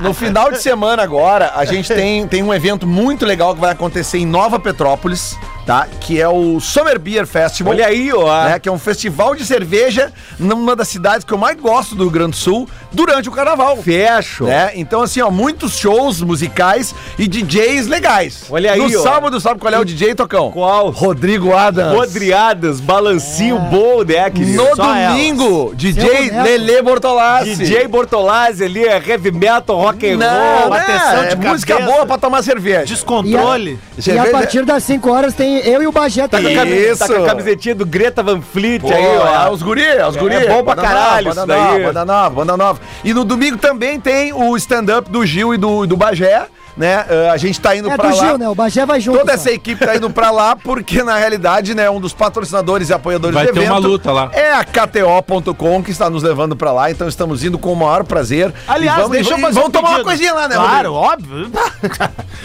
no, 0.00 0.08
no 0.08 0.14
final 0.14 0.50
de 0.50 0.62
semana 0.62 1.02
agora 1.02 1.52
a 1.54 1.64
gente 1.64 1.88
tem, 1.92 2.26
tem 2.26 2.42
um 2.42 2.52
evento 2.52 2.86
muito 2.86 3.24
legal 3.26 3.54
que 3.54 3.60
vai 3.60 3.72
acontecer 3.72 4.18
em 4.18 4.26
Nova 4.26 4.58
Petrópolis 4.58 5.36
tá 5.68 5.86
que 6.00 6.18
é 6.18 6.26
o 6.26 6.58
Summer 6.60 6.98
Beer 6.98 7.26
Festival 7.26 7.74
Olha 7.74 7.86
aí, 7.86 8.10
ó. 8.10 8.44
né, 8.44 8.58
que 8.58 8.68
é 8.68 8.72
um 8.72 8.78
festival 8.78 9.34
de 9.36 9.44
cerveja 9.44 10.10
numa 10.38 10.74
das 10.74 10.88
cidades 10.88 11.24
que 11.24 11.32
eu 11.34 11.36
mais 11.36 11.56
gosto 11.60 11.94
do 11.94 12.04
Rio 12.04 12.10
Grande 12.10 12.30
do 12.30 12.36
Sul 12.36 12.66
durante 12.90 13.28
o 13.28 13.32
carnaval 13.32 13.76
Fecho. 13.76 14.44
né? 14.44 14.70
Então, 14.74 15.02
assim, 15.02 15.20
ó, 15.20 15.30
muitos 15.30 15.76
shows 15.78 16.22
musicais 16.22 16.94
e 17.18 17.28
DJs 17.28 17.86
legais. 17.86 18.44
Olha 18.48 18.72
aí, 18.72 18.78
No 18.80 18.98
ó. 18.98 19.02
sábado, 19.02 19.38
sabe 19.40 19.60
qual 19.60 19.72
é 19.74 19.78
o 19.78 19.84
DJ, 19.84 20.14
Tocão? 20.14 20.50
Qual? 20.50 20.88
Rodrigo 20.90 21.54
Adams. 21.54 21.92
Rodriadas, 21.94 22.80
balancinho 22.80 23.58
bom, 23.58 24.02
né, 24.04 24.30
querido? 24.30 24.62
No 24.62 24.74
Só 24.74 24.82
domingo, 24.86 25.74
DJ 25.76 26.30
boneco. 26.30 26.42
Lele 26.44 26.82
Bortolassi. 26.82 27.56
DJ 27.56 27.88
Bortolazzi 27.88 28.64
ali, 28.64 28.84
é 28.86 29.02
heavy 29.06 29.30
metal, 29.32 29.76
rock 29.76 30.10
and 30.10 30.16
Não, 30.16 30.60
roll. 30.60 30.70
bateção 30.70 31.22
é 31.24 31.34
de 31.34 31.36
música 31.46 31.74
cabeça. 31.74 31.92
boa 31.92 32.06
pra 32.06 32.16
tomar 32.16 32.42
cerveja. 32.42 32.86
Descontrole. 32.86 33.78
E 33.96 34.00
a 34.00 34.02
Cerveja- 34.02 34.30
partir 34.30 34.64
das 34.64 34.82
5 34.84 35.10
horas 35.10 35.34
tem 35.34 35.57
eu 35.58 35.82
e 35.82 35.86
o 35.86 35.92
Bagé 35.92 36.26
Tá 36.28 36.40
com, 36.40 36.48
Isso. 36.48 36.98
tá 36.98 37.06
com 37.06 37.24
a 37.24 37.26
camisetinha 37.26 37.74
do 37.74 37.84
Greta 37.86 38.22
Van 38.22 38.40
Fleet 38.40 38.80
Pô, 38.80 38.92
aí, 38.92 39.04
é 39.04 39.18
ó. 39.18 39.50
os 39.50 39.62
guri, 39.62 39.82
é 39.84 40.06
os 40.06 40.16
guri. 40.16 40.34
É 40.34 40.46
bom 40.48 40.62
pra 40.64 40.74
Banda 40.74 40.82
caralho 40.82 41.28
nova, 41.28 41.38
isso 41.40 41.46
daí. 41.46 41.58
nova, 41.60 41.78
Banda 41.84 42.04
nova, 42.04 42.30
banda 42.30 42.56
nova. 42.56 42.80
E 43.04 43.14
no 43.14 43.24
domingo 43.24 43.56
também 43.58 43.98
tem 44.00 44.32
o 44.32 44.56
stand-up 44.56 45.10
do 45.10 45.24
Gil 45.24 45.54
e 45.54 45.58
do, 45.58 45.86
do 45.86 45.96
Bagé, 45.96 46.46
né? 46.78 47.04
Ah, 47.28 47.32
a 47.32 47.36
gente 47.36 47.60
tá 47.60 47.76
indo 47.76 47.90
É 47.90 47.96
pra 47.96 48.08
do 48.10 48.16
lá. 48.16 48.24
Gil, 48.26 48.38
né? 48.38 48.48
O 48.48 48.54
Bagé 48.54 48.86
vai 48.86 49.00
junto. 49.00 49.18
Toda 49.18 49.32
só. 49.32 49.34
essa 49.38 49.50
equipe 49.50 49.84
tá 49.84 49.96
indo 49.96 50.08
pra 50.08 50.30
lá 50.30 50.54
porque, 50.56 51.02
na 51.02 51.16
realidade, 51.16 51.74
né, 51.74 51.90
um 51.90 52.00
dos 52.00 52.12
patrocinadores 52.14 52.88
e 52.88 52.92
apoiadores 52.94 53.34
Vai 53.34 53.46
do 53.46 53.52
ter 53.52 53.68
uma 53.70 53.78
luta 53.78 54.12
lá. 54.12 54.30
é 54.32 54.52
a 54.52 54.64
KTO.com 54.64 55.82
que 55.82 55.90
está 55.90 56.08
nos 56.08 56.22
levando 56.22 56.54
pra 56.56 56.72
lá, 56.72 56.90
então 56.90 57.08
estamos 57.08 57.42
indo 57.44 57.58
com 57.58 57.72
o 57.72 57.76
maior 57.76 58.04
prazer. 58.04 58.52
Aliás, 58.66 58.96
vamos, 58.98 59.12
deixa 59.12 59.34
eu 59.34 59.38
fazer 59.38 59.54
vamos 59.54 59.68
um 59.68 59.72
tomar 59.72 59.88
uma 59.88 59.94
pedido. 59.96 60.06
coisinha 60.08 60.32
lá, 60.34 60.48
né, 60.48 60.54
Claro, 60.56 60.92
Rodrigo? 60.92 60.94
óbvio. 60.94 61.50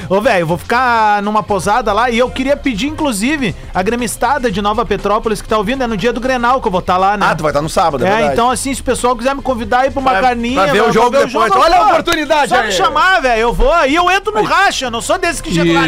Ô, 0.09 0.21
velho, 0.21 0.39
eu 0.41 0.47
vou 0.47 0.57
ficar 0.57 1.21
numa 1.21 1.43
posada 1.43 1.93
lá 1.93 2.09
e 2.09 2.17
eu 2.17 2.29
queria 2.29 2.57
pedir, 2.57 2.87
inclusive, 2.87 3.55
a 3.73 3.81
gremistada 3.81 4.51
de 4.51 4.61
Nova 4.61 4.85
Petrópolis 4.85 5.41
que 5.41 5.47
tá 5.47 5.57
ouvindo, 5.57 5.83
é 5.83 5.87
no 5.87 5.95
dia 5.97 6.11
do 6.13 6.19
Grenal 6.19 6.61
que 6.61 6.67
eu 6.67 6.71
vou 6.71 6.79
estar 6.79 6.97
lá, 6.97 7.17
né? 7.17 7.25
Ah, 7.29 7.35
tu 7.35 7.43
vai 7.43 7.51
estar 7.51 7.61
no 7.61 7.69
sábado, 7.69 8.05
é, 8.05 8.23
É, 8.23 8.25
então 8.33 8.49
assim, 8.49 8.73
se 8.73 8.81
o 8.81 8.83
pessoal 8.83 9.15
quiser 9.15 9.35
me 9.35 9.41
convidar 9.41 9.79
aí 9.79 9.91
pra 9.91 9.99
uma 9.99 10.11
Pra- 10.11 10.21
carninha... 10.21 10.63
pra 10.63 10.71
ver 10.71 10.83
o 10.83 10.91
jogo 10.91 11.11
ver 11.11 11.25
depois. 11.27 11.51
Olha 11.51 11.77
a 11.77 11.87
oportunidade 11.87 12.49
Só 12.49 12.55
aí. 12.57 12.67
me 12.67 12.71
chamar, 12.71 13.21
velho, 13.21 13.41
eu 13.41 13.53
vou. 13.53 13.73
E 13.85 13.95
eu 13.95 14.09
entro 14.11 14.22
no 14.31 14.43
racha, 14.43 14.85
eu 14.85 14.91
não 14.91 15.01
sou 15.01 15.17
desse 15.17 15.41
que 15.41 15.51
chega 15.53 15.69
E- 15.69 15.73
lá, 15.73 15.87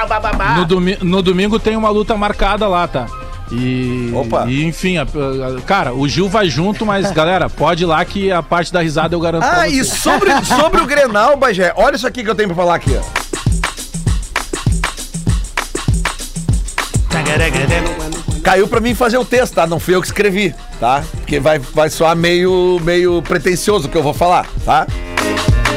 não, 0.00 0.08
bababá. 0.08 0.54
No, 0.56 0.64
domi- 0.64 0.98
no 1.02 1.22
domingo 1.22 1.58
tem 1.58 1.76
uma 1.76 1.88
luta 1.90 2.16
marcada 2.16 2.66
lá, 2.68 2.86
tá? 2.86 3.06
E, 3.50 4.10
Opa. 4.14 4.46
e 4.48 4.64
enfim, 4.64 4.96
a- 4.96 5.02
a- 5.02 5.60
cara, 5.66 5.92
o 5.92 6.08
Gil 6.08 6.28
vai 6.28 6.48
junto, 6.48 6.86
mas 6.86 7.10
galera, 7.12 7.50
pode 7.50 7.82
ir 7.82 7.86
lá 7.86 8.02
que 8.04 8.32
a 8.32 8.42
parte 8.42 8.72
da 8.72 8.80
risada 8.80 9.14
eu 9.14 9.20
garanto 9.20 9.42
pra 9.46 9.60
Ah, 9.62 9.68
e 9.68 9.84
sobre, 9.84 10.30
sobre 10.46 10.80
o 10.80 10.86
Grenal, 10.86 11.36
Bagé, 11.36 11.72
olha 11.76 11.96
isso 11.96 12.06
aqui 12.06 12.24
que 12.24 12.30
eu 12.30 12.34
tenho 12.34 12.48
pra 12.48 12.56
falar 12.56 12.76
aqui, 12.76 12.96
ó. 12.98 13.22
Caiu 18.42 18.66
pra 18.66 18.80
mim 18.80 18.94
fazer 18.94 19.18
o 19.18 19.24
texto, 19.24 19.54
tá? 19.54 19.66
Não 19.66 19.78
fui 19.78 19.94
eu 19.94 20.00
que 20.00 20.06
escrevi, 20.06 20.54
tá? 20.80 21.02
Porque 21.18 21.38
vai, 21.38 21.58
vai 21.58 21.88
soar 21.88 22.16
meio, 22.16 22.80
meio 22.82 23.22
pretencioso 23.22 23.86
o 23.86 23.90
que 23.90 23.96
eu 23.96 24.02
vou 24.02 24.12
falar, 24.12 24.46
tá? 24.64 24.86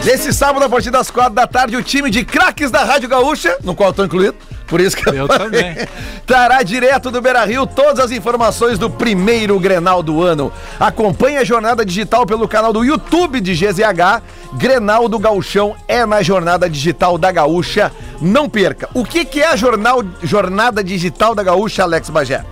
Nesse 0.05 0.31
sábado, 0.31 0.63
a 0.63 0.69
partir 0.69 0.91
das 0.91 1.09
quatro 1.09 1.33
da 1.33 1.47
tarde, 1.47 1.75
o 1.75 1.81
time 1.81 2.11
de 2.11 2.23
craques 2.23 2.69
da 2.69 2.83
Rádio 2.83 3.09
Gaúcha, 3.09 3.57
no 3.63 3.73
qual 3.73 3.89
eu 3.89 3.93
tô 3.93 4.05
incluído, 4.05 4.35
por 4.67 4.79
isso 4.79 4.95
que 4.95 5.09
eu, 5.09 5.13
Eu 5.15 5.27
falei, 5.27 5.49
também. 5.73 5.87
trará 6.27 6.61
direto 6.61 7.09
do 7.09 7.19
Beira 7.21 7.43
Rio 7.43 7.65
todas 7.65 7.99
as 7.99 8.11
informações 8.11 8.77
do 8.77 8.87
primeiro 8.87 9.59
Grenal 9.59 10.03
do 10.03 10.21
ano. 10.21 10.53
Acompanhe 10.79 11.37
a 11.37 11.43
jornada 11.43 11.83
digital 11.83 12.23
pelo 12.23 12.47
canal 12.47 12.71
do 12.71 12.83
YouTube 12.83 13.41
de 13.41 13.53
GZH. 13.55 14.21
Grenal 14.53 15.09
do 15.09 15.17
Gauchão 15.17 15.75
é 15.87 16.05
na 16.05 16.21
jornada 16.21 16.69
digital 16.69 17.17
da 17.17 17.31
Gaúcha. 17.31 17.91
Não 18.21 18.47
perca. 18.47 18.87
O 18.93 19.03
que, 19.03 19.25
que 19.25 19.41
é 19.41 19.47
a 19.47 19.55
jornal, 19.55 20.03
jornada 20.21 20.83
digital 20.83 21.33
da 21.33 21.41
Gaúcha, 21.41 21.81
Alex 21.81 22.11
Bagé? 22.11 22.45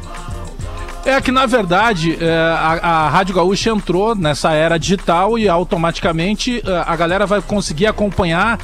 É 1.05 1.19
que, 1.19 1.31
na 1.31 1.45
verdade, 1.45 2.17
é, 2.19 2.29
a, 2.31 2.79
a 3.05 3.09
Rádio 3.09 3.35
Gaúcha 3.35 3.69
entrou 3.69 4.15
nessa 4.15 4.53
era 4.53 4.77
digital 4.77 5.37
e 5.37 5.49
automaticamente 5.49 6.63
é, 6.65 6.83
a 6.85 6.95
galera 6.95 7.25
vai 7.25 7.41
conseguir 7.41 7.87
acompanhar 7.87 8.57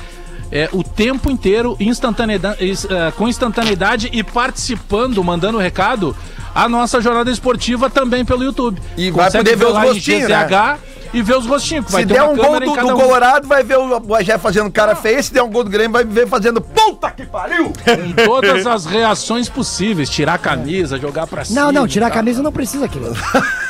é, 0.51 0.69
o 0.71 0.81
tempo 0.83 1.29
inteiro 1.29 1.75
instantaneida- 1.81 2.55
is- 2.61 2.85
é, 2.89 3.11
com 3.11 3.27
instantaneidade 3.27 4.09
e 4.13 4.23
participando, 4.23 5.21
mandando 5.23 5.57
recado, 5.57 6.15
a 6.55 6.67
nossa 6.69 7.01
jornada 7.01 7.29
esportiva 7.29 7.89
também 7.89 8.23
pelo 8.23 8.43
YouTube. 8.43 8.81
E 8.97 9.11
vai 9.11 9.25
poder 9.39 9.55
ver 9.57 9.65
os 9.65 9.71
rostinhos, 9.93 10.29
né? 10.29 10.35
E 11.13 11.21
ver 11.21 11.37
os 11.37 11.45
rostinhos. 11.45 11.85
que 11.85 11.91
vai 11.91 12.01
Se 12.01 12.07
der 12.07 12.23
um 12.23 12.35
gol 12.35 12.57
em 12.57 12.59
do, 12.59 12.75
do 12.75 12.87
um. 12.87 12.95
Colorado, 12.95 13.47
vai 13.47 13.63
ver 13.63 13.77
o 13.77 13.99
Bagé 13.99 14.37
fazendo 14.37 14.71
cara 14.71 14.95
feio. 14.95 15.21
Se 15.23 15.33
der 15.33 15.41
um 15.41 15.49
gol 15.49 15.63
do 15.63 15.69
Grêmio, 15.69 15.91
vai 15.91 16.03
ver 16.03 16.27
fazendo 16.27 16.61
puta 16.61 17.09
que 17.11 17.25
pariu! 17.25 17.65
Com 17.65 18.23
todas 18.25 18.65
as 18.67 18.85
reações 18.85 19.49
possíveis, 19.49 20.09
tirar 20.09 20.35
a 20.35 20.37
camisa, 20.37 20.99
jogar 20.99 21.25
pra 21.27 21.43
cima. 21.43 21.61
Não, 21.61 21.71
não, 21.71 21.87
tirar 21.87 22.07
a 22.07 22.09
tal. 22.09 22.17
camisa 22.17 22.43
não 22.43 22.51
precisa, 22.51 22.87
querido. 22.87 23.15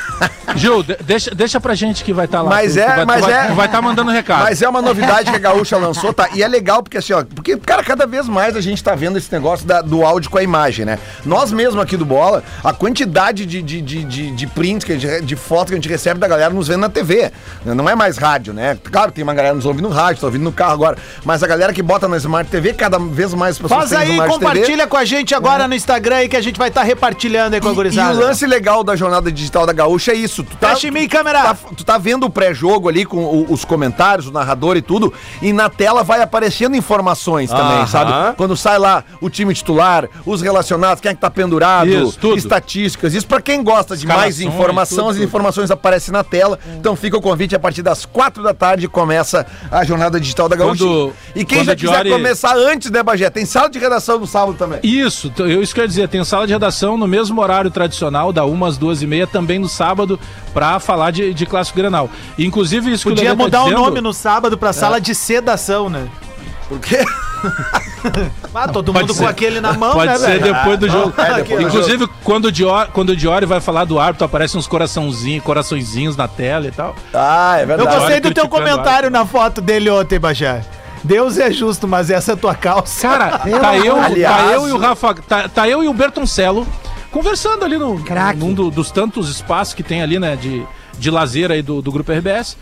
Gil, 0.56 0.82
de- 0.82 0.96
deixa, 1.04 1.30
deixa 1.34 1.60
pra 1.60 1.74
gente 1.74 2.02
que 2.04 2.12
vai 2.12 2.24
estar 2.24 2.42
lá. 2.42 2.50
Mas 2.50 2.74
Tu- 2.74 2.80
é, 2.80 2.82
tu 2.84 2.88
vai, 2.88 3.00
tu 3.00 3.06
mas 3.06 3.20
vai, 3.20 3.32
é- 3.32 3.46
tu 3.48 3.54
vai 3.54 3.66
estar 3.66 3.80
mandando 3.82 4.10
recado. 4.10 4.42
Mas 4.42 4.60
é 4.62 4.68
uma 4.68 4.82
novidade 4.82 5.30
que 5.30 5.36
a 5.36 5.38
Gaúcha 5.38 5.76
lançou, 5.76 6.12
tá? 6.12 6.28
E 6.34 6.42
é 6.42 6.48
legal 6.48 6.82
porque 6.82 6.98
assim, 6.98 7.12
ó, 7.12 7.22
porque, 7.24 7.56
cara, 7.56 7.82
cada 7.84 8.06
vez 8.06 8.28
mais 8.28 8.56
a 8.56 8.60
gente 8.60 8.82
tá 8.82 8.94
vendo 8.94 9.16
esse 9.16 9.32
negócio 9.32 9.64
da- 9.66 9.80
do 9.80 10.04
áudio 10.04 10.28
com 10.30 10.38
a 10.38 10.42
imagem, 10.42 10.84
né? 10.84 10.98
Nós 11.24 11.52
mesmo 11.52 11.80
aqui 11.80 11.96
do 11.96 12.04
Bola, 12.04 12.42
a 12.64 12.72
quantidade 12.72 13.46
de, 13.46 13.62
de, 13.62 13.80
de, 13.80 14.04
de, 14.04 14.30
de 14.32 14.46
prints, 14.48 14.84
que 14.84 14.98
gente, 14.98 15.24
de 15.24 15.36
foto 15.36 15.68
que 15.68 15.74
a 15.74 15.76
gente 15.76 15.88
recebe 15.88 16.18
da 16.18 16.26
galera 16.28 16.52
nos 16.52 16.66
vendo 16.68 16.80
na 16.80 16.88
TV. 16.88 17.30
né? 17.64 17.72
Não 17.74 17.88
é 17.88 17.94
mais 17.94 18.18
rádio, 18.18 18.52
né? 18.52 18.76
Claro, 18.90 19.12
tem 19.12 19.22
uma 19.22 19.34
galera 19.34 19.54
nos 19.54 19.64
ouvindo 19.66 19.88
no 19.88 19.94
rádio, 19.94 20.20
tá 20.20 20.26
ouvindo 20.26 20.42
no 20.42 20.52
carro 20.52 20.72
agora. 20.72 20.96
Mas 21.24 21.42
a 21.42 21.46
galera 21.46 21.72
que 21.72 21.82
bota 21.82 22.08
na 22.08 22.16
Smart 22.16 22.50
TV, 22.50 22.72
cada 22.72 22.98
vez 22.98 23.32
mais 23.34 23.56
pessoas 23.58 23.88
Faz 23.90 23.92
aí, 23.92 24.10
Smart 24.12 24.32
compartilha 24.32 24.86
com 24.86 24.96
a 24.96 25.04
gente 25.04 25.34
agora 25.34 25.68
no 25.68 25.74
Instagram 25.74 26.16
aí 26.16 26.28
que 26.28 26.36
a 26.36 26.40
gente 26.42 26.58
vai 26.58 26.68
estar 26.68 26.82
repartilhando 26.82 27.54
aí 27.54 27.60
com 27.60 27.68
a 27.68 27.70
E, 27.70 27.72
e 27.72 27.76
gurizada. 27.76 28.14
o 28.14 28.20
lance 28.20 28.44
legal 28.46 28.82
da 28.82 28.96
jornada 28.96 29.30
digital 29.30 29.64
da 29.64 29.72
Gaúcha 29.72 30.09
é 30.10 30.14
isso. 30.14 30.42
Tu 30.44 30.56
tá, 30.56 30.70
Fecha 30.70 30.88
em 30.88 30.90
mim, 30.90 31.08
câmera. 31.08 31.42
tá- 31.42 31.56
tu 31.76 31.84
tá 31.84 31.98
vendo 31.98 32.24
o 32.26 32.30
pré-jogo 32.30 32.88
ali 32.88 33.04
com 33.04 33.18
o- 33.18 33.52
os 33.52 33.64
comentários, 33.64 34.26
o 34.26 34.30
narrador 34.32 34.76
e 34.76 34.82
tudo, 34.82 35.12
e 35.42 35.52
na 35.52 35.68
tela 35.68 36.02
vai 36.02 36.20
aparecendo 36.22 36.76
informações 36.76 37.50
também, 37.50 37.78
Aham. 37.78 37.86
sabe? 37.86 38.36
Quando 38.36 38.56
sai 38.56 38.78
lá 38.78 39.04
o 39.20 39.28
time 39.30 39.52
titular, 39.54 40.08
os 40.26 40.42
relacionados, 40.42 41.00
quem 41.00 41.10
é 41.10 41.14
que 41.14 41.20
tá 41.20 41.30
pendurado, 41.30 41.88
Isso, 41.88 42.18
tudo. 42.18 42.36
estatísticas. 42.36 43.14
Isso 43.14 43.26
pra 43.26 43.40
quem 43.40 43.62
gosta 43.62 43.96
de 43.96 44.06
mais 44.06 44.40
informação, 44.40 44.98
tudo, 44.98 45.10
as 45.10 45.16
tudo. 45.16 45.24
informações 45.24 45.70
aparecem 45.70 46.12
na 46.12 46.24
tela. 46.24 46.58
Então 46.78 46.94
fica 46.96 47.16
o 47.16 47.20
convite 47.20 47.54
a 47.54 47.58
partir 47.58 47.82
das 47.82 48.04
quatro 48.04 48.42
da 48.42 48.52
tarde 48.54 48.88
começa 48.88 49.46
a 49.70 49.84
jornada 49.84 50.18
digital 50.20 50.48
da 50.48 50.56
Gaúcha. 50.56 50.84
Quando- 50.84 51.12
e 51.34 51.44
quem 51.44 51.64
já 51.64 51.72
a 51.72 51.76
quiser 51.76 51.90
Diori- 52.04 52.10
começar 52.10 52.56
antes, 52.56 52.90
né, 52.90 53.02
Bagé? 53.02 53.30
Tem 53.30 53.44
sala 53.44 53.68
de 53.68 53.78
redação 53.78 54.18
no 54.18 54.26
sábado 54.26 54.54
também. 54.58 54.80
Isso, 54.82 55.32
eu 55.38 55.62
isso 55.62 55.74
quero 55.74 55.86
dizer, 55.88 56.08
tem 56.08 56.22
sala 56.24 56.46
de 56.46 56.52
redação 56.52 56.96
no 56.96 57.06
mesmo 57.06 57.40
horário 57.40 57.70
tradicional, 57.70 58.32
da 58.32 58.44
1 58.44 58.64
às 58.64 58.76
2 58.76 59.02
e 59.02 59.06
meia, 59.06 59.26
também 59.26 59.58
no 59.58 59.68
sábado, 59.68 59.99
pra 60.54 60.78
falar 60.80 61.10
de, 61.10 61.32
de 61.34 61.46
clássico 61.46 61.78
Grenal. 61.78 62.08
Inclusive, 62.38 62.92
isso 62.92 63.04
que 63.04 63.10
Podia 63.10 63.30
Lelê 63.30 63.36
tá 63.36 63.42
mudar 63.44 63.60
o 63.62 63.64
dizendo- 63.64 63.80
nome 63.82 64.00
no 64.00 64.12
sábado 64.12 64.56
pra 64.58 64.72
sala 64.72 65.00
de 65.00 65.14
sedação, 65.14 65.88
né? 65.88 66.06
Por 66.68 66.78
quê? 66.78 67.04
Ah, 68.54 68.66
todo 68.66 68.92
Pode 68.92 69.06
mundo 69.06 69.14
ser. 69.14 69.22
com 69.22 69.28
aquele 69.28 69.60
na 69.60 69.72
mão, 69.74 69.92
Pode 69.92 70.10
né, 70.12 70.18
ser 70.18 70.38
velho? 70.40 70.54
depois 70.54 70.78
do 70.78 70.88
jogo. 70.88 71.14
é, 71.20 71.34
depois 71.34 71.60
do 71.60 71.68
Inclusive, 71.68 72.08
quando 72.24 72.46
o 72.46 72.52
Diori, 72.52 72.90
quando 72.92 73.10
o 73.10 73.16
Diori 73.16 73.44
vai 73.46 73.60
falar 73.60 73.84
do 73.84 73.98
árbitro, 73.98 74.24
aparecem 74.24 74.58
uns 74.58 74.66
coraçãozinhos, 74.66 75.44
coraçõezinhos 75.44 76.16
na 76.16 76.26
tela 76.26 76.66
e 76.66 76.70
tal. 76.70 76.94
Ah, 77.14 77.56
é 77.58 77.62
Eu 77.62 77.66
verdade. 77.66 77.96
gostei 77.96 78.20
do 78.20 78.32
teu 78.32 78.48
comentário 78.48 79.10
na 79.10 79.24
foto 79.26 79.60
dele 79.60 79.88
ontem, 79.90 80.18
Bajé. 80.18 80.62
Deus 81.04 81.38
é 81.38 81.50
justo, 81.50 81.86
mas 81.88 82.10
essa 82.10 82.32
é 82.32 82.36
tua 82.36 82.54
calça. 82.54 83.06
Cara, 83.08 83.38
tá 83.60 83.76
eu, 83.78 84.00
Aliás- 84.00 84.36
tá 84.36 84.52
eu 84.52 84.68
e 84.68 84.72
o 84.72 84.78
Rafa, 84.78 85.14
tá, 85.14 85.48
tá 85.48 85.68
eu 85.68 85.82
e 85.84 85.88
o 85.88 85.94
Bertoncello 85.94 86.66
conversando 87.10 87.64
ali 87.64 87.76
no, 87.78 87.98
Craque. 88.02 88.38
num 88.38 88.52
do- 88.54 88.70
dos 88.70 88.90
tantos 88.90 89.28
espaços 89.28 89.74
que 89.74 89.82
tem 89.82 90.02
ali, 90.02 90.18
né, 90.18 90.36
de, 90.36 90.64
de 90.98 91.10
lazer 91.10 91.50
aí 91.50 91.62
do, 91.62 91.80
do 91.82 91.90
Grupo 91.92 92.12
RBS. 92.12 92.56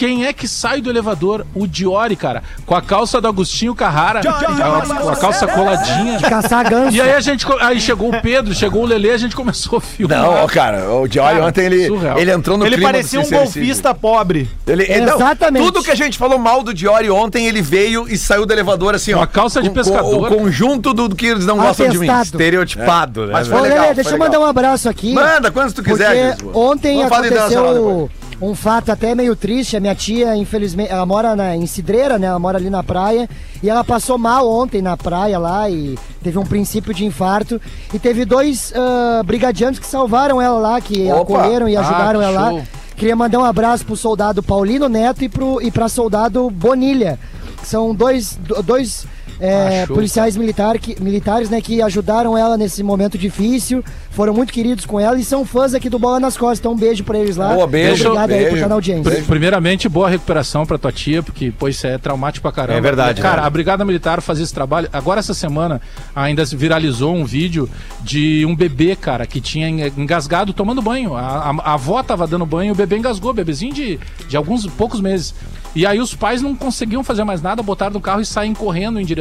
Quem 0.00 0.24
é 0.24 0.32
que 0.32 0.48
sai 0.48 0.80
do 0.80 0.88
elevador? 0.88 1.44
O 1.54 1.66
Diori, 1.66 2.16
cara, 2.16 2.42
com 2.64 2.74
a 2.74 2.80
calça 2.80 3.20
do 3.20 3.28
Agostinho 3.28 3.74
Carrara, 3.74 4.20
a- 4.20 5.02
com 5.02 5.08
a 5.10 5.16
calça 5.16 5.46
coladinha. 5.46 6.18
Caçar 6.20 6.70
ganso. 6.70 6.96
E 6.96 7.02
aí 7.02 7.12
a 7.12 7.20
gente, 7.20 7.44
aí 7.60 7.78
chegou 7.78 8.08
o 8.08 8.18
Pedro, 8.22 8.54
chegou 8.54 8.84
o 8.84 8.86
Lelê, 8.86 9.10
a 9.10 9.18
gente 9.18 9.36
começou 9.36 9.76
a 9.76 9.80
filmar. 9.82 10.16
Não, 10.22 10.30
ó, 10.42 10.46
cara, 10.46 10.90
o 10.90 11.06
Cara, 11.06 11.44
ontem 11.44 11.66
ele, 11.66 11.86
surreal. 11.86 12.18
ele 12.18 12.30
entrou 12.32 12.56
no 12.56 12.64
Ele 12.64 12.80
parecia 12.80 13.20
um 13.20 13.28
golfista 13.28 13.94
pobre. 13.94 14.48
Ele, 14.66 14.84
ele- 14.84 15.04
não, 15.04 15.16
Exatamente. 15.16 15.66
tudo 15.66 15.82
que 15.82 15.90
a 15.90 15.94
gente 15.94 16.16
falou 16.16 16.38
mal 16.38 16.62
do 16.62 16.72
Diori 16.72 17.10
ontem, 17.10 17.46
ele 17.46 17.60
veio 17.60 18.08
e 18.08 18.16
saiu 18.16 18.46
do 18.46 18.52
elevador 18.54 18.94
assim, 18.94 19.12
ó. 19.12 19.18
Uma 19.18 19.26
calça 19.26 19.60
de 19.60 19.68
pescador. 19.68 20.32
O 20.32 20.34
conjunto 20.34 20.94
do, 20.94 21.08
do 21.08 21.14
que 21.14 21.26
eles 21.26 21.44
não 21.44 21.58
gostam 21.58 21.90
de 21.90 21.98
mim. 21.98 22.08
Atestado. 22.08 22.24
Estereotipado, 22.40 23.26
né? 23.26 23.32
Mas? 23.34 23.48
Ô, 23.48 23.50
foi 23.50 23.60
Lelê, 23.60 23.74
legal, 23.74 23.94
deixa 23.94 24.08
foi 24.08 24.18
eu 24.18 24.22
mandar 24.24 24.40
um 24.40 24.46
abraço 24.46 24.88
aqui. 24.88 25.12
Manda 25.12 25.50
quantos 25.50 25.74
tu 25.74 25.82
quiser, 25.82 26.36
Porque 26.38 26.58
ontem 26.58 26.96
Vamos 27.06 27.12
aconteceu 27.12 28.10
um 28.40 28.54
fato 28.54 28.90
até 28.90 29.14
meio 29.14 29.36
triste. 29.36 29.76
A 29.76 29.80
minha 29.80 29.94
tia, 29.94 30.34
infelizmente, 30.36 30.90
ela 30.90 31.04
mora 31.04 31.36
na, 31.36 31.54
em 31.56 31.66
Cidreira, 31.66 32.18
né? 32.18 32.26
Ela 32.26 32.38
mora 32.38 32.56
ali 32.58 32.70
na 32.70 32.82
praia. 32.82 33.28
E 33.62 33.68
ela 33.68 33.84
passou 33.84 34.16
mal 34.16 34.48
ontem 34.50 34.80
na 34.80 34.96
praia 34.96 35.38
lá 35.38 35.68
e 35.68 35.98
teve 36.22 36.38
um 36.38 36.44
princípio 36.46 36.94
de 36.94 37.04
infarto. 37.04 37.60
E 37.92 37.98
teve 37.98 38.24
dois 38.24 38.72
ah, 38.74 39.22
brigadianos 39.24 39.78
que 39.78 39.86
salvaram 39.86 40.40
ela 40.40 40.58
lá, 40.58 40.80
que 40.80 41.10
Opa. 41.12 41.20
acolheram 41.40 41.68
e 41.68 41.76
Ah, 41.76 41.80
ajudaram 41.80 42.20
que 42.20 42.26
ela 42.26 42.40
lá. 42.40 42.50
show. 42.50 42.62
Queria 42.96 43.16
mandar 43.16 43.38
um 43.38 43.44
abraço 43.44 43.84
pro 43.84 43.96
soldado 43.96 44.42
Paulino 44.42 44.88
Neto 44.88 45.24
e, 45.24 45.28
pro, 45.28 45.60
e 45.62 45.70
pra 45.70 45.88
soldado 45.88 46.50
Bonilha. 46.50 47.18
São 47.62 47.94
dois, 47.94 48.36
do- 48.36 48.62
dois 48.62 49.06
é, 49.38 49.82
Ah, 49.82 49.86
policiais 49.86 50.36
militar 50.36 50.78
que- 50.78 51.00
militares 51.02 51.50
né, 51.50 51.60
que 51.60 51.80
ajudaram 51.82 52.36
ela 52.36 52.56
nesse 52.56 52.82
momento 52.82 53.18
difícil. 53.18 53.84
Foram 54.10 54.34
muito 54.34 54.52
queridos 54.52 54.84
com 54.84 54.98
ela 54.98 55.18
e 55.18 55.24
são 55.24 55.44
fãs 55.44 55.72
aqui 55.74 55.88
do 55.88 55.98
Bola 55.98 56.18
nas 56.18 56.36
Costas. 56.36 56.58
Então 56.60 56.72
um 56.72 56.76
beijo 56.76 57.04
pra 57.04 57.18
eles 57.18 57.36
lá. 57.36 57.54
Boa, 57.54 57.66
beijo, 57.66 58.04
Obrigado 58.08 58.30
aí 58.30 58.36
por 58.38 58.42
beijo. 58.42 58.56
estar 58.56 58.68
na 58.68 58.74
audiência. 58.74 59.10
Pri- 59.12 59.22
Primeiramente, 59.22 59.88
boa 59.88 60.08
recuperação 60.08 60.66
pra 60.66 60.76
tua 60.78 60.90
tia, 60.92 61.22
porque, 61.22 61.50
pô, 61.52 61.68
isso 61.68 61.86
é 61.86 61.96
traumático 61.98 62.42
pra 62.42 62.52
caramba. 62.52 62.78
É 62.78 62.80
verdade, 62.80 63.20
Cara, 63.22 63.42
né? 63.42 63.46
a 63.46 63.50
Brigada 63.50 63.84
Militar 63.84 64.20
faz 64.20 64.40
esse 64.40 64.52
trabalho. 64.52 64.88
Agora, 64.92 65.20
essa 65.20 65.32
semana, 65.34 65.80
ainda 66.14 66.44
se 66.44 66.56
viralizou 66.56 67.14
um 67.14 67.24
vídeo 67.24 67.68
de 68.02 68.44
um 68.46 68.54
bebê, 68.56 68.96
cara, 68.96 69.26
que 69.26 69.40
tinha 69.40 69.68
en- 69.68 69.92
engasgado 69.96 70.52
tomando 70.52 70.82
banho. 70.82 71.14
A, 71.16 71.20
a- 71.50 71.56
a 71.70 71.74
avó 71.74 72.02
tava 72.02 72.26
dando 72.26 72.44
banho 72.46 72.70
e 72.70 72.72
o 72.72 72.74
bebê 72.74 72.96
engasgou, 72.98 73.32
bebezinho 73.32 73.72
de, 73.72 73.98
de 74.28 74.36
alguns 74.36 74.66
poucos 74.66 75.00
meses. 75.00 75.34
E 75.74 75.86
aí 75.86 76.00
os 76.00 76.14
pais 76.14 76.42
não 76.42 76.54
conseguiam 76.56 77.04
fazer 77.04 77.22
mais 77.22 77.40
nada, 77.40 77.62
botaram 77.62 77.92
no 77.92 78.00
carro 78.00 78.20
e 78.20 78.26
saem 78.26 78.52
correndo 78.52 78.98
em 78.98 79.04
direção 79.04 79.19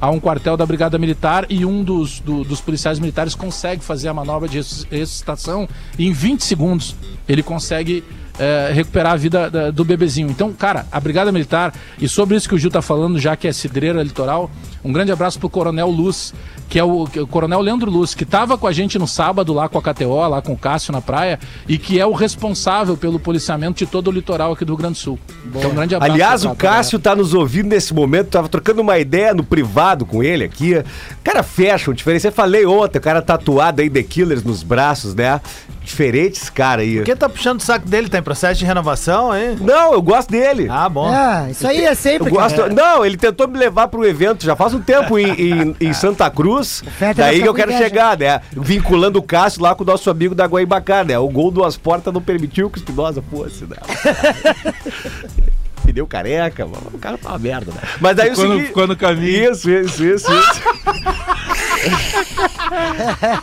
a 0.00 0.10
um 0.10 0.18
quartel 0.20 0.56
da 0.56 0.64
Brigada 0.66 0.98
Militar 0.98 1.46
e 1.48 1.64
um 1.64 1.82
dos, 1.84 2.20
do- 2.20 2.44
dos 2.44 2.60
policiais 2.60 2.98
militares 2.98 3.34
consegue 3.34 3.82
fazer 3.82 4.08
a 4.08 4.14
manobra 4.14 4.48
de 4.48 4.56
ressus- 4.58 4.86
ressuscitação 4.90 5.68
e 5.98 6.06
em 6.06 6.12
20 6.12 6.42
segundos. 6.44 6.94
Ele 7.28 7.42
consegue 7.42 8.02
é, 8.38 8.70
recuperar 8.72 9.12
a 9.12 9.16
vida 9.16 9.50
da- 9.50 9.70
do 9.70 9.84
bebezinho. 9.84 10.28
Então, 10.30 10.52
cara, 10.52 10.86
a 10.90 10.98
Brigada 11.00 11.30
Militar, 11.32 11.72
e 12.00 12.08
sobre 12.08 12.36
isso 12.36 12.48
que 12.48 12.54
o 12.54 12.58
Gil 12.58 12.70
tá 12.70 12.80
falando, 12.82 13.18
já 13.18 13.36
que 13.36 13.46
é 13.46 13.52
cidreira 13.52 14.02
litoral, 14.02 14.50
um 14.84 14.92
grande 14.92 15.12
abraço 15.12 15.38
pro 15.38 15.48
Coronel 15.48 15.88
Luz, 15.90 16.32
que 16.68 16.78
é 16.78 16.84
o, 16.84 17.06
que 17.06 17.18
é 17.18 17.22
o 17.22 17.26
Coronel 17.26 17.60
Leandro 17.60 17.90
Luz, 17.90 18.14
que 18.14 18.24
tava 18.24 18.56
com 18.56 18.66
a 18.66 18.72
gente 18.72 18.98
no 18.98 19.06
sábado 19.06 19.52
lá 19.52 19.68
com 19.68 19.78
a 19.78 19.82
KTO, 19.82 20.26
lá 20.28 20.40
com 20.42 20.52
o 20.54 20.56
Cássio 20.56 20.92
na 20.92 21.00
praia, 21.00 21.38
e 21.68 21.76
que 21.78 22.00
é 22.00 22.06
o 22.06 22.12
responsável 22.12 22.96
pelo 22.96 23.20
policiamento 23.20 23.78
de 23.78 23.86
todo 23.86 24.08
o 24.08 24.10
litoral 24.10 24.52
aqui 24.52 24.64
do 24.64 24.72
Rio 24.72 24.78
Grande 24.78 24.94
do 24.94 24.98
Sul. 24.98 25.18
Então, 25.46 25.70
um 25.70 25.74
grande 25.74 25.94
abraço. 25.94 26.12
Aliás, 26.12 26.44
o 26.44 26.54
Cássio 26.54 26.98
tá 26.98 27.14
nos 27.14 27.34
ouvindo 27.34 27.68
nesse 27.68 27.92
momento, 27.94 28.28
tava 28.28 28.48
trocando 28.48 28.80
uma 28.80 28.98
ideia 28.98 29.34
no 29.34 29.44
privado 29.44 30.04
com 30.06 30.22
ele 30.22 30.44
aqui. 30.44 30.82
Cara, 31.22 31.42
fashion, 31.42 31.92
diferente. 31.92 32.24
Eu 32.26 32.32
falei 32.32 32.64
ontem, 32.66 32.98
o 32.98 33.00
cara 33.02 33.20
tatuado 33.20 33.82
aí, 33.82 33.90
The 33.90 34.02
Killers 34.02 34.42
nos 34.42 34.62
braços, 34.62 35.14
né? 35.14 35.40
Diferente 35.84 36.38
esse 36.40 36.50
cara 36.52 36.82
aí. 36.82 36.96
Por 36.96 37.04
que 37.04 37.16
tá 37.16 37.28
puxando 37.28 37.58
o 37.60 37.62
saco 37.62 37.88
dele? 37.88 38.08
Tá 38.08 38.18
em 38.22 38.24
processo 38.24 38.58
de 38.58 38.64
renovação, 38.64 39.36
hein? 39.36 39.56
Não, 39.60 39.92
eu 39.92 40.00
gosto 40.00 40.30
dele. 40.30 40.68
Ah, 40.70 40.88
bom. 40.88 41.10
Ah, 41.12 41.48
isso 41.50 41.66
aí 41.66 41.84
é 41.84 41.90
Eu 41.90 41.96
sempre. 41.96 42.30
gosto. 42.30 42.56
cara. 42.56 42.72
Não, 42.72 43.04
ele 43.04 43.16
tentou 43.16 43.46
me 43.48 43.58
levar 43.58 43.88
pro 43.88 44.04
evento 44.06 44.44
já 44.44 44.54
faz 44.56 44.72
um 44.72 44.80
tempo 44.80 45.18
em, 45.18 45.30
em- 45.32 45.76
em 45.80 45.92
Santa 45.92 46.30
Cruz. 46.30 46.82
Daí 47.16 47.42
que 47.42 47.48
eu 47.48 47.54
quero 47.54 47.72
inveja. 47.72 47.88
chegar, 47.88 48.16
né? 48.16 48.40
Vinculando 48.52 49.18
o 49.18 49.22
Cássio 49.22 49.62
lá 49.62 49.74
com 49.74 49.82
o 49.82 49.86
nosso 49.86 50.08
amigo 50.08 50.34
da 50.34 50.46
Guaibacá, 50.46 51.02
né? 51.04 51.18
O 51.18 51.28
gol 51.28 51.50
duas 51.50 51.76
portas 51.76 52.14
não 52.14 52.22
permitiu 52.22 52.70
que 52.70 52.78
o 52.78 52.80
Espinosa 52.80 53.22
fosse, 53.30 53.64
né? 53.64 53.76
Pneu 55.84 56.06
careca, 56.06 56.64
mano. 56.64 56.90
O 56.94 56.98
cara 56.98 57.18
tá 57.18 57.30
uma 57.30 57.38
merda, 57.40 57.72
né? 57.72 57.80
Mas 58.00 58.14
daí 58.16 58.28
o 58.28 58.30
Ficou 58.30 58.44
no- 58.46 58.50
seguinte- 58.52 58.66
ficou 58.68 58.86
no 58.86 58.96
caminho. 58.96 59.50
Isso, 59.52 59.68
isso, 59.68 60.04
isso, 60.04 60.32
isso. 60.32 60.62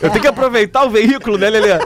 eu 0.00 0.08
tenho 0.10 0.22
que 0.22 0.26
aproveitar 0.28 0.84
o 0.84 0.90
veículo, 0.90 1.36
né, 1.36 1.50
Lelê? 1.50 1.78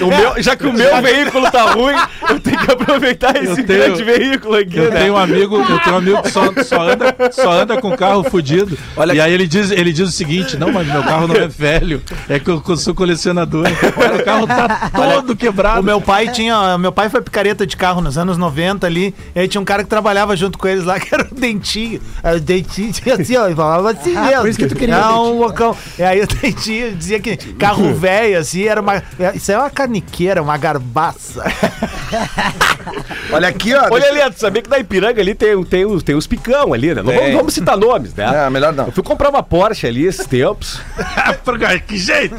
O 0.00 0.06
meu, 0.08 0.42
já 0.42 0.56
que 0.56 0.66
o 0.66 0.72
meu 0.72 1.00
veículo 1.02 1.50
tá 1.50 1.72
ruim, 1.72 1.94
eu 2.30 2.40
tenho 2.40 2.58
que 2.58 2.70
aproveitar 2.72 3.36
esse 3.36 3.62
tenho- 3.62 3.78
grande 3.96 4.04
veículo 4.04 4.56
aqui, 4.56 4.76
Eu 4.78 4.90
né? 4.90 5.00
tenho 5.00 5.14
um 5.14 5.16
amigo, 5.16 5.56
eu 5.56 5.78
tenho 5.80 5.94
um 5.94 5.98
amigo 5.98 6.22
que 6.22 6.30
só, 6.30 6.44
só 6.64 6.82
anda, 6.82 7.14
só 7.32 7.50
anda 7.52 7.80
com 7.80 7.96
carro 7.96 8.24
fudido. 8.24 8.76
Olha 8.96 9.12
e 9.14 9.20
aí 9.20 9.32
ele 9.32 9.46
diz, 9.46 9.70
ele 9.70 9.92
diz 9.92 10.08
o 10.08 10.12
seguinte: 10.12 10.56
não, 10.56 10.72
mas 10.72 10.86
meu 10.86 11.02
carro 11.02 11.26
não 11.28 11.36
é 11.36 11.46
velho, 11.48 12.02
é 12.28 12.38
que 12.38 12.48
eu, 12.50 12.62
sou 12.76 12.94
colecionador. 12.94 13.66
Olha, 13.96 14.16
o 14.16 14.24
carro 14.24 14.46
tá 14.46 14.90
todo 14.94 15.34
quebrado. 15.36 15.80
O 15.80 15.84
meu 15.84 16.00
pai 16.00 16.28
tinha. 16.28 16.76
Meu 16.78 16.92
pai 16.92 17.08
foi 17.08 17.20
picareta 17.22 17.66
de 17.66 17.76
carro 17.76 18.00
nos 18.00 18.16
anos 18.18 18.36
90 18.38 18.86
ali. 18.86 19.14
E 19.34 19.40
aí 19.40 19.48
tinha 19.48 19.60
um 19.60 19.64
cara 19.64 19.82
que 19.82 19.88
trabalhava 19.90 20.36
junto 20.36 20.58
com 20.58 20.66
eles 20.68 20.84
lá, 20.84 20.98
que 21.00 21.14
era 21.14 21.24
o 21.30 21.34
Dentinho. 21.34 22.00
Era 22.22 22.36
O 22.36 22.40
Dentinho 22.40 22.92
tinha 22.92 23.14
assim, 23.14 23.36
ó, 23.36 23.46
ele 23.46 23.54
falava 23.56 23.90
assim 23.90 24.14
Ah, 24.16 24.22
mesmo. 24.22 24.40
por 24.40 24.48
isso 24.50 24.58
que 24.58 24.66
tu 24.66 24.76
queria 24.76 25.08
o 25.10 25.34
um 25.34 25.38
loucão. 25.40 25.76
E 25.98 26.02
aí 26.02 26.20
o 26.22 26.26
Dentinho 26.26 26.94
dizia 26.94 27.20
que 27.20 27.36
carro 27.54 27.92
velho, 27.94 28.38
assim, 28.38 28.64
era 28.64 28.80
uma. 28.80 29.02
Isso 29.34 29.52
é 29.52 29.58
uma 29.58 29.65
carniqueira, 29.70 30.42
uma 30.42 30.56
garbaça. 30.56 31.42
Olha 33.32 33.48
aqui, 33.48 33.74
ó. 33.74 33.88
Olha 33.90 34.08
ali, 34.08 34.32
tu 34.32 34.40
sabia 34.40 34.62
que 34.62 34.70
na 34.70 34.78
Ipiranga 34.78 35.20
ali 35.20 35.34
tem, 35.34 35.62
tem, 35.64 35.84
os, 35.84 36.02
tem 36.02 36.14
os 36.14 36.26
picão 36.26 36.72
ali, 36.72 36.94
né? 36.94 37.02
Não 37.02 37.12
vamos, 37.12 37.32
vamos 37.32 37.54
citar 37.54 37.76
nomes, 37.76 38.14
né? 38.14 38.46
É, 38.46 38.50
melhor 38.50 38.72
não. 38.72 38.86
Eu 38.86 38.92
fui 38.92 39.02
comprar 39.02 39.28
uma 39.30 39.42
Porsche 39.42 39.86
ali 39.86 40.06
esses 40.06 40.26
tempos. 40.26 40.80
que 41.86 41.98
jeito! 41.98 42.36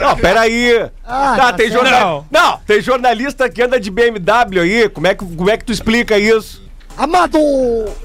Não, 0.00 0.16
peraí. 0.16 0.88
Ah, 1.06 1.32
Ah, 1.32 1.36
tá 1.36 1.52
tem 1.52 1.70
jornal... 1.70 2.26
não. 2.30 2.58
tem 2.66 2.80
jornalista 2.80 3.48
que 3.48 3.62
anda 3.62 3.78
de 3.78 3.90
BMW 3.90 4.60
aí. 4.60 4.88
Como 4.88 5.06
é 5.06 5.14
que, 5.14 5.24
como 5.24 5.50
é 5.50 5.56
que 5.56 5.64
tu 5.64 5.72
explica 5.72 6.18
isso? 6.18 6.63
Amado! 6.96 7.38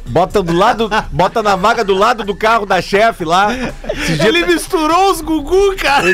Bota 0.08 0.42
do 0.42 0.52
lado, 0.54 0.90
bota 1.12 1.44
na 1.44 1.56
vaga 1.56 1.84
do 1.84 1.94
lado 1.94 2.24
do 2.24 2.36
carro 2.36 2.66
da 2.66 2.82
chefe 2.82 3.24
lá. 3.24 3.50
Ele 4.26 4.46
misturou 4.48 5.12
os 5.12 5.22
Gugu, 5.22 5.76
cara. 5.76 6.08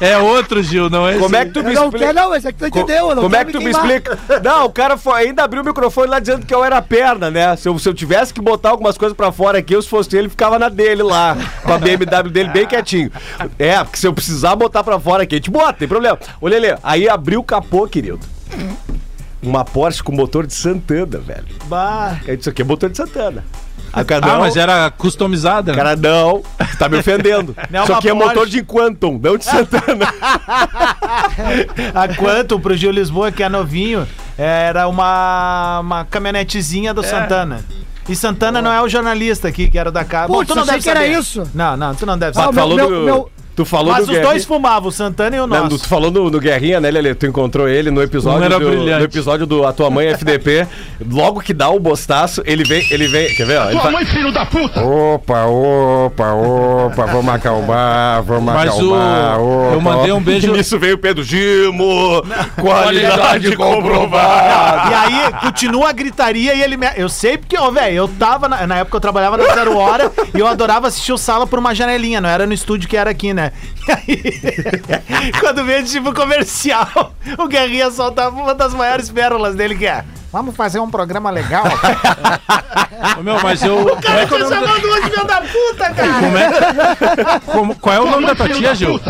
É 0.00 0.18
outro, 0.18 0.62
Gil, 0.62 0.90
não 0.90 1.08
é 1.08 1.16
Como 1.18 1.34
é 1.34 1.40
esse? 1.42 1.48
que 1.48 1.54
tu 1.54 1.64
me 1.64 1.72
não 1.72 1.84
explica? 1.84 2.06
quer, 2.06 2.12
não, 2.14 2.28
mas 2.30 2.44
é 2.44 2.52
que 2.52 2.58
tu 2.58 2.66
entendeu. 2.66 3.08
eu 3.10 3.14
não 3.14 3.22
Como 3.22 3.36
é 3.36 3.44
que 3.44 3.52
tu 3.52 3.58
me 3.58 3.64
queimar. 3.72 3.86
explica? 3.86 4.18
Não, 4.42 4.66
o 4.66 4.70
cara 4.70 4.98
foi, 4.98 5.22
ainda 5.22 5.42
abriu 5.44 5.62
o 5.62 5.64
microfone 5.64 6.08
lá 6.08 6.18
dizendo 6.18 6.44
que 6.44 6.54
eu 6.54 6.62
era 6.62 6.76
a 6.78 6.82
perna, 6.82 7.30
né? 7.30 7.56
Se 7.56 7.68
eu, 7.68 7.78
se 7.78 7.88
eu 7.88 7.94
tivesse 7.94 8.34
que 8.34 8.40
botar 8.42 8.70
algumas 8.70 8.98
coisas 8.98 9.16
pra 9.16 9.32
fora 9.32 9.58
aqui, 9.58 9.74
eu, 9.74 9.80
se 9.80 9.88
fosse 9.88 10.14
ele, 10.16 10.28
ficava 10.28 10.58
na 10.58 10.68
dele 10.68 11.02
lá, 11.02 11.34
com 11.62 11.72
a 11.72 11.78
BMW 11.78 12.30
dele 12.30 12.48
bem 12.50 12.66
quietinho. 12.66 13.10
É, 13.58 13.82
porque 13.82 13.98
se 13.98 14.06
eu 14.06 14.12
precisar 14.12 14.54
botar 14.56 14.84
pra 14.84 14.98
fora 15.00 15.22
aqui, 15.22 15.36
a 15.36 15.38
gente 15.38 15.50
bota, 15.50 15.72
tem 15.74 15.88
problema. 15.88 16.18
Ô, 16.40 16.46
Lelê, 16.48 16.76
aí 16.82 17.08
abriu 17.08 17.40
o 17.40 17.44
capô, 17.44 17.86
querido. 17.88 18.20
Uma 19.44 19.64
Porsche 19.64 20.02
com 20.02 20.12
motor 20.12 20.46
de 20.46 20.54
Santana, 20.54 21.18
velho. 21.18 21.44
Bah. 21.66 22.16
Aí 22.26 22.36
Isso 22.36 22.48
aqui 22.48 22.62
é 22.62 22.64
motor 22.64 22.88
de 22.90 22.96
Santana. 22.96 23.44
Aí 23.92 24.02
o 24.02 24.06
cara, 24.06 24.24
Ah, 24.26 24.28
não, 24.32 24.40
mas 24.40 24.56
era 24.56 24.90
customizada. 24.90 25.70
né? 25.72 25.78
cara 25.78 25.94
não, 25.94 26.42
tá 26.78 26.88
me 26.88 26.98
ofendendo. 26.98 27.54
Não, 27.70 27.84
Isso 27.84 27.92
uma 27.92 27.98
aqui 27.98 28.08
é 28.08 28.12
Porsche. 28.12 28.28
motor 28.28 28.48
de 28.48 28.62
Quantum, 28.64 29.20
não 29.22 29.36
de 29.36 29.44
Santana. 29.44 30.06
A 31.94 32.08
Quantum 32.16 32.60
pro 32.60 32.76
Gil 32.76 32.90
Lisboa, 32.90 33.30
que 33.30 33.42
é 33.42 33.48
novinho, 33.48 34.06
era 34.36 34.88
uma, 34.88 35.80
uma 35.80 36.04
caminhonetezinha 36.04 36.90
É. 36.90 36.94
do 36.94 37.02
Santana. 37.04 37.64
E 38.08 38.14
Santana 38.14 38.60
não 38.60 38.70
é 38.72 38.82
o 38.82 38.88
jornalista 38.88 39.48
aqui, 39.48 39.68
que 39.68 39.78
era 39.78 39.90
da 39.90 40.04
casa. 40.04 40.26
Putz, 40.26 40.48
tu 40.48 40.54
não 40.54 40.66
deve 40.66 40.80
que 40.82 40.90
era 40.90 41.06
isso. 41.06 41.48
Não, 41.54 41.76
não, 41.76 41.94
tu 41.94 42.04
não 42.04 42.18
deve 42.18 42.32
Ah, 42.38 42.42
saber. 42.44 42.52
meu, 42.54 42.62
falou 42.62 42.76
meu, 42.76 42.90
do- 42.90 43.04
meu, 43.04 43.30
Tu 43.56 43.64
falou 43.64 43.92
Mas 43.92 43.98
do 43.98 44.02
os 44.02 44.08
Guerrinha- 44.10 44.30
dois 44.30 44.44
fumavam, 44.44 44.88
o 44.88 44.92
Santana 44.92 45.36
e 45.36 45.40
o 45.40 45.46
Não, 45.46 45.64
nosso. 45.64 45.78
tu 45.78 45.88
falou 45.88 46.10
no, 46.10 46.28
no 46.28 46.40
Guerrinha, 46.40 46.80
né, 46.80 46.90
Lelê? 46.90 47.14
Tu 47.14 47.26
encontrou 47.26 47.68
ele 47.68 47.88
no 47.90 48.02
episódio, 48.02 48.42
era 48.44 48.58
do, 48.58 48.66
brilhante. 48.68 48.98
no 48.98 49.04
episódio 49.04 49.46
do 49.46 49.64
A 49.64 49.72
Tua 49.72 49.88
Mãe 49.90 50.08
FDP. 50.08 50.66
Logo 51.08 51.40
que 51.40 51.54
dá 51.54 51.68
o 51.68 51.78
bostaço, 51.78 52.42
ele 52.44 52.64
vem, 52.64 52.84
ele 52.90 53.06
vem. 53.06 53.32
Quer 53.34 53.46
ver, 53.46 53.58
ó? 53.58 53.70
Ele 53.70 53.78
tá- 53.78 54.04
filho 54.06 54.32
da 54.32 54.44
puta! 54.44 54.82
Opa, 54.84 55.44
opa, 55.44 56.32
opa, 56.32 57.06
vamos 57.06 57.32
acalmar, 57.34 58.22
vamos 58.24 58.52
Mas 58.54 58.74
o- 58.74 58.92
acalmar. 58.94 59.38
eu 59.72 59.80
mandei 59.80 60.12
um 60.12 60.20
beijo- 60.22 60.50
nisso 60.52 60.76
veio 60.78 60.96
o 60.96 60.98
Pedro 60.98 61.22
Gimo, 61.22 62.22
qualidade 62.60 63.54
comprovada. 63.56 64.90
E 64.90 64.94
aí, 64.94 65.32
continua 65.42 65.90
a 65.90 65.92
gritaria 65.92 66.54
e 66.54 66.62
ele 66.62 66.76
me... 66.76 66.86
Eu 66.96 67.08
sei 67.08 67.38
porque, 67.38 67.56
ó, 67.58 67.70
velho, 67.70 67.94
eu 67.96 68.08
tava... 68.08 68.48
Na, 68.48 68.66
na 68.66 68.78
época 68.78 68.96
eu 68.96 69.00
trabalhava 69.00 69.36
na 69.36 69.44
Zero 69.54 69.76
Hora 69.76 70.10
e 70.34 70.38
eu 70.40 70.46
adorava 70.46 70.88
assistir 70.88 71.12
o 71.12 71.18
Sala 71.18 71.46
por 71.46 71.58
uma 71.58 71.74
janelinha, 71.74 72.20
não 72.20 72.28
era 72.28 72.46
no 72.46 72.52
estúdio 72.52 72.88
que 72.88 72.96
era 72.96 73.10
aqui, 73.10 73.32
né? 73.32 73.43
E 73.86 73.92
aí, 73.92 75.32
quando 75.40 75.64
veio 75.64 75.84
tipo 75.84 76.12
comercial, 76.14 77.14
o 77.38 77.46
Guerrinha 77.48 77.90
soltava 77.90 78.34
uma 78.40 78.54
das 78.54 78.72
maiores 78.74 79.10
pérolas 79.10 79.54
dele, 79.54 79.74
que 79.76 79.86
é... 79.86 80.04
Vamos 80.32 80.56
fazer 80.56 80.80
um 80.80 80.90
programa 80.90 81.30
legal. 81.30 81.62
Ô, 83.18 83.22
meu, 83.22 83.40
mas 83.40 83.62
eu. 83.62 83.76
O 83.86 84.38
nome 84.38 84.50
da- 84.50 84.56
chamando 84.60 84.84
hoje, 84.88 85.10
filho 85.10 85.26
da 85.26 85.40
puta, 85.42 85.94
cara! 85.94 86.12
como 86.20 86.38
é- 86.38 87.40
como- 87.52 87.74
qual 87.76 87.94
é 87.94 88.00
o 88.00 88.10
nome 88.10 88.26
da 88.26 88.34
tua 88.34 88.48
tia, 88.48 88.74
Gil? 88.74 89.00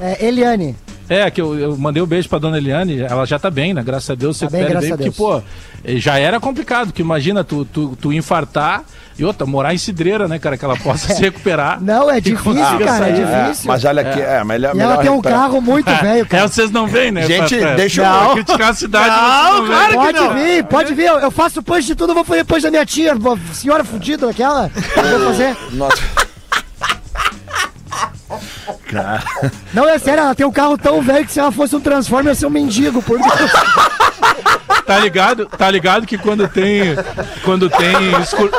É, 0.00 0.24
Eliane. 0.26 0.74
É, 1.08 1.30
que 1.30 1.40
eu, 1.40 1.58
eu 1.58 1.76
mandei 1.76 2.02
um 2.02 2.06
beijo 2.06 2.28
pra 2.28 2.38
dona 2.38 2.56
Eliane, 2.58 3.00
ela 3.00 3.26
já 3.26 3.38
tá 3.38 3.50
bem, 3.50 3.74
né? 3.74 3.82
Graças 3.82 4.08
a 4.10 4.14
Deus, 4.14 4.36
você 4.38 4.46
Tá 4.46 4.50
bem, 4.52 4.66
graças 4.66 4.90
a 4.92 4.96
porque, 4.96 5.10
pô, 5.10 5.42
eh, 5.84 5.96
já 5.96 6.18
era 6.18 6.40
complicado, 6.40 6.92
que 6.92 7.02
imagina 7.02 7.44
tu, 7.44 7.64
tu, 7.66 7.96
tu 8.00 8.12
infartar 8.12 8.82
e 9.18 9.24
outra, 9.24 9.46
morar 9.46 9.72
em 9.74 9.78
cidreira, 9.78 10.26
né, 10.26 10.38
cara, 10.38 10.56
que 10.56 10.64
ela 10.64 10.76
possa 10.76 11.12
se 11.14 11.20
recuperar. 11.20 11.80
Não, 11.80 12.10
é 12.10 12.20
difícil, 12.20 12.54
cara, 12.54 12.84
é 12.84 12.98
sair. 12.98 13.14
difícil. 13.46 13.66
Mas 13.68 13.84
olha 13.84 14.00
aqui, 14.02 14.20
é, 14.20 14.42
melhor. 14.44 14.74
E 14.74 14.80
ela 14.80 14.88
melhor 14.88 15.02
tem 15.02 15.10
um 15.10 15.14
recuperar. 15.16 15.40
carro 15.40 15.60
muito 15.60 15.90
velho, 16.02 16.22
É, 16.22 16.24
cara. 16.24 16.48
vocês 16.48 16.70
não 16.70 16.86
veem, 16.86 17.12
né? 17.12 17.22
Gente, 17.26 17.54
pra- 17.56 17.66
pra- 17.66 17.74
deixa 17.76 18.02
eu- 18.02 18.32
criticar 18.32 18.70
a 18.70 18.74
cidade. 18.74 19.08
Não, 19.08 19.58
não 19.60 19.66
claro 19.66 19.94
Pode 19.94 20.18
não. 20.18 20.34
vir, 20.34 20.64
pode 20.64 20.94
vir. 20.94 21.04
Eu, 21.06 21.18
eu 21.20 21.30
faço 21.30 21.62
punch 21.62 21.86
de 21.86 21.94
tudo, 21.94 22.10
eu 22.10 22.14
vou 22.14 22.24
fazer 22.24 22.44
punch 22.44 22.62
da 22.62 22.70
minha 22.70 22.86
tia, 22.86 23.14
uma 23.14 23.38
senhora 23.52 23.84
fudida 23.84 24.26
daquela. 24.26 24.70
Eu 24.96 25.18
vou 25.18 25.28
fazer. 25.28 25.56
Nossa. 25.72 26.02
Não, 29.72 29.88
é 29.88 29.98
sério, 29.98 30.20
ela 30.22 30.34
tem 30.34 30.46
um 30.46 30.52
carro 30.52 30.76
tão 30.78 31.00
velho 31.02 31.24
que 31.26 31.32
se 31.32 31.40
ela 31.40 31.50
fosse 31.52 31.74
um 31.76 31.80
Transformer, 31.80 32.32
ia 32.32 32.34
ser 32.34 32.46
um 32.46 32.50
mendigo, 32.50 33.02
por 33.02 33.18
Deus. 33.18 33.52
Tá 34.86 34.98
ligado? 34.98 35.46
Tá 35.46 35.70
ligado 35.70 36.06
que 36.06 36.18
quando 36.18 36.46
tem 36.46 36.94
quando 37.42 37.70
tem, 37.70 38.12
excur- 38.20 38.50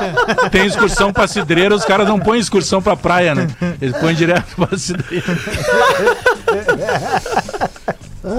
tem 0.52 0.66
excursão 0.66 1.14
pra 1.14 1.28
cidreira, 1.28 1.76
os 1.76 1.86
caras 1.86 2.08
não 2.08 2.20
põem 2.20 2.40
excursão 2.40 2.82
pra 2.82 2.96
praia, 2.96 3.36
né? 3.36 3.48
Eles 3.80 3.96
põem 3.98 4.16
direto 4.16 4.56
pra 4.56 4.76
cidreira. 4.78 5.26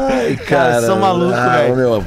Ai, 0.09 0.37
Cara, 0.37 0.81
são 0.83 0.99
malucos, 1.01 1.35
ah, 1.39 1.57
velho. 1.59 1.77
meu. 1.77 2.05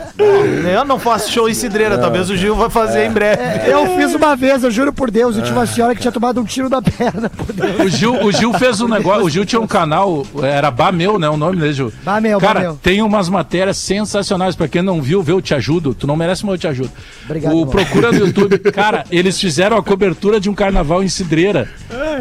Eu 0.72 0.86
não 0.86 1.00
faço 1.00 1.32
show 1.32 1.50
em 1.50 1.54
cidreira, 1.54 1.98
talvez 1.98 2.30
o 2.30 2.36
Gil 2.38 2.56
vai 2.56 2.70
fazer 2.70 3.06
em 3.06 3.12
breve. 3.12 3.42
Eu 3.70 3.96
fiz 3.98 4.14
uma 4.14 4.36
vez, 4.36 4.64
eu 4.64 4.72
juro 4.72 4.94
por 4.94 5.10
Deus, 5.12 5.36
eu 5.36 5.44
tinha 5.44 5.56
uma 5.56 5.66
senhora 5.66 5.94
que 5.96 6.02
tinha 6.02 6.12
tomado 6.12 6.40
um 6.40 6.46
tiro 6.46 6.70
na 6.70 6.82
perna. 6.82 7.30
Por 7.40 7.54
Deus. 7.54 7.80
O 7.80 7.88
Gil, 7.90 8.24
o 8.26 8.32
Gil 8.32 8.54
fez 8.54 8.82
um 8.82 8.88
negócio, 8.88 9.26
o 9.26 9.30
Gil 9.30 9.46
tinha 9.46 9.60
um 9.60 9.68
canal, 9.68 10.26
era 10.42 10.70
Bameu, 10.72 11.18
né? 11.20 11.30
O 11.30 11.38
nome 11.38 11.58
dele, 11.58 11.74
Gil. 11.74 11.94
Bameu, 12.04 12.40
Cara, 12.40 12.60
Bameu. 12.60 12.80
tem 12.82 13.02
umas 13.02 13.30
matérias 13.30 13.78
sensacionais. 13.78 14.56
Pra 14.56 14.68
quem 14.68 14.82
não 14.82 15.02
viu, 15.02 15.22
vê, 15.22 15.32
eu 15.32 15.42
te 15.42 15.54
ajudo. 15.54 15.94
Tu 15.94 16.06
não 16.08 16.16
merece, 16.16 16.46
mas 16.46 16.54
eu 16.54 16.58
te 16.58 16.68
ajudo. 16.68 16.92
Obrigado, 17.26 17.56
o. 17.56 17.66
Procura 17.68 18.12
no 18.12 18.20
YouTube. 18.20 18.58
Cara, 18.72 19.06
eles 19.12 19.40
fizeram 19.40 19.78
a 19.78 19.84
cobertura 19.84 20.40
de 20.40 20.50
um 20.50 20.54
carnaval 20.54 21.04
em 21.04 21.08
Cidreira. 21.08 21.70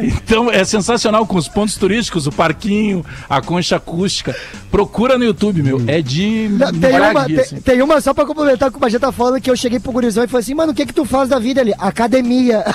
Então 0.02 0.50
é 0.50 0.64
sensacional, 0.64 1.26
com 1.26 1.36
os 1.36 1.48
pontos 1.48 1.76
turísticos, 1.76 2.26
o 2.26 2.32
parquinho, 2.32 3.04
a 3.28 3.40
concha 3.40 3.76
acústica. 3.76 4.34
Procura 4.70 5.18
no 5.18 5.24
YouTube, 5.24 5.62
meu. 5.68 5.82
É 5.86 6.00
de. 6.00 6.48
Não, 6.48 6.72
tem, 6.72 7.00
uma, 7.00 7.24
tem, 7.24 7.38
assim. 7.38 7.60
tem 7.60 7.82
uma 7.82 8.00
só 8.00 8.14
pra 8.14 8.24
complementar 8.24 8.68
o 8.68 8.72
que 8.72 8.78
o 8.78 8.80
Bagé 8.80 8.98
tá 8.98 9.12
falando, 9.12 9.40
que 9.40 9.50
eu 9.50 9.56
cheguei 9.56 9.78
pro 9.78 9.92
gurizão 9.92 10.24
e 10.24 10.28
falei 10.28 10.40
assim, 10.42 10.54
mano, 10.54 10.72
o 10.72 10.74
que 10.74 10.86
que 10.86 10.94
tu 10.94 11.04
faz 11.04 11.28
da 11.28 11.38
vida 11.38 11.60
ali? 11.60 11.74
Academia. 11.78 12.64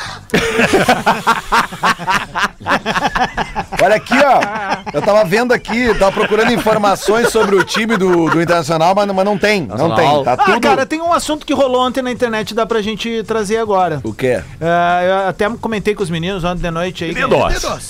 Olha 3.84 3.96
aqui, 3.96 4.14
ó. 4.14 4.94
Eu 4.94 5.02
tava 5.02 5.24
vendo 5.26 5.52
aqui, 5.54 5.94
tava 5.98 6.12
procurando 6.12 6.52
informações 6.54 7.30
sobre 7.30 7.56
o 7.56 7.64
time 7.64 7.98
do, 7.98 8.30
do 8.30 8.42
Internacional, 8.42 8.94
mas, 8.96 9.08
mas 9.08 9.26
não 9.26 9.38
tem. 9.38 9.62
Não 9.68 9.96
tem. 9.96 10.24
Tá 10.24 10.34
Ah, 10.34 10.38
tudo. 10.38 10.62
cara, 10.62 10.86
tem 10.86 11.02
um 11.02 11.12
assunto 11.12 11.46
que 11.46 11.54
rolou 11.54 11.86
ontem 11.86 12.02
na 12.02 12.12
internet, 12.12 12.54
dá 12.54 12.66
pra 12.66 12.82
gente 12.82 13.24
trazer 13.24 13.58
agora. 13.58 14.00
O 14.04 14.14
quê? 14.14 14.42
É, 14.62 15.10
eu 15.24 15.30
até 15.30 15.50
comentei 15.50 15.94
com 15.96 16.04
os 16.04 16.10
meninos 16.10 16.44
ontem 16.44 16.62
de 16.62 16.72
noite 16.72 17.04
aí. 17.04 17.14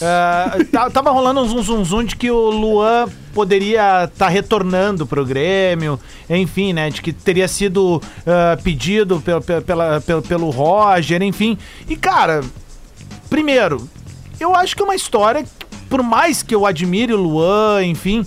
É, 0.02 0.64
tá- 0.66 0.90
tava 0.90 1.12
rolando 1.12 1.42
um 1.42 1.48
zum, 1.48 1.62
zum, 1.62 1.84
zum 1.86 2.04
de 2.04 2.16
que 2.16 2.32
o 2.32 2.50
Luan 2.50 3.08
poderia 3.34 4.06
estar 4.06 4.28
retornando 4.30 5.06
pro 5.08 5.26
Grêmio, 5.26 6.00
enfim, 6.30 6.74
né? 6.74 6.90
De 6.90 7.02
que 7.02 7.12
teria 7.12 7.48
sido 7.48 8.02
é, 8.26 8.56
pedido 8.58 9.22
pelo, 9.22 9.42
pela, 9.42 10.02
pelo, 10.02 10.22
pelo 10.22 10.50
Roger, 10.50 11.22
enfim. 11.22 11.58
E, 11.90 11.96
cara, 11.96 12.42
primeiro, 13.30 13.88
eu 14.40 14.56
acho 14.56 14.76
que 14.76 14.82
é 14.82 14.86
uma 14.86 14.96
história, 14.96 15.44
que, 15.44 15.50
por 15.94 16.02
mais 16.02 16.42
que 16.42 16.56
eu 16.56 16.66
admire 16.66 17.14
o 17.14 17.18
Luan, 17.18 17.84
enfim, 17.86 18.26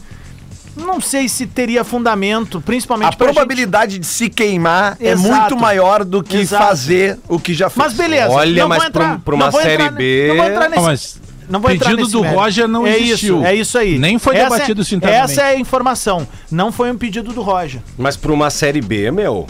não 0.76 1.00
sei 1.00 1.28
se 1.28 1.48
teria 1.48 1.82
fundamento, 1.82 2.60
principalmente 2.60 3.08
A 3.14 3.16
pra 3.16 3.26
gente- 3.26 3.34
probabilidade 3.34 3.98
de 3.98 4.06
se 4.06 4.30
queimar 4.30 4.96
é 5.00 5.10
Exato. 5.10 5.28
muito 5.34 5.56
maior 5.56 6.04
do 6.04 6.22
que 6.22 6.36
Exato. 6.36 6.64
fazer 6.64 7.18
o 7.28 7.40
que 7.40 7.52
já 7.52 7.68
fez. 7.68 7.84
Mas 7.86 7.92
beleza. 7.94 8.30
Olha, 8.30 8.62
não 8.62 8.68
mas 8.68 8.82
vou 8.84 8.92
pra 8.92 9.04
entrar- 9.04 9.18
pra 9.20 9.34
uma 9.34 9.44
não 9.46 9.50
vou 9.50 9.60
Série 9.62 9.82
entrar- 9.82 9.90
B- 9.96 10.26
Não 10.28 10.36
vou 10.36 10.46
entrar 10.46 10.68
nesse... 10.68 10.78
Ah, 10.80 10.82
mas 10.84 11.20
Não 11.48 11.60
vou 11.60 11.70
pedido 11.72 11.96
nesse 11.96 12.12
do 12.12 12.20
mérito. 12.20 12.40
Roger 12.40 12.68
não 12.68 12.86
é 12.86 12.96
existiu. 13.00 13.38
Isso, 13.38 13.46
é 13.46 13.54
isso 13.56 13.78
aí. 13.78 13.98
Nem 13.98 14.16
foi 14.16 14.36
Essa 14.36 14.50
debatido 14.50 14.80
é, 14.80 14.82
isso 14.82 14.94
internamente. 14.94 15.32
Essa 15.32 15.42
é 15.42 15.56
a 15.56 15.58
informação. 15.58 16.28
Não 16.48 16.70
foi 16.70 16.88
um 16.92 16.96
pedido 16.96 17.32
do 17.32 17.42
Roger. 17.42 17.80
Mas 17.98 18.16
pra 18.16 18.32
uma 18.32 18.48
Série 18.48 18.80
B, 18.80 19.10
meu. 19.10 19.44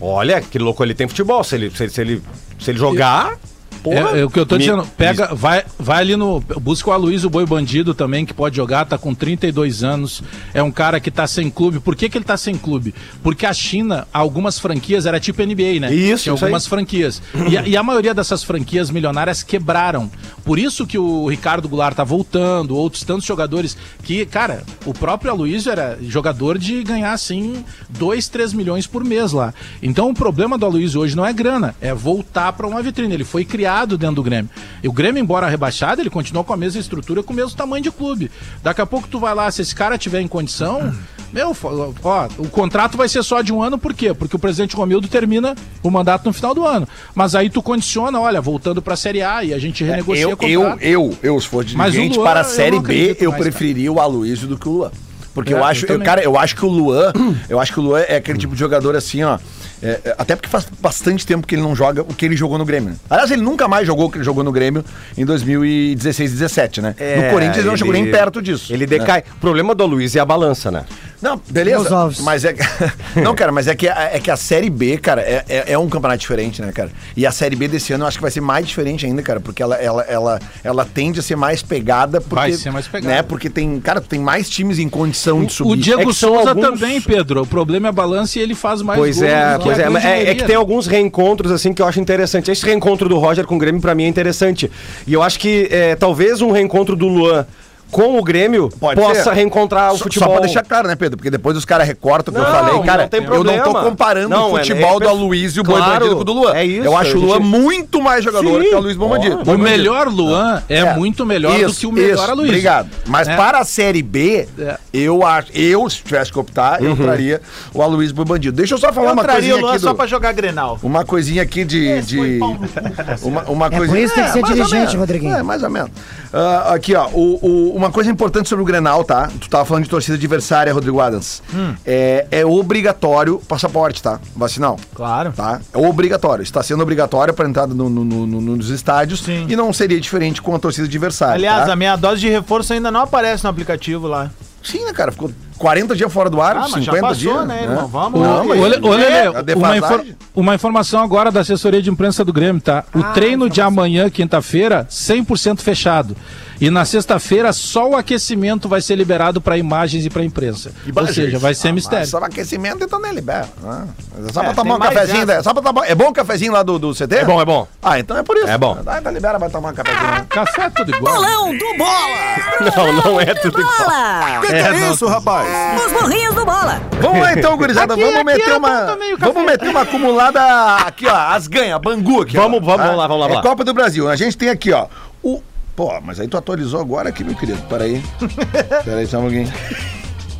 Olha, 0.00 0.40
que 0.40 0.56
louco 0.56 0.84
ele 0.84 0.94
tem 0.94 1.08
futebol. 1.08 1.42
Se 1.42 1.56
ele, 1.56 1.70
se, 1.74 1.88
se 1.88 2.00
ele, 2.00 2.22
se 2.60 2.70
ele 2.70 2.78
jogar. 2.78 3.36
Porra, 3.82 4.16
É, 4.16 4.20
é 4.20 4.24
o 4.24 4.30
que 4.30 4.38
eu 4.38 4.46
tô 4.46 4.56
me- 4.56 4.60
dizendo, 4.60 4.86
pega, 4.96 5.34
vai, 5.34 5.64
vai 5.78 6.00
ali 6.00 6.16
no. 6.16 6.40
Busca 6.40 6.90
o 6.90 6.92
Aloysio 6.92 7.30
Boi 7.30 7.46
Bandido 7.46 7.94
também, 7.94 8.24
que 8.26 8.34
pode 8.34 8.56
jogar, 8.56 8.84
tá 8.84 8.96
com 8.98 9.14
32 9.14 9.82
anos. 9.82 10.22
É 10.54 10.62
um 10.62 10.70
cara 10.70 11.00
que 11.00 11.10
tá 11.10 11.26
sem 11.26 11.50
clube. 11.50 11.80
Por 11.80 11.96
que, 11.96 12.08
que 12.08 12.18
ele 12.18 12.24
tá 12.24 12.36
sem 12.36 12.54
clube? 12.56 12.94
Porque 13.22 13.46
a 13.46 13.52
China, 13.52 14.06
algumas 14.12 14.58
franquias, 14.58 15.06
era 15.06 15.18
tipo 15.20 15.42
NBA, 15.42 15.80
né? 15.80 15.94
Isso, 15.94 16.24
Tinha 16.24 16.34
isso 16.34 16.44
algumas 16.44 16.66
franquias. 16.66 17.22
E 17.48 17.56
a, 17.56 17.66
e 17.66 17.76
a 17.76 17.82
maioria 17.82 18.12
dessas 18.14 18.42
franquias 18.44 18.90
milionárias 18.90 19.42
quebraram. 19.42 20.10
Por 20.44 20.58
isso 20.58 20.86
que 20.86 20.98
o 20.98 21.28
Ricardo 21.28 21.68
Goulart 21.68 21.94
tá 21.96 22.04
voltando, 22.04 22.76
outros 22.76 23.04
tantos 23.04 23.24
jogadores 23.24 23.76
que, 24.02 24.24
cara, 24.26 24.62
o 24.84 24.92
próprio 24.92 25.30
Aloysio 25.30 25.70
era 25.72 25.98
jogador 26.02 26.58
de 26.58 26.82
ganhar 26.82 27.12
assim 27.12 27.64
2, 27.90 28.28
3 28.28 28.52
milhões 28.52 28.86
por 28.86 29.04
mês 29.04 29.32
lá. 29.32 29.54
Então 29.82 30.10
o 30.10 30.14
problema 30.14 30.58
do 30.58 30.66
Aloysio 30.66 31.00
hoje 31.00 31.16
não 31.16 31.24
é 31.24 31.32
grana, 31.32 31.74
é 31.80 31.94
voltar 31.94 32.52
para 32.52 32.66
uma 32.66 32.82
vitrine. 32.82 33.14
Ele 33.14 33.24
foi 33.24 33.44
criado 33.44 33.69
dentro 33.98 34.16
do 34.16 34.22
Grêmio. 34.22 34.50
E 34.82 34.88
o 34.88 34.92
Grêmio, 34.92 35.20
embora 35.20 35.46
rebaixado, 35.48 36.00
ele 36.00 36.10
continuou 36.10 36.44
com 36.44 36.52
a 36.52 36.56
mesma 36.56 36.80
estrutura, 36.80 37.22
com 37.22 37.32
o 37.32 37.36
mesmo 37.36 37.56
tamanho 37.56 37.82
de 37.82 37.90
clube. 37.90 38.30
Daqui 38.62 38.80
a 38.80 38.86
pouco 38.86 39.08
tu 39.08 39.18
vai 39.18 39.34
lá, 39.34 39.50
se 39.50 39.62
esse 39.62 39.74
cara 39.74 39.96
tiver 39.96 40.20
em 40.20 40.28
condição, 40.28 40.92
meu, 41.32 41.56
ó, 42.02 42.28
o 42.38 42.48
contrato 42.48 42.96
vai 42.96 43.08
ser 43.08 43.22
só 43.22 43.40
de 43.42 43.52
um 43.52 43.62
ano, 43.62 43.78
por 43.78 43.94
quê? 43.94 44.12
Porque 44.12 44.34
o 44.36 44.38
presidente 44.38 44.74
Romildo 44.76 45.08
termina 45.08 45.54
o 45.82 45.90
mandato 45.90 46.24
no 46.26 46.32
final 46.32 46.54
do 46.54 46.66
ano. 46.66 46.88
Mas 47.14 47.34
aí 47.34 47.48
tu 47.48 47.62
condiciona, 47.62 48.20
olha, 48.20 48.40
voltando 48.40 48.82
para 48.82 48.94
a 48.94 48.96
Série 48.96 49.22
A 49.22 49.44
e 49.44 49.54
a 49.54 49.58
gente 49.58 49.84
renegocia 49.84 50.22
Eu, 50.22 50.30
o 50.32 50.36
contrato. 50.36 50.82
eu, 50.82 51.16
eu, 51.22 51.34
eu, 51.34 51.40
se 51.40 51.48
Mas 51.76 51.88
o 51.88 51.92
dirigente 51.92 52.16
Luan, 52.18 52.26
para 52.26 52.40
a 52.40 52.42
eu 52.42 52.48
Série 52.48 52.80
B, 52.80 53.16
eu 53.20 53.30
mais, 53.30 53.42
preferiria 53.42 53.92
o 53.92 54.00
Aloysio 54.00 54.48
do 54.48 54.58
que 54.58 54.68
o 54.68 54.72
Luan. 54.72 54.90
Porque 55.34 55.52
É, 55.52 55.56
eu 55.56 55.58
eu 55.58 55.64
acho, 55.64 55.84
eu, 55.84 55.88
também. 55.88 56.04
cara, 56.06 56.22
eu 56.22 56.38
acho 56.38 56.56
que 56.56 56.64
o 56.64 56.68
Luan, 56.68 57.12
eu 57.48 57.60
acho 57.60 57.72
que 57.72 57.78
o 57.80 57.82
Luan 57.82 58.00
é 58.00 58.16
aquele 58.16 58.38
tipo 58.38 58.52
de 58.54 58.58
jogador 58.60 58.96
assim, 58.96 59.22
ó. 59.22 59.38
é, 59.82 60.00
é, 60.04 60.14
até 60.18 60.34
porque 60.34 60.48
faz 60.48 60.66
bastante 60.80 61.24
tempo 61.26 61.46
que 61.46 61.54
ele 61.54 61.62
não 61.62 61.74
joga 61.76 62.02
o 62.02 62.12
que 62.14 62.24
ele 62.24 62.36
jogou 62.36 62.58
no 62.58 62.64
Grêmio. 62.64 62.90
né? 62.90 62.96
Aliás, 63.08 63.30
ele 63.30 63.42
nunca 63.42 63.68
mais 63.68 63.86
jogou 63.86 64.06
o 64.06 64.10
que 64.10 64.18
ele 64.18 64.24
jogou 64.24 64.42
no 64.42 64.50
Grêmio 64.52 64.84
em 65.16 65.24
2016, 65.24 66.32
17, 66.32 66.80
né? 66.82 66.94
É, 66.98 67.26
no 67.26 67.32
Corinthians 67.32 67.58
ele 67.58 67.68
não 67.68 67.76
chegou 67.76 67.92
nem 67.92 68.10
perto 68.10 68.42
disso. 68.42 68.72
Ele 68.72 68.86
né? 68.86 68.98
decai. 68.98 69.22
O 69.36 69.40
problema 69.40 69.74
do 69.74 69.86
Luiz 69.86 70.14
é 70.16 70.20
a 70.20 70.24
balança, 70.24 70.70
né? 70.70 70.84
Não, 71.22 71.32
Meus 71.36 71.42
beleza. 71.50 71.96
ovos. 71.96 72.20
Mas 72.20 72.44
é. 72.44 72.54
não, 73.22 73.34
cara, 73.34 73.52
mas 73.52 73.66
é 73.68 73.74
que, 73.74 73.88
a- 73.88 74.10
é 74.14 74.18
que 74.20 74.30
a 74.30 74.36
Série 74.36 74.70
B, 74.70 74.96
cara, 74.98 75.20
é, 75.20 75.44
é, 75.48 75.72
é 75.72 75.78
um 75.78 75.88
campeonato 75.88 76.18
diferente, 76.20 76.62
né, 76.62 76.72
cara? 76.72 76.90
E 77.16 77.26
a 77.26 77.30
Série 77.32 77.56
B 77.56 77.68
desse 77.68 77.92
ano 77.92 78.04
eu 78.04 78.08
acho 78.08 78.16
que 78.18 78.22
vai 78.22 78.30
ser 78.30 78.40
mais 78.40 78.66
diferente 78.66 79.04
ainda, 79.04 79.22
cara, 79.22 79.38
porque 79.40 79.62
ela, 79.62 79.76
ela, 79.76 80.02
ela, 80.04 80.40
ela 80.64 80.84
tende 80.84 81.20
a 81.20 81.22
ser 81.22 81.36
mais 81.36 81.62
pegada. 81.62 82.20
Porque, 82.20 82.34
Vai 82.34 82.52
ser 82.52 82.70
mais 82.70 82.86
pegada. 82.88 83.14
Né, 83.16 83.22
porque 83.22 83.50
tem. 83.50 83.78
Cara, 83.80 84.00
tem 84.00 84.18
mais 84.20 84.48
times 84.48 84.78
em 84.78 84.88
condição 84.88 85.44
de 85.44 85.52
subir. 85.52 85.70
O 85.72 85.76
Diego 85.76 86.10
É 86.10 86.14
Souza 86.14 86.50
alguns- 86.50 86.64
também, 86.80 87.00
Pedro. 87.00 87.42
O 87.42 87.46
problema 87.46 87.88
é 87.88 87.90
a 87.90 87.92
balança 87.92 88.38
e 88.38 88.42
ele 88.42 88.54
faz 88.54 88.80
mais 88.82 88.98
Pois 88.98 89.16
gols 89.18 89.28
é, 89.30 89.58
pois 89.58 89.78
é, 89.78 89.82
é, 90.24 90.30
é 90.30 90.34
que 90.34 90.44
tem 90.44 90.56
alguns 90.56 90.86
reencontros 90.86 91.52
assim 91.52 91.72
que 91.72 91.82
eu 91.82 91.86
acho 91.86 92.00
interessante. 92.00 92.50
Esse 92.50 92.64
reencontro 92.64 93.08
do 93.08 93.18
Roger 93.18 93.44
com 93.46 93.56
o 93.56 93.58
Grêmio 93.58 93.80
pra 93.80 93.94
mim 93.94 94.04
é 94.04 94.08
interessante. 94.08 94.70
E 95.06 95.12
eu 95.12 95.22
acho 95.22 95.38
que 95.38 95.68
é, 95.70 95.94
talvez 95.96 96.40
um 96.40 96.50
reencontro 96.50 96.96
do 96.96 97.06
Luan 97.08 97.46
com 97.90 98.18
o 98.18 98.22
Grêmio 98.22 98.68
Pode 98.80 99.00
possa 99.00 99.24
ser. 99.24 99.32
reencontrar 99.32 99.92
o 99.92 99.96
Só- 99.98 100.04
futebol. 100.04 100.28
Só 100.28 100.34
pra 100.34 100.44
deixar 100.46 100.62
claro, 100.64 100.88
né, 100.88 100.96
Pedro? 100.96 101.16
Porque 101.16 101.30
depois 101.30 101.56
os 101.56 101.64
caras 101.64 101.86
recortam 101.86 102.32
o 102.32 102.34
que 102.34 102.40
eu 102.40 102.44
Não, 102.46 102.52
falei. 102.54 102.72
não 102.74 102.82
Cara, 102.84 103.08
tem 103.08 103.22
eu 103.24 103.44
não 103.44 103.58
tô 103.60 103.72
comparando 103.74 104.28
Não, 104.28 104.52
o 104.52 104.58
é- 104.58 104.60
futebol 104.60 104.90
é 104.90 104.92
do 104.94 104.98
perfe- 105.00 105.14
Aloysio 105.14 105.58
e 105.58 105.60
o 105.60 105.64
Boi 105.64 105.76
Claro, 105.76 105.92
Bandido 105.94 106.14
com 106.16 106.20
o 106.20 106.24
do 106.24 106.32
Luan. 106.32 106.54
é 106.54 106.64
isso, 106.64 106.86
Eu 106.86 106.96
acho 106.96 107.16
o 107.16 107.20
Luan 107.20 107.36
gente- 107.38 107.46
muito 107.46 108.02
mais 108.02 108.24
jogador 108.24 108.62
Sim. 108.62 108.68
que 108.68 108.74
o 108.74 108.80
Luiz 108.80 108.96
Bom 108.96 109.08
Bandido. 109.08 109.42
O 109.50 109.58
melhor 109.58 110.08
Luan 110.08 110.62
é, 110.68 110.78
É. 110.78 110.94
muito 110.94 111.24
melhor 111.26 111.52
do 111.58 111.66
Isso, 111.66 111.80
que 111.80 111.86
o 111.86 111.92
melhor 111.92 112.14
isso, 112.14 112.22
Aloysio. 112.30 112.44
Obrigado. 112.50 112.88
Mas 113.06 113.28
É. 113.28 113.36
para 113.36 113.58
a 113.58 113.64
Série 113.64 114.02
B, 114.02 114.46
É. 114.58 114.76
eu 114.92 115.24
acho. 115.26 115.48
Eu, 115.54 115.88
se 115.90 116.02
tivesse 116.02 116.32
que 116.32 116.38
optar, 116.38 116.82
eu 116.82 116.96
traria 116.96 117.40
o 117.74 117.82
Aloysio 117.82 118.14
Boi 118.14 118.24
Bandido. 118.24 118.56
Deixa 118.56 118.74
eu 118.74 118.78
só 118.78 118.92
falar 118.92 119.08
Eu 119.08 119.12
uma 119.14 119.22
traria 119.22 119.40
coisinha 119.40 119.56
o 119.56 119.60
Luan 119.60 119.70
aqui. 119.72 119.80
só 119.80 119.90
do- 119.90 119.96
pra 119.96 120.06
jogar 120.06 120.32
Grenal. 120.32 120.78
Uma 120.82 121.04
coisinha 121.04 121.42
aqui 121.42 121.64
de. 121.64 122.00
de 122.02 122.38
uma, 123.22 123.42
uma 123.44 123.66
É 123.66 123.70
coisinha. 123.70 123.88
por 123.88 123.98
isso 123.98 124.14
tem 124.14 124.24
que 124.24 124.30
ser 124.32 124.42
dirigente. 124.42 124.96
Rodriguinho. 124.96 125.34
É, 125.36 125.42
mais 125.42 125.62
ou 125.62 125.70
menos. 125.70 125.90
Ah, 126.32 126.74
aqui, 126.74 126.94
ó. 126.94 127.08
O- 127.12 127.74
uma 127.80 127.90
coisa 127.90 128.10
importante 128.10 128.48
sobre 128.48 128.62
o 128.62 128.66
Grenal, 128.66 129.02
tá? 129.04 129.28
Tu 129.40 129.48
tava 129.48 129.64
falando 129.64 129.84
de 129.84 129.90
torcida 129.90 130.16
adversária, 130.16 130.72
Rodrigo 130.72 131.00
Adams. 131.00 131.42
Hum. 131.54 131.74
É, 131.84 132.26
é 132.30 132.46
obrigatório 132.46 133.38
passaporte, 133.48 134.02
tá? 134.02 134.20
Vacinal. 134.36 134.78
Claro. 134.94 135.32
Tá? 135.32 135.60
É 135.72 135.78
obrigatório. 135.78 136.42
Está 136.42 136.62
sendo 136.62 136.82
obrigatório 136.82 137.32
para 137.34 137.48
entrada 137.48 137.74
no- 137.74 137.88
no- 137.90 138.04
no- 138.04 138.26
no- 138.26 138.40
nos 138.56 138.68
estádios. 138.70 139.20
Sim. 139.20 139.46
E 139.48 139.56
não 139.56 139.72
seria 139.72 140.00
diferente 140.00 140.40
com 140.42 140.54
a 140.54 140.58
torcida 140.58 140.86
adversária. 140.86 141.34
Aliás, 141.34 141.66
tá? 141.66 141.72
a 141.72 141.76
minha 141.76 141.96
dose 141.96 142.20
de 142.20 142.28
reforço 142.28 142.72
ainda 142.72 142.90
não 142.90 143.00
aparece 143.00 143.44
no 143.44 143.50
aplicativo 143.50 144.06
lá. 144.06 144.30
Sim, 144.62 144.84
né, 144.84 144.92
cara? 144.92 145.10
Ficou 145.10 145.30
40 145.56 145.96
dias 145.96 146.12
fora 146.12 146.28
do 146.28 146.38
ar, 146.40 146.54
Ah, 146.54 146.60
mas 146.70 146.84
já 146.84 146.92
50 146.92 147.00
passou, 147.08 147.32
dias. 147.32 147.46
né, 147.48 147.62
irmão? 147.62 147.86
Vamos. 147.88 148.20
Não, 148.20 148.44
mas- 148.44 148.58
ô, 148.58 148.62
Lelê, 148.62 148.78
ô, 148.86 148.90
Lelê, 148.90 149.04
É, 149.04 149.26
a 149.26 149.56
uma, 149.56 149.76
infor- 149.78 150.04
uma 150.36 150.54
informação 150.54 151.02
agora 151.02 151.30
da 151.32 151.40
assessoria 151.40 151.80
de 151.80 151.88
imprensa 151.88 152.22
do 152.26 152.32
Grêmio, 152.32 152.60
tá? 152.60 152.84
O 152.94 152.98
Ah, 153.00 153.12
treino 153.12 153.48
de 153.48 153.62
amanhã, 153.62 154.10
quinta-feira, 154.10 154.86
100% 154.90 155.62
fechado. 155.62 156.14
E 156.60 156.68
na 156.68 156.84
sexta-feira, 156.84 157.52
só 157.54 157.88
o 157.88 157.96
aquecimento 157.96 158.68
vai 158.68 158.82
ser 158.82 158.94
liberado 158.94 159.40
para 159.40 159.56
imagens 159.56 160.04
e 160.04 160.10
para 160.10 160.22
imprensa. 160.22 160.70
Ou 160.94 161.06
seja, 161.06 161.38
vai 161.38 161.54
ser 161.54 161.68
Ah, 161.68 161.72
mistério. 161.72 162.06
Só 162.06 162.18
aquecimento, 162.18 162.84
então 162.84 163.00
nem 163.00 163.12
libera. 163.12 163.48
né? 163.62 163.88
É 164.28 164.32
só 164.32 164.40
É, 164.42 164.44
pra 164.44 164.54
tomar 164.54 164.74
um 164.74 164.78
cafezinho. 164.78 165.24
né? 165.26 165.42
Só 165.42 165.54
pra 165.54 165.62
tomar... 165.62 165.88
É 165.88 165.94
bom 165.94 166.08
o 166.08 166.12
cafezinho 166.12 166.52
lá 166.52 166.62
do, 166.62 166.78
do 166.78 166.92
CT? 166.94 167.14
É 167.14 167.24
bom, 167.24 167.40
é 167.40 167.44
bom. 167.46 167.66
Ah, 167.82 167.98
então 167.98 168.16
é 168.18 168.22
por 168.22 168.36
isso. 168.36 168.46
É 168.48 168.58
bom. 168.58 168.78
Ah, 168.86 168.98
então 168.98 169.10
libera, 169.12 169.38
vai 169.38 169.48
tomar 169.48 169.70
um 169.70 169.74
cafezinho. 169.74 170.26
Café 170.28 170.62
é 170.64 170.70
tudo 170.70 170.94
igual. 170.94 171.14
Bolão 171.14 171.56
do 171.56 171.76
Bola! 171.78 172.76
Não, 172.76 172.92
não 173.12 173.20
é 173.20 173.34
tudo 173.34 173.58
igual. 173.60 173.76
Bola! 173.78 174.46
É, 174.50 174.70
não, 174.80 174.92
isso, 174.92 175.06
rapaz? 175.06 175.48
Os 175.86 175.92
burrinhos 175.92 176.34
do 176.34 176.44
Bola! 176.44 176.80
Vamos 177.00 177.20
lá 177.20 177.32
então, 177.32 177.56
gurizada. 177.56 177.94
Aqui- 177.94 178.02
vamos 178.02 178.16
aqui 178.16 178.24
meter 178.26 178.42
era 178.50 178.58
uma. 178.58 178.92
o. 178.92 179.16
Vamos 179.18 179.44
meter 179.44 179.68
uma 179.70 179.80
acumulada 179.82 180.76
aqui, 180.86 181.06
ó. 181.06 181.14
As 181.16 181.46
ganha, 181.46 181.78
Bangu 181.78 182.20
aqui. 182.22 182.36
ó, 182.36 182.42
Vamos, 182.42 182.60
vamos, 182.60 182.80
vamos 182.84 182.96
lá, 182.98 183.06
vamos 183.06 183.20
lá, 183.20 183.26
É 183.26 183.28
vamos 183.30 183.44
lá. 183.44 183.50
Copa 183.50 183.64
do 183.64 183.72
Brasil. 183.72 184.08
A 184.10 184.16
gente 184.16 184.36
tem 184.36 184.50
aqui, 184.50 184.72
ó. 184.72 184.86
O. 185.22 185.40
Pô, 185.80 185.98
mas 186.02 186.20
aí 186.20 186.28
tu 186.28 186.36
atualizou 186.36 186.78
agora 186.78 187.08
aqui, 187.08 187.24
meu 187.24 187.34
querido. 187.34 187.58
Peraí. 187.62 188.02
Peraí, 188.84 189.06
só 189.06 189.16
um 189.16 189.22
pouquinho. 189.22 189.50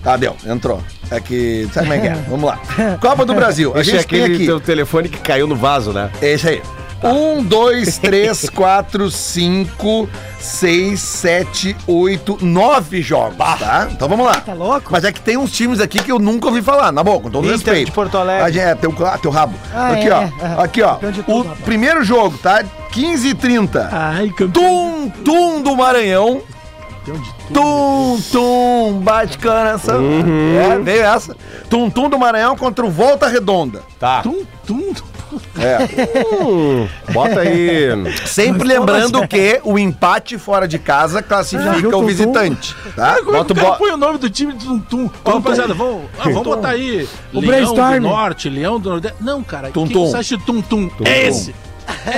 Tá, 0.03 0.15
deu, 0.15 0.37
entrou. 0.45 0.83
É 1.11 1.19
que. 1.19 1.67
Sabe 1.73 1.87
como 1.87 1.99
é 1.99 1.99
que 1.99 2.09
é? 2.09 2.15
Vamos 2.29 2.45
lá. 2.45 2.61
Copa 3.01 3.25
do 3.25 3.33
Brasil. 3.33 3.73
A 3.75 3.81
Esse 3.81 3.93
é 3.93 3.95
gente 3.95 4.07
tem 4.07 4.21
aquele 4.21 4.35
aqui. 4.35 4.45
teu 4.45 4.61
telefone 4.61 5.09
que 5.09 5.17
caiu 5.17 5.47
no 5.47 5.57
vaso, 5.57 5.95
né? 5.95 6.11
Esse 6.21 6.47
aí. 6.47 6.63
Um, 7.03 7.43
dois, 7.43 7.97
três, 7.99 8.49
quatro, 8.55 9.11
cinco, 9.11 10.09
seis, 10.39 11.01
sete, 11.01 11.75
oito, 11.87 12.39
nove 12.45 13.01
jogos, 13.01 13.37
tá? 13.37 13.89
Então 13.91 14.09
vamos 14.09 14.27
lá. 14.27 14.35
Tá 14.41 14.53
louco? 14.53 14.89
Mas 14.93 15.05
é 15.05 15.11
que 15.13 15.21
tem 15.21 15.37
uns 15.37 15.51
times 15.53 15.81
aqui 15.81 15.99
que 16.03 16.13
eu 16.13 16.19
nunca 16.19 16.49
ouvi 16.49 16.61
falar, 16.63 16.93
na 16.93 17.03
boa, 17.03 17.19
com 17.21 17.31
todo 17.31 17.45
Inter 17.45 17.57
respeito. 17.57 17.87
de 17.87 17.93
Porto 17.93 18.19
Alegre. 18.19 18.45
A 18.45 18.51
gente- 18.51 18.61
É, 18.61 18.75
teu, 18.75 18.95
ah, 19.07 19.17
teu 19.19 19.31
rabo. 19.31 19.55
Ah, 19.75 19.89
aqui, 19.93 20.09
é, 20.09 20.13
ó. 20.15 20.21
é, 20.21 20.25
é. 20.25 20.63
Aqui, 20.65 20.83
ó. 20.83 20.95
Tudo, 20.97 21.25
o 21.27 21.39
rapaz. 21.43 21.59
primeiro 21.65 22.05
jogo, 22.05 22.37
tá? 22.39 22.63
15 22.93 23.29
e 23.29 23.35
30. 23.35 23.89
Ai, 23.93 24.29
campeão. 24.29 24.51
Tum, 24.53 25.11
tum 25.25 25.63
do 25.63 25.75
Maranhão. 25.77 26.43
Tum, 27.53 28.21
tum, 28.31 29.01
bate 29.03 29.39
coração. 29.39 30.01
Uhum. 30.01 30.59
É, 30.61 30.79
veio 30.79 31.03
essa. 31.05 31.35
Tum, 31.69 31.89
tum 31.91 32.09
do 32.11 32.19
Maranhão 32.19 32.57
contra 32.57 32.85
o 32.85 32.91
Volta 32.91 33.27
Redonda. 33.27 33.83
Tá. 33.99 34.21
Tum, 34.23 34.43
tum. 34.67 34.93
É. 35.59 36.45
Hum, 36.45 36.89
bota 37.13 37.41
aí. 37.41 37.89
Sempre 38.27 38.67
lembrando 38.67 39.27
que 39.29 39.61
o 39.65 39.79
empate 39.79 40.39
fora 40.39 40.67
de 40.67 40.79
casa 40.79 41.23
classifica 41.23 41.97
o 41.97 42.05
visitante, 42.05 42.75
tá? 42.97 43.17
Como 43.19 43.31
é 43.31 43.39
Bota 43.39 43.53
o 43.53 43.57
cara 43.57 43.69
bo- 43.71 43.77
põe 43.77 43.91
o 43.93 43.97
nome 43.97 44.19
do 44.19 44.29
time 44.31 44.53
de 44.53 44.65
Tum 44.65 44.79
Tum? 44.81 45.11
Ó, 45.25 45.31
rapaziada, 45.35 45.75
vamos, 45.75 46.03
ah, 46.19 46.25
vamos 46.25 46.43
botar 46.43 46.71
aí 46.71 47.09
O 47.33 47.41
Leão 47.41 47.75
do. 47.75 48.01
Norte, 48.01 48.49
Leão 48.49 48.81
do 48.81 48.91
Nordeste. 48.91 49.17
Não, 49.21 49.43
cara, 49.43 49.69
que, 49.69 49.75
Tum 49.75 49.87
que 49.87 49.93
Tum. 49.93 50.07
você 50.11 50.17
acha 50.17 50.37
de 50.37 50.45
Tum 50.45 50.61
Tum? 50.63 50.89
É 51.05 51.27
esse. 51.29 51.55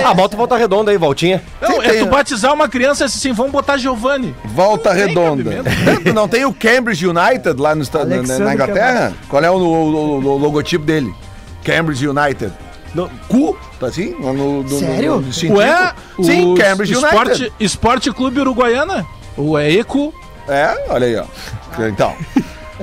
Ah, 0.05 0.13
bota 0.13 0.37
volta 0.37 0.55
redonda 0.55 0.91
aí, 0.91 0.97
voltinha. 0.97 1.41
Não, 1.59 1.71
Sim, 1.71 1.77
é 1.87 1.89
tem- 1.89 1.99
tu 1.99 2.05
batizar 2.05 2.53
uma 2.53 2.69
criança 2.69 3.05
assim, 3.05 3.33
vamos 3.33 3.51
botar 3.51 3.75
Giovanni. 3.77 4.35
Volta 4.45 4.89
Não 4.89 4.95
tem 4.97 5.07
redonda. 5.07 5.43
cabimento. 5.43 6.13
Não 6.13 6.27
tem 6.27 6.45
o 6.45 6.53
Cambridge 6.53 7.07
United 7.07 7.59
lá 7.59 7.73
no, 7.73 7.83
na, 7.83 8.39
na 8.39 8.53
Inglaterra? 8.53 9.13
Qual 9.27 9.43
é 9.43 9.49
o, 9.49 9.55
o- 9.55 9.57
o- 9.59 10.15
o 10.25 10.37
logotipo 10.37 10.85
dele? 10.85 11.11
Cambridge 11.63 12.07
United. 12.07 12.53
No, 12.93 13.09
cu? 13.27 13.57
Tá 13.79 13.87
assim? 13.87 14.11
No, 14.19 14.33
no, 14.33 14.63
no- 14.63 14.79
Sério? 14.79 15.21
no? 15.21 15.55
Ué, 15.57 15.93
Sim, 16.21 16.53
o 16.53 16.55
Cambridge 16.55 16.95
United. 16.95 17.05
Esporte, 17.15 17.53
Esporte 17.59 18.11
Clube 18.11 18.39
Uruguaiana. 18.39 19.05
O 19.35 19.57
Eco. 19.57 20.13
É, 20.47 20.85
olha 20.89 21.07
aí, 21.07 21.15
ó. 21.15 21.23
Então. 21.87 22.13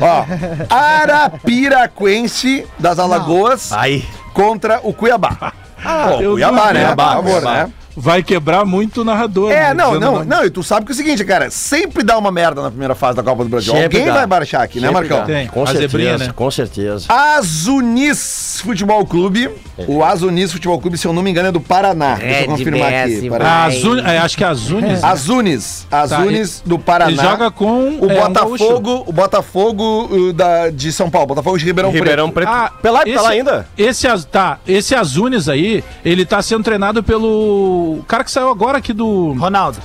Ó, 0.01 0.25
Arapiraquense 0.69 2.67
das 2.79 2.99
Alagoas 2.99 3.73
Aí. 3.73 4.05
contra 4.33 4.81
o 4.83 4.93
Cuiabá. 4.93 5.53
Pô, 5.83 6.21
eu 6.21 6.33
Cuiabá, 6.33 6.73
né? 6.73 6.81
Cuiabá, 6.85 7.05
Por 7.07 7.15
favor, 7.25 7.43
Cuiabá. 7.43 7.65
né? 7.67 7.73
Vai 7.97 8.23
quebrar 8.23 8.65
muito 8.65 9.01
o 9.03 9.05
narrador. 9.05 9.51
É, 9.51 9.69
né? 9.69 9.75
não, 9.75 9.99
não, 9.99 10.13
nome. 10.13 10.27
não, 10.27 10.45
e 10.45 10.49
tu 10.51 10.63
sabe 10.63 10.87
que 10.87 10.93
é 10.93 10.95
o 10.95 10.97
seguinte, 10.97 11.25
cara, 11.25 11.51
sempre 11.51 12.03
dá 12.05 12.17
uma 12.17 12.31
merda 12.31 12.63
na 12.63 12.71
primeira 12.71 12.95
fase 12.95 13.17
da 13.17 13.23
Copa 13.23 13.43
do 13.43 13.51
Brasil. 13.51 13.73
Sempre 13.75 13.99
Alguém 13.99 14.05
dá. 14.07 14.13
vai 14.21 14.27
baixar 14.27 14.63
aqui, 14.63 14.81
né, 14.81 14.87
Sempre 14.89 15.09
Marcão? 15.09 15.19
dá. 15.19 15.25
Tem, 15.27 15.47
Com 15.49 15.63
a 15.65 15.67
zebrinha, 15.73 16.11
certeza, 16.11 16.25
né? 16.27 16.33
com 16.35 16.51
certeza. 16.51 17.07
Azunis 17.13 18.61
Futebol 18.65 19.05
Clube. 19.05 19.51
O 19.89 20.05
Azunis 20.05 20.53
Futebol 20.53 20.79
Clube, 20.81 20.97
se 20.99 21.07
eu 21.07 21.13
não 21.13 21.23
me 21.23 21.31
engano, 21.31 21.49
é 21.49 21.53
do 21.53 21.61
Paraná. 21.61 22.15
Deixa 22.15 22.41
eu 22.43 22.47
confirmar 22.47 22.93
aqui. 22.93 23.27
A 23.27 23.31
Paraná. 23.31 23.65
Azu- 23.65 23.99
é, 24.01 24.19
acho 24.19 24.37
que 24.37 24.45
é 24.45 24.47
Azunes. 24.47 25.05
Azunis. 25.05 25.87
Azunis 25.91 26.63
do 26.65 26.79
Paraná. 26.79 27.11
Ele 27.11 27.21
joga 27.23 27.51
com 27.51 27.99
o 28.01 28.11
é, 28.11 28.21
um. 28.25 28.27
Botafogo, 28.29 29.05
o 29.07 29.13
Botafogo 29.13 30.09
uh, 30.11 30.33
da, 30.33 30.71
de 30.71 30.93
São 30.93 31.11
Paulo, 31.11 31.29
Botafogo 31.29 31.59
de 31.59 31.65
Ribeirão, 31.65 31.91
Ribeirão 31.91 32.31
Preto. 32.31 32.49
Preto. 32.49 32.57
Ah, 32.57 32.73
esse- 33.05 33.13
Pelá 33.13 33.29
ainda? 33.31 33.69
Esse, 33.77 34.27
tá, 34.27 34.59
esse 34.67 34.95
Azunes 34.95 35.49
aí, 35.49 35.83
ele 36.05 36.25
tá 36.25 36.41
sendo 36.43 36.63
treinado 36.65 37.03
pelo 37.03 37.99
o 38.01 38.05
cara 38.07 38.25
que 38.25 38.31
saiu 38.31 38.49
agora 38.49 38.79
aqui 38.79 38.93
do... 38.93 39.33
Ronaldo. 39.35 39.79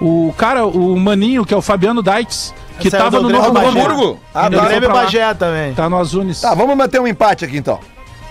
O 0.00 0.34
cara, 0.36 0.66
o 0.66 0.94
maninho, 0.96 1.44
que 1.44 1.54
é 1.54 1.56
o 1.56 1.62
Fabiano 1.62 2.02
Dites, 2.02 2.52
que 2.78 2.90
Saiu 2.90 3.04
tava 3.04 3.20
no 3.20 3.30
Novo. 3.30 3.58
Hamburgo? 3.58 4.20
Ah, 4.34 4.48
Do 4.48 4.56
tá. 4.58 4.64
Grêmio 4.66 4.88
lá. 4.88 4.94
Bagé 4.94 5.32
também. 5.34 5.72
Tá 5.72 5.88
no 5.88 5.98
Azunes. 5.98 6.40
Tá, 6.40 6.54
vamos 6.54 6.76
manter 6.76 7.00
um 7.00 7.06
empate 7.06 7.44
aqui 7.44 7.56
então. 7.56 7.80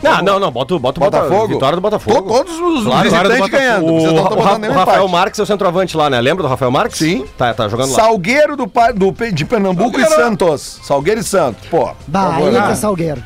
Não, 0.04 0.22
não, 0.22 0.40
não, 0.40 0.52
bota, 0.52 0.76
o- 0.76 0.80
bota 0.80 1.00
o 1.00 1.04
Botafogo? 1.04 1.48
Vitória 1.48 1.76
do 1.76 1.82
Botafogo. 1.82 2.22
To- 2.22 2.28
Todos 2.38 2.54
os 2.54 2.84
Claro, 2.84 3.04
visitantes 3.04 3.12
vitória 3.12 3.30
do 3.30 3.36
Botafogo. 3.38 3.50
ganhando. 3.58 3.86
O, 3.86 4.00
Vocês 4.00 4.14
não 4.14 4.20
o, 4.22 4.24
Ra- 4.24 4.30
botando 4.36 4.56
o 4.56 4.60
nenhum 4.60 4.74
Rafael 4.74 4.98
empate. 5.00 5.12
Marques 5.12 5.40
é 5.40 5.44
o 5.44 5.46
centroavante 5.46 5.98
lá, 5.98 6.10
né? 6.10 6.22
Lembra 6.22 6.44
do 6.44 6.50
Rafael 6.50 6.70
Marques? 6.72 6.98
Sim. 7.00 7.26
Tá, 7.38 7.54
tá 7.54 7.68
jogando 7.68 7.90
lá. 7.92 7.96
Salgueiro 7.96 8.56
do, 8.56 8.68
Pa- 8.68 8.92
do, 8.92 9.12
Pe- 9.12 9.32
de 9.32 9.46
Pernambuco 9.46 10.00
e 10.00 10.06
Santos. 10.06 10.80
Salgueiro 10.84 11.22
e 11.22 11.24
Santos. 11.24 11.68
Pô. 11.70 11.86
por 11.88 11.96
Bah, 12.08 12.32
favor, 12.34 12.50
aí 12.50 12.56
é 12.56 12.62
que 12.62 12.72
é 12.72 12.76
Salgueiro. 12.76 13.24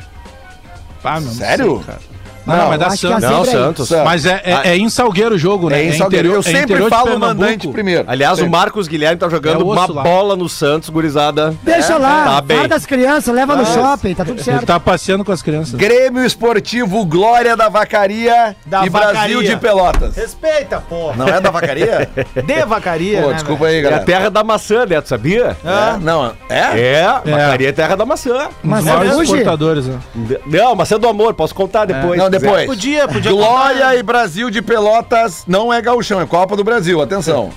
Ah, 1.04 1.20
não 1.20 1.30
Sério? 1.32 1.76
sei, 1.76 1.84
cara. 1.86 2.09
Não, 2.50 2.70
não, 2.70 2.78
mas 2.78 3.00
que 3.00 3.06
é 3.06 3.10
Santos. 3.10 3.24
assim. 3.24 3.32
Não. 3.32 3.44
Santos. 3.44 3.90
Mas 4.04 4.26
é, 4.26 4.42
é, 4.44 4.68
é 4.70 4.76
em 4.76 4.88
Salgueiro 4.88 5.34
o 5.34 5.38
jogo, 5.38 5.68
né? 5.70 5.80
É 5.80 5.84
em 5.86 5.92
Salgueiro. 5.92 6.28
interior- 6.28 6.34
Eu 6.34 6.40
é 6.40 6.42
sempre 6.60 6.88
falo 6.88 7.16
o 7.16 7.18
mandante 7.18 7.68
primeiro. 7.68 8.04
Aliás, 8.06 8.38
o. 8.40 8.48
Marcos 8.50 8.88
Guilherme 8.88 9.16
tá 9.18 9.28
jogando 9.28 9.60
É 9.60 9.64
uma 9.64 9.86
lá. 9.92 10.02
bola 10.02 10.36
no 10.36 10.48
Santos, 10.48 10.88
gurizada. 10.90 11.54
Deixa 11.62 11.96
lá, 11.96 12.42
tá 12.42 12.54
guarda 12.54 12.74
as 12.74 12.84
crianças, 12.86 13.34
leva 13.34 13.54
no 13.56 13.64
shopping, 13.64 14.14
tá 14.14 14.24
tudo 14.24 14.36
Ele 14.38 14.42
certo. 14.44 14.66
tá 14.66 14.78
passeando 14.80 15.24
com 15.24 15.32
as 15.32 15.40
crianças. 15.42 15.74
Grêmio 15.74 16.24
Esportivo 16.24 17.04
Glória 17.06 17.56
da 17.56 17.68
Vacaria 17.68 18.56
Da 18.66 18.84
e 18.84 18.88
Vacaria. 18.88 19.12
Brasil 19.20 19.42
de 19.42 19.56
Pelotas. 19.56 20.16
Respeita, 20.16 20.80
porra. 20.80 21.16
Não 21.16 21.28
é 21.28 21.40
da 21.40 21.50
Vacaria? 21.50 22.08
De 22.44 22.64
vacaria, 22.64 23.22
Pô, 23.22 23.28
né, 23.28 23.34
desculpa 23.34 23.66
aí, 23.66 23.76
É 23.76 23.78
a 23.78 23.82
galera. 23.82 24.04
terra 24.04 24.30
da 24.30 24.42
maçã, 24.42 24.84
né? 24.86 25.00
Tu 25.00 25.08
sabia? 25.08 25.56
É? 25.64 25.98
Não, 26.00 26.32
é? 26.48 26.60
É, 26.80 27.06
Macaria 27.30 27.68
é 27.68 27.72
terra 27.72 27.96
da 27.96 28.04
maçã. 28.04 28.48
Mas 28.62 28.86
é 28.86 29.22
exportadores, 29.22 29.86
né? 29.86 29.98
Não, 30.46 30.74
maçã 30.74 30.98
do 30.98 31.08
amor, 31.08 31.34
posso 31.34 31.54
contar 31.54 31.84
depois. 31.84 32.18
Não, 32.18 32.26
quiser. 32.26 32.39
Depois. 32.40 32.66
Podia, 32.66 33.06
podia 33.08 33.30
Glória 33.30 33.76
contar. 33.80 33.96
e 33.96 34.02
Brasil 34.02 34.50
de 34.50 34.60
Pelotas 34.62 35.44
não 35.46 35.72
é 35.72 35.80
gauchão, 35.80 36.20
é 36.20 36.26
Copa 36.26 36.56
do 36.56 36.64
Brasil, 36.64 37.00
atenção. 37.00 37.50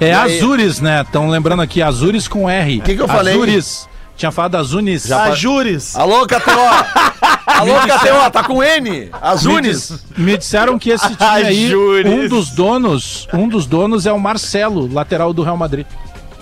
É 0.00 0.14
aí? 0.14 0.38
Azures, 0.38 0.80
né? 0.80 1.02
Estão 1.02 1.28
lembrando 1.28 1.62
aqui, 1.62 1.82
Azures 1.82 2.28
com 2.28 2.48
R. 2.48 2.78
O 2.78 2.82
que 2.82 2.94
que 2.94 3.02
eu 3.02 3.08
falei? 3.08 3.34
Azures. 3.34 3.88
Tinha 4.16 4.32
falado 4.32 4.56
Azunes. 4.56 5.08
Jures. 5.36 5.94
Alô, 5.94 6.26
KTO! 6.26 6.50
Alô, 7.46 7.74
KTO, 7.80 8.30
tá 8.32 8.42
com 8.42 8.62
N? 8.62 9.08
Azunes? 9.22 9.90
Me, 9.90 9.96
dis- 9.96 10.04
me 10.18 10.36
disseram 10.38 10.76
que 10.78 10.90
esse 10.90 11.08
time 11.08 11.28
aí, 11.46 11.72
um 12.04 12.28
dos 12.28 12.50
donos, 12.50 13.28
um 13.32 13.48
dos 13.48 13.64
donos 13.64 14.06
é 14.06 14.12
o 14.12 14.18
Marcelo, 14.18 14.92
lateral 14.92 15.32
do 15.32 15.42
Real 15.44 15.56
Madrid. 15.56 15.86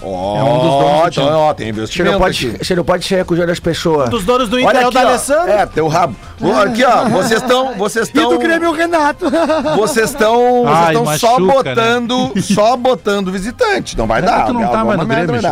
Ó, 0.03 0.37
É 0.37 0.43
um 0.43 0.59
dos 0.59 0.63
donos 0.71 1.03
do 1.15 1.21
então, 1.23 1.39
ó, 1.41 1.55
tem 1.55 1.67
Você 1.67 1.71
investimento 1.71 2.13
não 2.13 2.19
pode, 2.21 2.47
aqui. 2.49 2.65
você 2.65 2.75
não 2.77 2.85
pode 2.85 3.05
ser 3.07 3.25
com 3.25 3.35
o 3.35 3.47
das 3.47 3.59
pessoas. 3.61 4.11
Dos 4.11 4.25
donos 4.25 4.49
do 4.49 4.61
Inter 4.61 4.77
é 4.77 4.85
o 4.85 4.89
aqui, 4.89 4.95
da. 4.95 5.01
Alessandro. 5.01 5.51
É, 5.51 5.67
teu 5.67 5.89
rabo. 5.89 6.15
Ô, 6.41 6.53
Aqui, 6.53 6.85
ó, 6.85 7.05
vocês 7.09 7.41
estão. 7.41 7.75
Vocês 7.77 8.09
E 8.11 8.13
do 8.13 8.21
estão. 8.21 8.39
Grêmio 8.39 8.71
o 8.71 8.73
Renato. 8.73 9.27
Vocês 9.77 10.11
estão. 10.11 10.65
Estão 10.87 11.07
só 11.19 11.39
machuca, 11.41 11.53
botando. 11.71 12.33
Só 12.43 12.77
botando 12.77 13.33
visitante. 13.33 13.97
Não 13.97 14.07
vai 14.07 14.19
É, 14.21 14.23
dar. 14.23 14.47
tu 14.47 14.53
não 14.53 14.61
tá 14.61 14.67
alguma 14.67 14.85
mais 14.85 14.99
no 15.01 15.07
merda 15.07 15.33
Grêmio, 15.33 15.43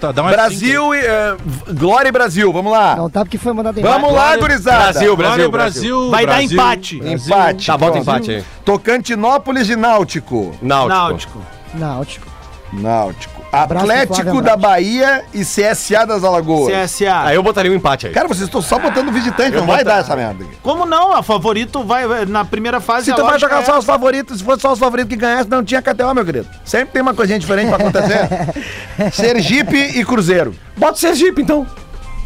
tá- 0.00 0.12
dá 0.12 0.22
mais 0.22 0.34
Brasil 0.36 0.94
e. 0.94 0.98
eh, 0.98 1.36
Glória 1.74 2.08
e 2.08 2.12
Brasil, 2.12 2.52
vamos 2.52 2.72
lá. 2.72 2.96
Não 2.96 3.10
tá 3.10 3.20
porque 3.24 3.36
foi 3.38 3.52
mandado 3.52 3.80
Vamos 3.80 4.12
lá, 4.12 4.36
gurizada. 4.36 4.92
Brasil, 4.92 5.16
Glória, 5.16 5.48
Brasil, 5.48 5.50
Brasil. 5.50 5.96
Brasil. 5.98 6.10
Vai 6.10 6.26
dar 6.26 6.42
empate. 6.42 6.96
Brasil. 6.98 7.18
Empate. 7.18 7.66
Tá, 7.66 7.76
bota 7.78 7.98
empate 7.98 8.30
aí. 8.30 8.44
Tocantinópolis 8.64 9.68
e 9.68 9.76
Náutico. 9.76 10.52
Náutico. 10.62 10.98
Náutico. 10.98 11.38
Náutico. 11.74 12.26
Náutico. 12.72 13.39
Abraço 13.52 13.84
Atlético 13.84 14.14
Flávio 14.14 14.32
da 14.34 14.38
Andrade. 14.54 14.60
Bahia 14.62 15.24
e 15.34 15.40
CSA 15.44 16.06
das 16.06 16.22
Alagoas. 16.22 16.72
CSA. 16.72 17.22
Aí 17.24 17.34
eu 17.34 17.42
botaria 17.42 17.70
um 17.70 17.74
empate 17.74 18.06
aí. 18.06 18.12
Cara, 18.12 18.28
vocês 18.28 18.44
estão 18.44 18.62
só 18.62 18.78
botando 18.78 19.10
visitante, 19.10 19.56
não 19.56 19.66
vai 19.66 19.82
dar 19.84 19.98
essa 20.00 20.14
merda 20.14 20.44
aqui. 20.44 20.54
Como 20.62 20.86
não? 20.86 21.12
A 21.12 21.22
favorito 21.22 21.82
vai 21.84 22.06
vai- 22.06 22.24
na 22.26 22.44
primeira 22.44 22.80
fase. 22.80 23.06
Se 23.06 23.10
a 23.12 23.14
tu 23.14 23.22
vai 23.22 23.32
lógica 23.32 23.48
jogar 23.50 23.62
é 23.62 23.66
só 23.66 23.78
os 23.78 23.84
favoritos, 23.84 24.38
se 24.38 24.44
fosse 24.44 24.62
só 24.62 24.72
os 24.72 24.78
favoritos 24.78 25.10
que 25.10 25.16
ganhassem, 25.16 25.50
não 25.50 25.64
tinha 25.64 25.82
KTO, 25.82 26.14
meu 26.14 26.24
querido. 26.24 26.46
Sempre 26.64 26.92
tem 26.92 27.02
uma 27.02 27.12
coisinha 27.14 27.38
diferente 27.38 27.68
pra 27.68 27.76
acontecer. 27.76 28.28
Sergipe 29.12 29.76
e 29.98 30.04
Cruzeiro. 30.04 30.54
Bota 30.76 30.92
o 30.92 30.98
Sergipe, 30.98 31.42
então. 31.42 31.66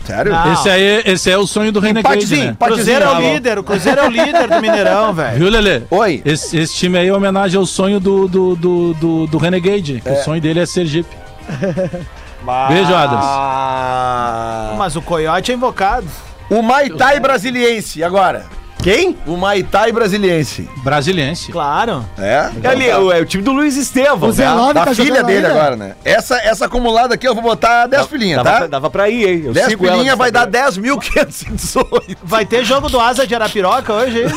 Sério? 0.04 0.32
Não. 0.32 0.52
Esse 0.52 0.68
aí, 0.68 1.02
esse 1.06 1.30
é 1.30 1.38
o 1.38 1.46
sonho 1.46 1.72
do 1.72 1.80
Renegade, 1.80 2.16
Empatezinho, 2.16 2.44
né? 2.44 2.50
empatezinho. 2.52 2.84
Cruzeiro 2.98 3.04
é 3.04 3.08
o 3.30 3.32
líder, 3.34 3.58
o 3.58 3.64
Cruzeiro 3.64 4.00
é 4.00 4.06
o 4.06 4.10
líder 4.10 4.48
do 4.48 4.60
Mineirão, 4.60 5.12
velho. 5.14 5.38
Viu, 5.38 5.48
Lelê? 5.50 5.82
Oi. 5.90 6.22
Esse, 6.24 6.56
esse 6.58 6.74
time 6.74 6.98
aí 6.98 7.08
é 7.08 7.12
homenagem 7.14 7.58
ao 7.58 7.64
sonho 7.64 7.98
do, 7.98 8.28
do, 8.28 8.54
do, 8.56 8.94
do, 8.94 9.26
do 9.26 9.38
Renegade. 9.38 10.00
que 10.04 10.10
O 10.10 10.16
sonho 10.22 10.40
dele 10.40 10.60
é 10.60 10.66
Sergipe. 10.66 11.16
Beijo, 12.68 12.94
Adams. 12.94 14.76
Mas 14.76 14.94
o 14.96 15.02
Coyote 15.02 15.50
é 15.52 15.54
invocado. 15.54 16.06
O 16.50 16.60
Maitai 16.60 17.18
Brasiliense, 17.18 18.04
agora. 18.04 18.44
Quem? 18.84 19.16
O 19.26 19.34
Maitai 19.34 19.90
Brasiliense. 19.92 20.68
Brasiliense. 20.82 21.50
Claro. 21.50 22.04
É? 22.18 22.50
É 22.62 22.68
ali, 22.68 22.86
é 22.86 22.98
o, 22.98 23.10
é 23.10 23.18
o 23.18 23.24
time 23.24 23.42
do 23.42 23.50
Luiz 23.50 23.78
Estevam. 23.78 24.28
O 24.28 24.32
Zé 24.32 24.46
Love 24.50 24.74
Da 24.74 24.84
tá 24.84 24.94
filha 24.94 25.06
jogando 25.06 25.26
dele 25.26 25.46
ainda? 25.46 25.58
agora, 25.58 25.74
né? 25.74 25.94
Essa, 26.04 26.36
essa 26.36 26.66
acumulada 26.66 27.14
aqui 27.14 27.26
eu 27.26 27.32
vou 27.32 27.42
botar 27.42 27.86
10 27.86 28.06
filhinhas, 28.08 28.44
dava, 28.44 28.50
tá? 28.50 28.56
pra, 28.58 28.66
dava 28.66 28.90
pra 28.90 29.08
ir, 29.08 29.26
hein? 29.26 29.42
Eu 29.46 29.54
10 29.54 29.68
sigo 29.68 29.86
ela 29.86 29.92
no 29.92 29.98
filhinhas 30.00 30.18
vai 30.18 30.30
dar 30.30 30.46
Instagram. 30.46 30.96
10.518. 30.98 32.16
Vai 32.22 32.44
ter 32.44 32.62
jogo 32.62 32.90
do 32.90 33.00
Asa 33.00 33.26
de 33.26 33.34
Arapiroca 33.34 33.90
hoje, 33.90 34.24
hein? 34.24 34.28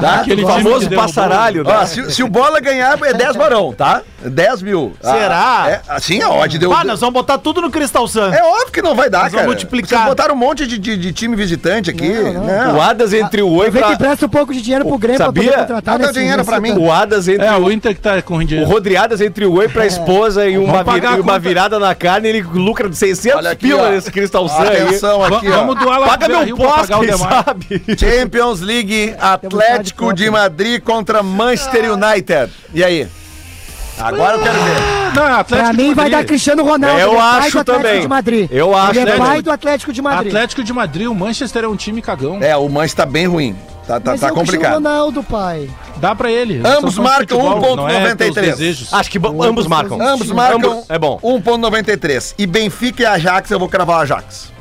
Tá? 0.00 0.20
Aquele 0.20 0.44
O 0.44 0.46
time 0.46 0.56
que 0.56 0.62
famoso 0.62 0.90
passaralho, 0.90 1.64
né? 1.64 1.76
Ó, 1.76 1.86
se, 1.86 2.12
se 2.12 2.22
o 2.22 2.28
bola 2.28 2.60
ganhar, 2.60 2.96
é 3.02 3.12
10 3.12 3.34
varão, 3.34 3.72
tá? 3.72 4.02
10 4.24 4.62
mil. 4.62 4.92
Será? 5.00 5.62
Ah, 5.64 5.70
é, 5.70 5.80
assim, 5.88 6.20
a 6.22 6.30
odd 6.30 6.58
deu. 6.58 6.72
Ah, 6.72 6.84
nós 6.84 7.00
vamos 7.00 7.14
botar 7.14 7.38
tudo 7.38 7.60
no 7.60 7.70
Cristal 7.70 8.06
Sun. 8.06 8.32
É 8.32 8.42
óbvio 8.42 8.72
que 8.72 8.82
não 8.82 8.94
vai 8.94 9.08
dar, 9.08 9.22
Nós 9.24 9.32
cara. 9.32 9.44
vamos 9.44 9.54
multiplicar. 9.54 9.88
Vocês 10.00 10.08
botaram 10.08 10.34
um 10.34 10.38
monte 10.38 10.66
de, 10.66 10.78
de, 10.78 10.96
de 10.96 11.12
time 11.12 11.34
visitante 11.36 11.90
aqui. 11.90 12.08
Não, 12.08 12.32
não. 12.34 12.44
Não. 12.46 12.76
O 12.76 12.80
Adas 12.80 13.12
entre 13.12 13.42
o 13.42 13.50
oi 13.50 13.70
Vê 13.70 13.78
que 13.80 13.84
pra... 13.84 13.94
empresta 13.94 14.26
um 14.26 14.28
pouco 14.28 14.52
de 14.52 14.60
dinheiro 14.62 14.84
pro 14.84 14.98
Grêmio 14.98 15.18
Sabia? 15.18 15.42
pra 15.44 15.52
poder 15.52 15.66
contratar 15.66 15.98
nesse- 15.98 16.12
dinheiro 16.12 16.44
pra 16.44 16.60
mim. 16.60 16.72
O 16.72 16.90
Adas 16.92 17.28
entre 17.28 17.46
É, 17.46 17.52
o... 17.56 17.64
o 17.64 17.72
Inter 17.72 17.94
que 17.94 18.00
tá 18.00 18.20
com 18.22 18.36
O 18.36 18.44
dinheiro. 18.44 18.68
Rodriadas 18.70 19.20
entre 19.20 19.44
o 19.44 19.54
whey 19.54 19.68
pra 19.68 19.86
esposa 19.86 20.46
e 20.48 20.58
uma, 20.58 20.80
a 20.80 21.16
e 21.16 21.20
uma 21.20 21.38
virada 21.38 21.78
na 21.78 21.94
carne, 21.94 22.28
ele 22.28 22.42
lucra 22.42 22.88
de 22.88 22.96
600 22.96 23.38
Olha 23.38 23.50
aqui, 23.50 23.66
pila 23.68 23.88
ó. 23.88 23.90
nesse 23.90 24.10
Cristal 24.10 24.48
Sun. 24.48 24.62
Atenção 24.62 25.24
aqui, 25.24 25.48
ó. 25.48 25.56
Vamos 25.56 25.78
doar 25.78 25.98
lá 25.98 26.08
Paga 26.08 26.28
meu 26.28 26.40
o 26.40 26.44
demais. 26.44 26.86
sabe? 27.18 27.82
Champions 27.98 28.60
League, 28.60 29.14
Atlético 29.18 30.12
de 30.12 30.30
Madrid 30.30 30.82
contra 30.82 31.22
Manchester 31.22 31.92
United. 31.92 32.50
E 32.74 32.84
aí? 32.84 33.08
Agora 34.00 34.36
eu 34.36 34.42
quero 34.42 34.54
ver. 34.54 35.14
Não, 35.14 35.24
Atlético 35.24 35.46
Pra 35.68 35.72
mim 35.72 35.94
vai 35.94 36.10
dar 36.10 36.24
Cristiano 36.24 36.62
Ronaldo. 36.64 36.98
Eu 37.00 37.14
é 37.14 37.20
acho 37.20 37.64
também. 37.64 38.00
de 38.00 38.08
Madrid. 38.08 38.48
Eu 38.50 38.76
acho 38.76 38.90
Ele 38.98 39.00
é 39.10 39.12
também. 39.12 39.26
pai 39.28 39.42
do 39.42 39.50
Atlético 39.50 39.92
de 39.92 40.00
Madrid. 40.02 40.28
Atlético 40.28 40.62
de 40.64 40.72
Madrid, 40.72 41.06
o 41.08 41.14
Manchester 41.14 41.64
é 41.64 41.68
um 41.68 41.76
time 41.76 42.00
cagão. 42.00 42.38
É, 42.40 42.56
o 42.56 42.68
Manchester 42.68 43.04
tá 43.06 43.10
bem 43.10 43.26
ruim. 43.26 43.56
Tá, 43.86 43.98
tá, 43.98 44.12
Mas 44.12 44.20
tá 44.20 44.28
é 44.28 44.30
complicado. 44.30 44.74
Ronaldo, 44.74 45.22
pai. 45.22 45.68
Dá 45.96 46.14
pra 46.14 46.30
ele. 46.30 46.62
Ambos 46.64 46.96
marcam 46.96 47.40
futebol, 47.40 47.76
não 47.76 47.88
é 47.88 48.14
teus 48.14 48.30
1.93. 48.36 48.42
desejos. 48.56 48.94
Acho 48.94 49.10
que 49.10 49.18
bo- 49.18 49.42
ambos 49.42 49.66
marcam. 49.66 50.00
Ambos 50.00 50.30
marcam 50.30 50.72
Ambos- 50.72 50.84
é 50.88 50.98
bom. 50.98 51.18
1.93. 51.22 52.34
E 52.38 52.46
Benfica 52.46 53.02
e 53.02 53.06
Ajax, 53.06 53.50
eu 53.50 53.58
vou 53.58 53.68
cravar 53.68 53.98
o 53.98 54.02
Ajax. 54.02 54.52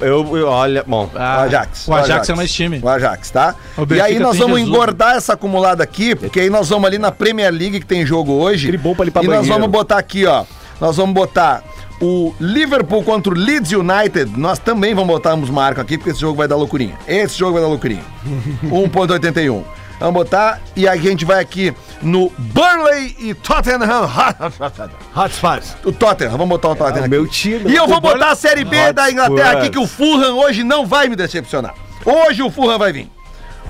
Eu, 0.00 0.36
eu- 0.36 0.48
olha, 0.48 0.84
bom. 0.86 1.10
Ah, 1.14 1.38
o 1.38 1.40
Ajax. 1.44 1.88
O 1.88 1.94
Ajax 1.94 2.28
é 2.28 2.34
mais 2.34 2.52
time. 2.52 2.80
O 2.82 2.88
Ajax, 2.88 3.30
tá? 3.30 3.54
O 3.76 3.94
e 3.94 4.00
aí 4.00 4.18
nós 4.18 4.36
vamos 4.38 4.58
Jesus. 4.58 4.68
engordar 4.74 5.16
essa 5.16 5.34
acumulada 5.34 5.82
aqui, 5.82 6.14
porque 6.14 6.40
aí 6.40 6.50
nós 6.50 6.68
vamos 6.68 6.86
ali 6.86 6.98
na 6.98 7.10
Premier 7.12 7.50
League 7.52 7.80
que 7.80 7.86
tem 7.86 8.04
jogo 8.06 8.32
hoje. 8.32 8.68
Aquele 8.68 8.78
bom 8.82 8.94
pra 8.94 9.04
limpar 9.04 9.22
E 9.22 9.26
nós 9.26 9.36
banheiro. 9.36 9.54
vamos 9.54 9.70
botar 9.70 9.98
aqui, 9.98 10.26
ó. 10.26 10.44
Nós 10.80 10.96
vamos 10.96 11.14
botar 11.14 11.62
o 12.00 12.34
Liverpool 12.40 13.04
contra 13.04 13.32
o 13.32 13.36
Leeds 13.36 13.70
United. 13.72 14.32
Nós 14.36 14.58
também 14.58 14.94
vamos 14.94 15.08
botar 15.08 15.32
ambos 15.32 15.48
marcam 15.50 15.82
aqui, 15.82 15.96
porque 15.96 16.10
esse 16.10 16.20
jogo 16.20 16.36
vai 16.36 16.48
dar 16.48 16.56
loucurinha. 16.56 16.94
Esse 17.06 17.38
jogo 17.38 17.52
vai 17.52 17.62
dar 17.62 17.68
loucurinha. 17.68 18.02
1.81. 18.66 19.62
Vamos 20.00 20.14
botar 20.14 20.60
e 20.74 20.88
a 20.88 20.96
gente 20.96 21.24
vai 21.24 21.40
aqui 21.40 21.72
no 22.02 22.30
Burnley 22.36 23.16
e 23.18 23.34
Tottenham. 23.34 24.08
Hotspots. 25.14 25.76
O 25.84 25.92
Tottenham, 25.92 26.32
vamos 26.32 26.48
botar 26.48 26.68
o 26.70 26.76
Tottenham 26.76 27.00
aqui. 27.00 27.08
meu 27.08 27.26
time. 27.26 27.70
E 27.70 27.76
eu 27.76 27.86
vou 27.86 28.00
botar 28.00 28.30
a 28.32 28.34
Série 28.36 28.64
B 28.64 28.92
da 28.92 29.10
Inglaterra 29.10 29.58
aqui, 29.58 29.70
que 29.70 29.78
o 29.78 29.86
Fulham 29.86 30.38
hoje 30.38 30.62
não 30.64 30.86
vai 30.86 31.08
me 31.08 31.16
decepcionar. 31.16 31.74
Hoje 32.04 32.42
o 32.42 32.50
Fulham 32.50 32.78
vai 32.78 32.92
vir. 32.92 33.08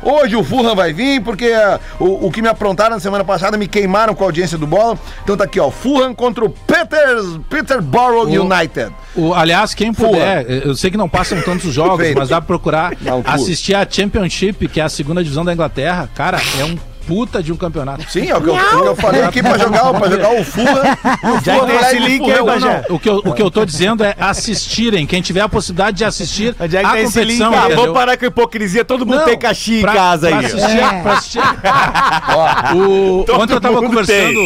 Hoje 0.04 0.34
o 0.34 0.42
Fulham 0.42 0.74
vai 0.74 0.92
vir, 0.92 1.22
porque 1.22 1.44
eh, 1.44 1.78
o, 2.00 2.26
o 2.26 2.30
que 2.32 2.42
me 2.42 2.48
aprontaram 2.48 2.96
na 2.96 3.00
semana 3.00 3.22
passada 3.22 3.56
me 3.56 3.68
queimaram 3.68 4.16
com 4.16 4.24
a 4.24 4.26
audiência 4.26 4.58
do 4.58 4.66
bola. 4.66 4.98
Então 5.22 5.36
tá 5.36 5.44
aqui, 5.44 5.60
ó. 5.60 5.70
Fulham 5.70 6.12
contra 6.12 6.44
o 6.44 6.50
Peters, 6.50 7.38
Peterborough 7.48 8.26
O- 8.28 8.42
United. 8.44 8.92
O, 9.14 9.32
aliás, 9.32 9.74
quem 9.74 9.92
puder, 9.92 10.44
eu 10.66 10.74
sei 10.74 10.90
que 10.90 10.96
não 10.96 11.08
passam 11.08 11.40
tantos 11.42 11.72
jogos, 11.72 12.04
mas 12.16 12.30
dá 12.30 12.40
pra 12.40 12.46
procurar 12.48 12.94
Não, 13.00 13.22
assistir 13.24 13.76
a 13.76 13.86
Championship, 13.88 14.66
que 14.66 14.80
é 14.80 14.82
a 14.82 14.88
segunda 14.88 15.22
divisão 15.22 15.44
da 15.44 15.52
Inglaterra. 15.52 16.10
Cara, 16.16 16.40
é 16.58 16.64
um 16.64 16.76
puta 17.06 17.42
de 17.42 17.52
um 17.52 17.56
campeonato. 17.56 18.04
Sim, 18.10 18.28
é 18.28 18.36
o 18.36 18.40
que 18.40 18.48
eu, 18.48 18.54
o 18.54 18.82
que 18.82 18.88
eu 18.88 18.96
falei 18.96 19.22
aqui 19.22 19.42
pra 19.42 19.58
jogar, 19.58 19.92
pra 19.94 20.08
jogar 20.10 20.40
o 20.40 20.44
Fulham. 20.44 20.72
O 21.22 21.44
Já 21.44 21.60
tem 21.60 21.76
vai 21.78 21.84
esse 21.84 21.98
link 21.98 22.30
aí, 22.30 22.42
Bagé. 22.44 22.84
não, 22.88 22.96
o, 22.96 22.98
que 22.98 23.08
eu, 23.08 23.16
o 23.24 23.32
que 23.32 23.42
eu 23.42 23.50
tô 23.50 23.64
dizendo 23.64 24.02
é 24.04 24.14
assistirem. 24.18 25.06
Quem 25.06 25.20
tiver 25.22 25.40
a 25.40 25.48
possibilidade 25.48 25.96
de 25.98 26.04
assistir 26.04 26.54
Onde 26.60 26.76
é 26.76 26.80
que 26.80 26.86
a 26.86 27.00
esse 27.00 27.12
competição. 27.20 27.50
link? 27.50 27.58
Ah, 27.72 27.74
vamos 27.74 27.92
parar 27.94 28.16
com 28.16 28.24
a 28.24 28.28
hipocrisia. 28.28 28.84
Todo 28.84 29.04
mundo 29.06 29.18
Não, 29.18 29.24
tem 29.24 29.38
caixinha 29.38 29.78
em 29.78 29.82
pra- 29.82 29.92
casa 29.94 30.28
pra 30.28 30.38
aí. 30.38 30.46
Assistir, 30.46 30.78
É. 30.78 31.02
pra 31.02 31.12
assistir. 31.12 31.40
O- 32.76 33.24
Todo 33.26 33.40
ontem 33.42 33.54
eu 33.54 33.60
tava 33.60 33.80
conversando. 33.80 34.38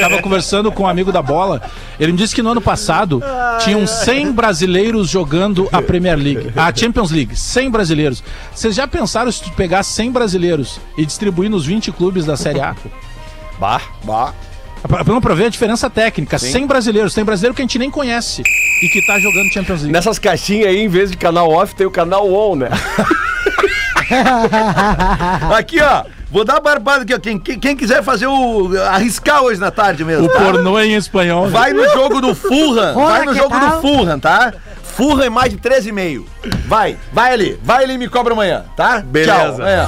Tava 0.00 0.20
conversando 0.22 0.72
com 0.72 0.84
um 0.84 0.88
amigo 0.88 1.12
da 1.12 1.20
bola. 1.22 1.62
Ele 2.00 2.12
me 2.12 2.18
disse 2.18 2.34
que 2.34 2.42
no 2.42 2.50
ano 2.50 2.60
passado 2.60 3.22
tinham 3.62 3.86
100 3.86 4.32
brasileiros 4.32 5.08
jogando 5.08 5.68
a 5.72 5.82
Premier 5.82 6.16
League, 6.18 6.52
a 6.56 6.74
Champions 6.74 7.10
League. 7.10 7.36
100 7.36 7.70
brasileiros. 7.70 8.24
Vocês 8.54 8.74
já 8.74 8.86
pensaram 8.88 9.30
se 9.30 9.42
tu 9.42 9.50
pegar 9.52 9.82
100 9.82 10.10
brasileiros 10.10 10.80
e 10.96 11.04
distribuir 11.04 11.50
nos 11.50 11.66
20 11.66 11.92
clubes 11.92 12.24
da 12.24 12.36
Série 12.36 12.60
A? 12.60 12.74
Bah. 13.58 13.80
Bah. 14.04 14.32
Pra, 14.82 15.04
pra- 15.04 15.34
ver 15.34 15.46
a 15.46 15.48
diferença 15.48 15.88
técnica. 15.88 16.38
100 16.38 16.66
brasileiros. 16.66 17.14
Tem 17.14 17.24
brasileiro 17.24 17.54
que 17.54 17.62
a 17.62 17.64
gente 17.64 17.78
nem 17.78 17.90
conhece 17.90 18.42
e 18.82 18.88
que 18.88 19.04
tá 19.06 19.18
jogando 19.20 19.52
Champions 19.52 19.80
League. 19.82 19.92
Nessas 19.92 20.18
caixinhas 20.18 20.68
aí, 20.68 20.78
em 20.80 20.88
vez 20.88 21.10
de 21.10 21.16
canal 21.16 21.48
off, 21.50 21.74
tem 21.74 21.86
o 21.86 21.90
canal 21.90 22.30
on, 22.32 22.56
né? 22.56 22.68
Aqui, 25.56 25.80
ó. 25.80 26.04
Vou 26.32 26.44
dar 26.44 26.54
uma 26.54 26.60
barbada 26.60 27.02
aqui, 27.02 27.14
ó. 27.14 27.18
Quem, 27.18 27.38
quem, 27.38 27.76
quiser 27.76 28.02
fazer 28.02 28.26
o. 28.26 28.70
arriscar 28.88 29.42
hoje 29.42 29.60
na 29.60 29.70
tarde 29.70 30.02
mesmo. 30.02 30.24
O 30.24 30.28
tá? 30.30 30.40
pornô 30.40 30.80
em 30.80 30.94
espanhol. 30.94 31.48
Vai 31.48 31.74
no 31.74 31.86
jogo 31.90 32.22
do 32.22 32.34
Fulham. 32.34 32.94
Vai 32.94 33.26
no 33.26 33.34
jogo 33.34 33.50
tal? 33.50 33.68
do 33.68 33.80
Fulham, 33.82 34.18
tá? 34.18 34.54
Fulham 34.82 35.24
é 35.24 35.30
mais 35.30 35.52
de 35.52 35.58
13,5. 35.58 36.24
Vai, 36.66 36.96
vai 37.12 37.34
ali. 37.34 37.60
Vai 37.62 37.84
ali 37.84 37.94
e 37.94 37.98
me 37.98 38.08
cobra 38.08 38.32
amanhã, 38.32 38.64
tá? 38.74 39.00
Beleza. 39.00 39.56
Tchau. 39.56 39.66
É. 39.66 39.86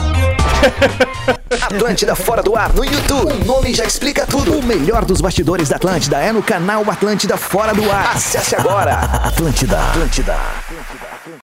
Atlântida 1.65 2.15
Fora 2.15 2.43
do 2.43 2.57
Ar 2.57 2.73
no 2.75 2.85
YouTube. 2.85 3.33
O 3.33 3.45
nome 3.45 3.73
já 3.73 3.85
explica 3.85 4.27
tudo. 4.27 4.59
O 4.59 4.63
melhor 4.63 5.05
dos 5.05 5.21
bastidores 5.21 5.69
da 5.69 5.77
Atlântida 5.77 6.19
é 6.19 6.33
no 6.33 6.43
canal 6.43 6.85
Atlântida 6.91 7.39
Fora 7.39 7.73
do 7.73 7.91
Ar. 7.91 8.17
Acesse 8.17 8.55
agora. 8.55 8.99
Atlântida. 9.25 9.79
Atlântida. 9.79 10.37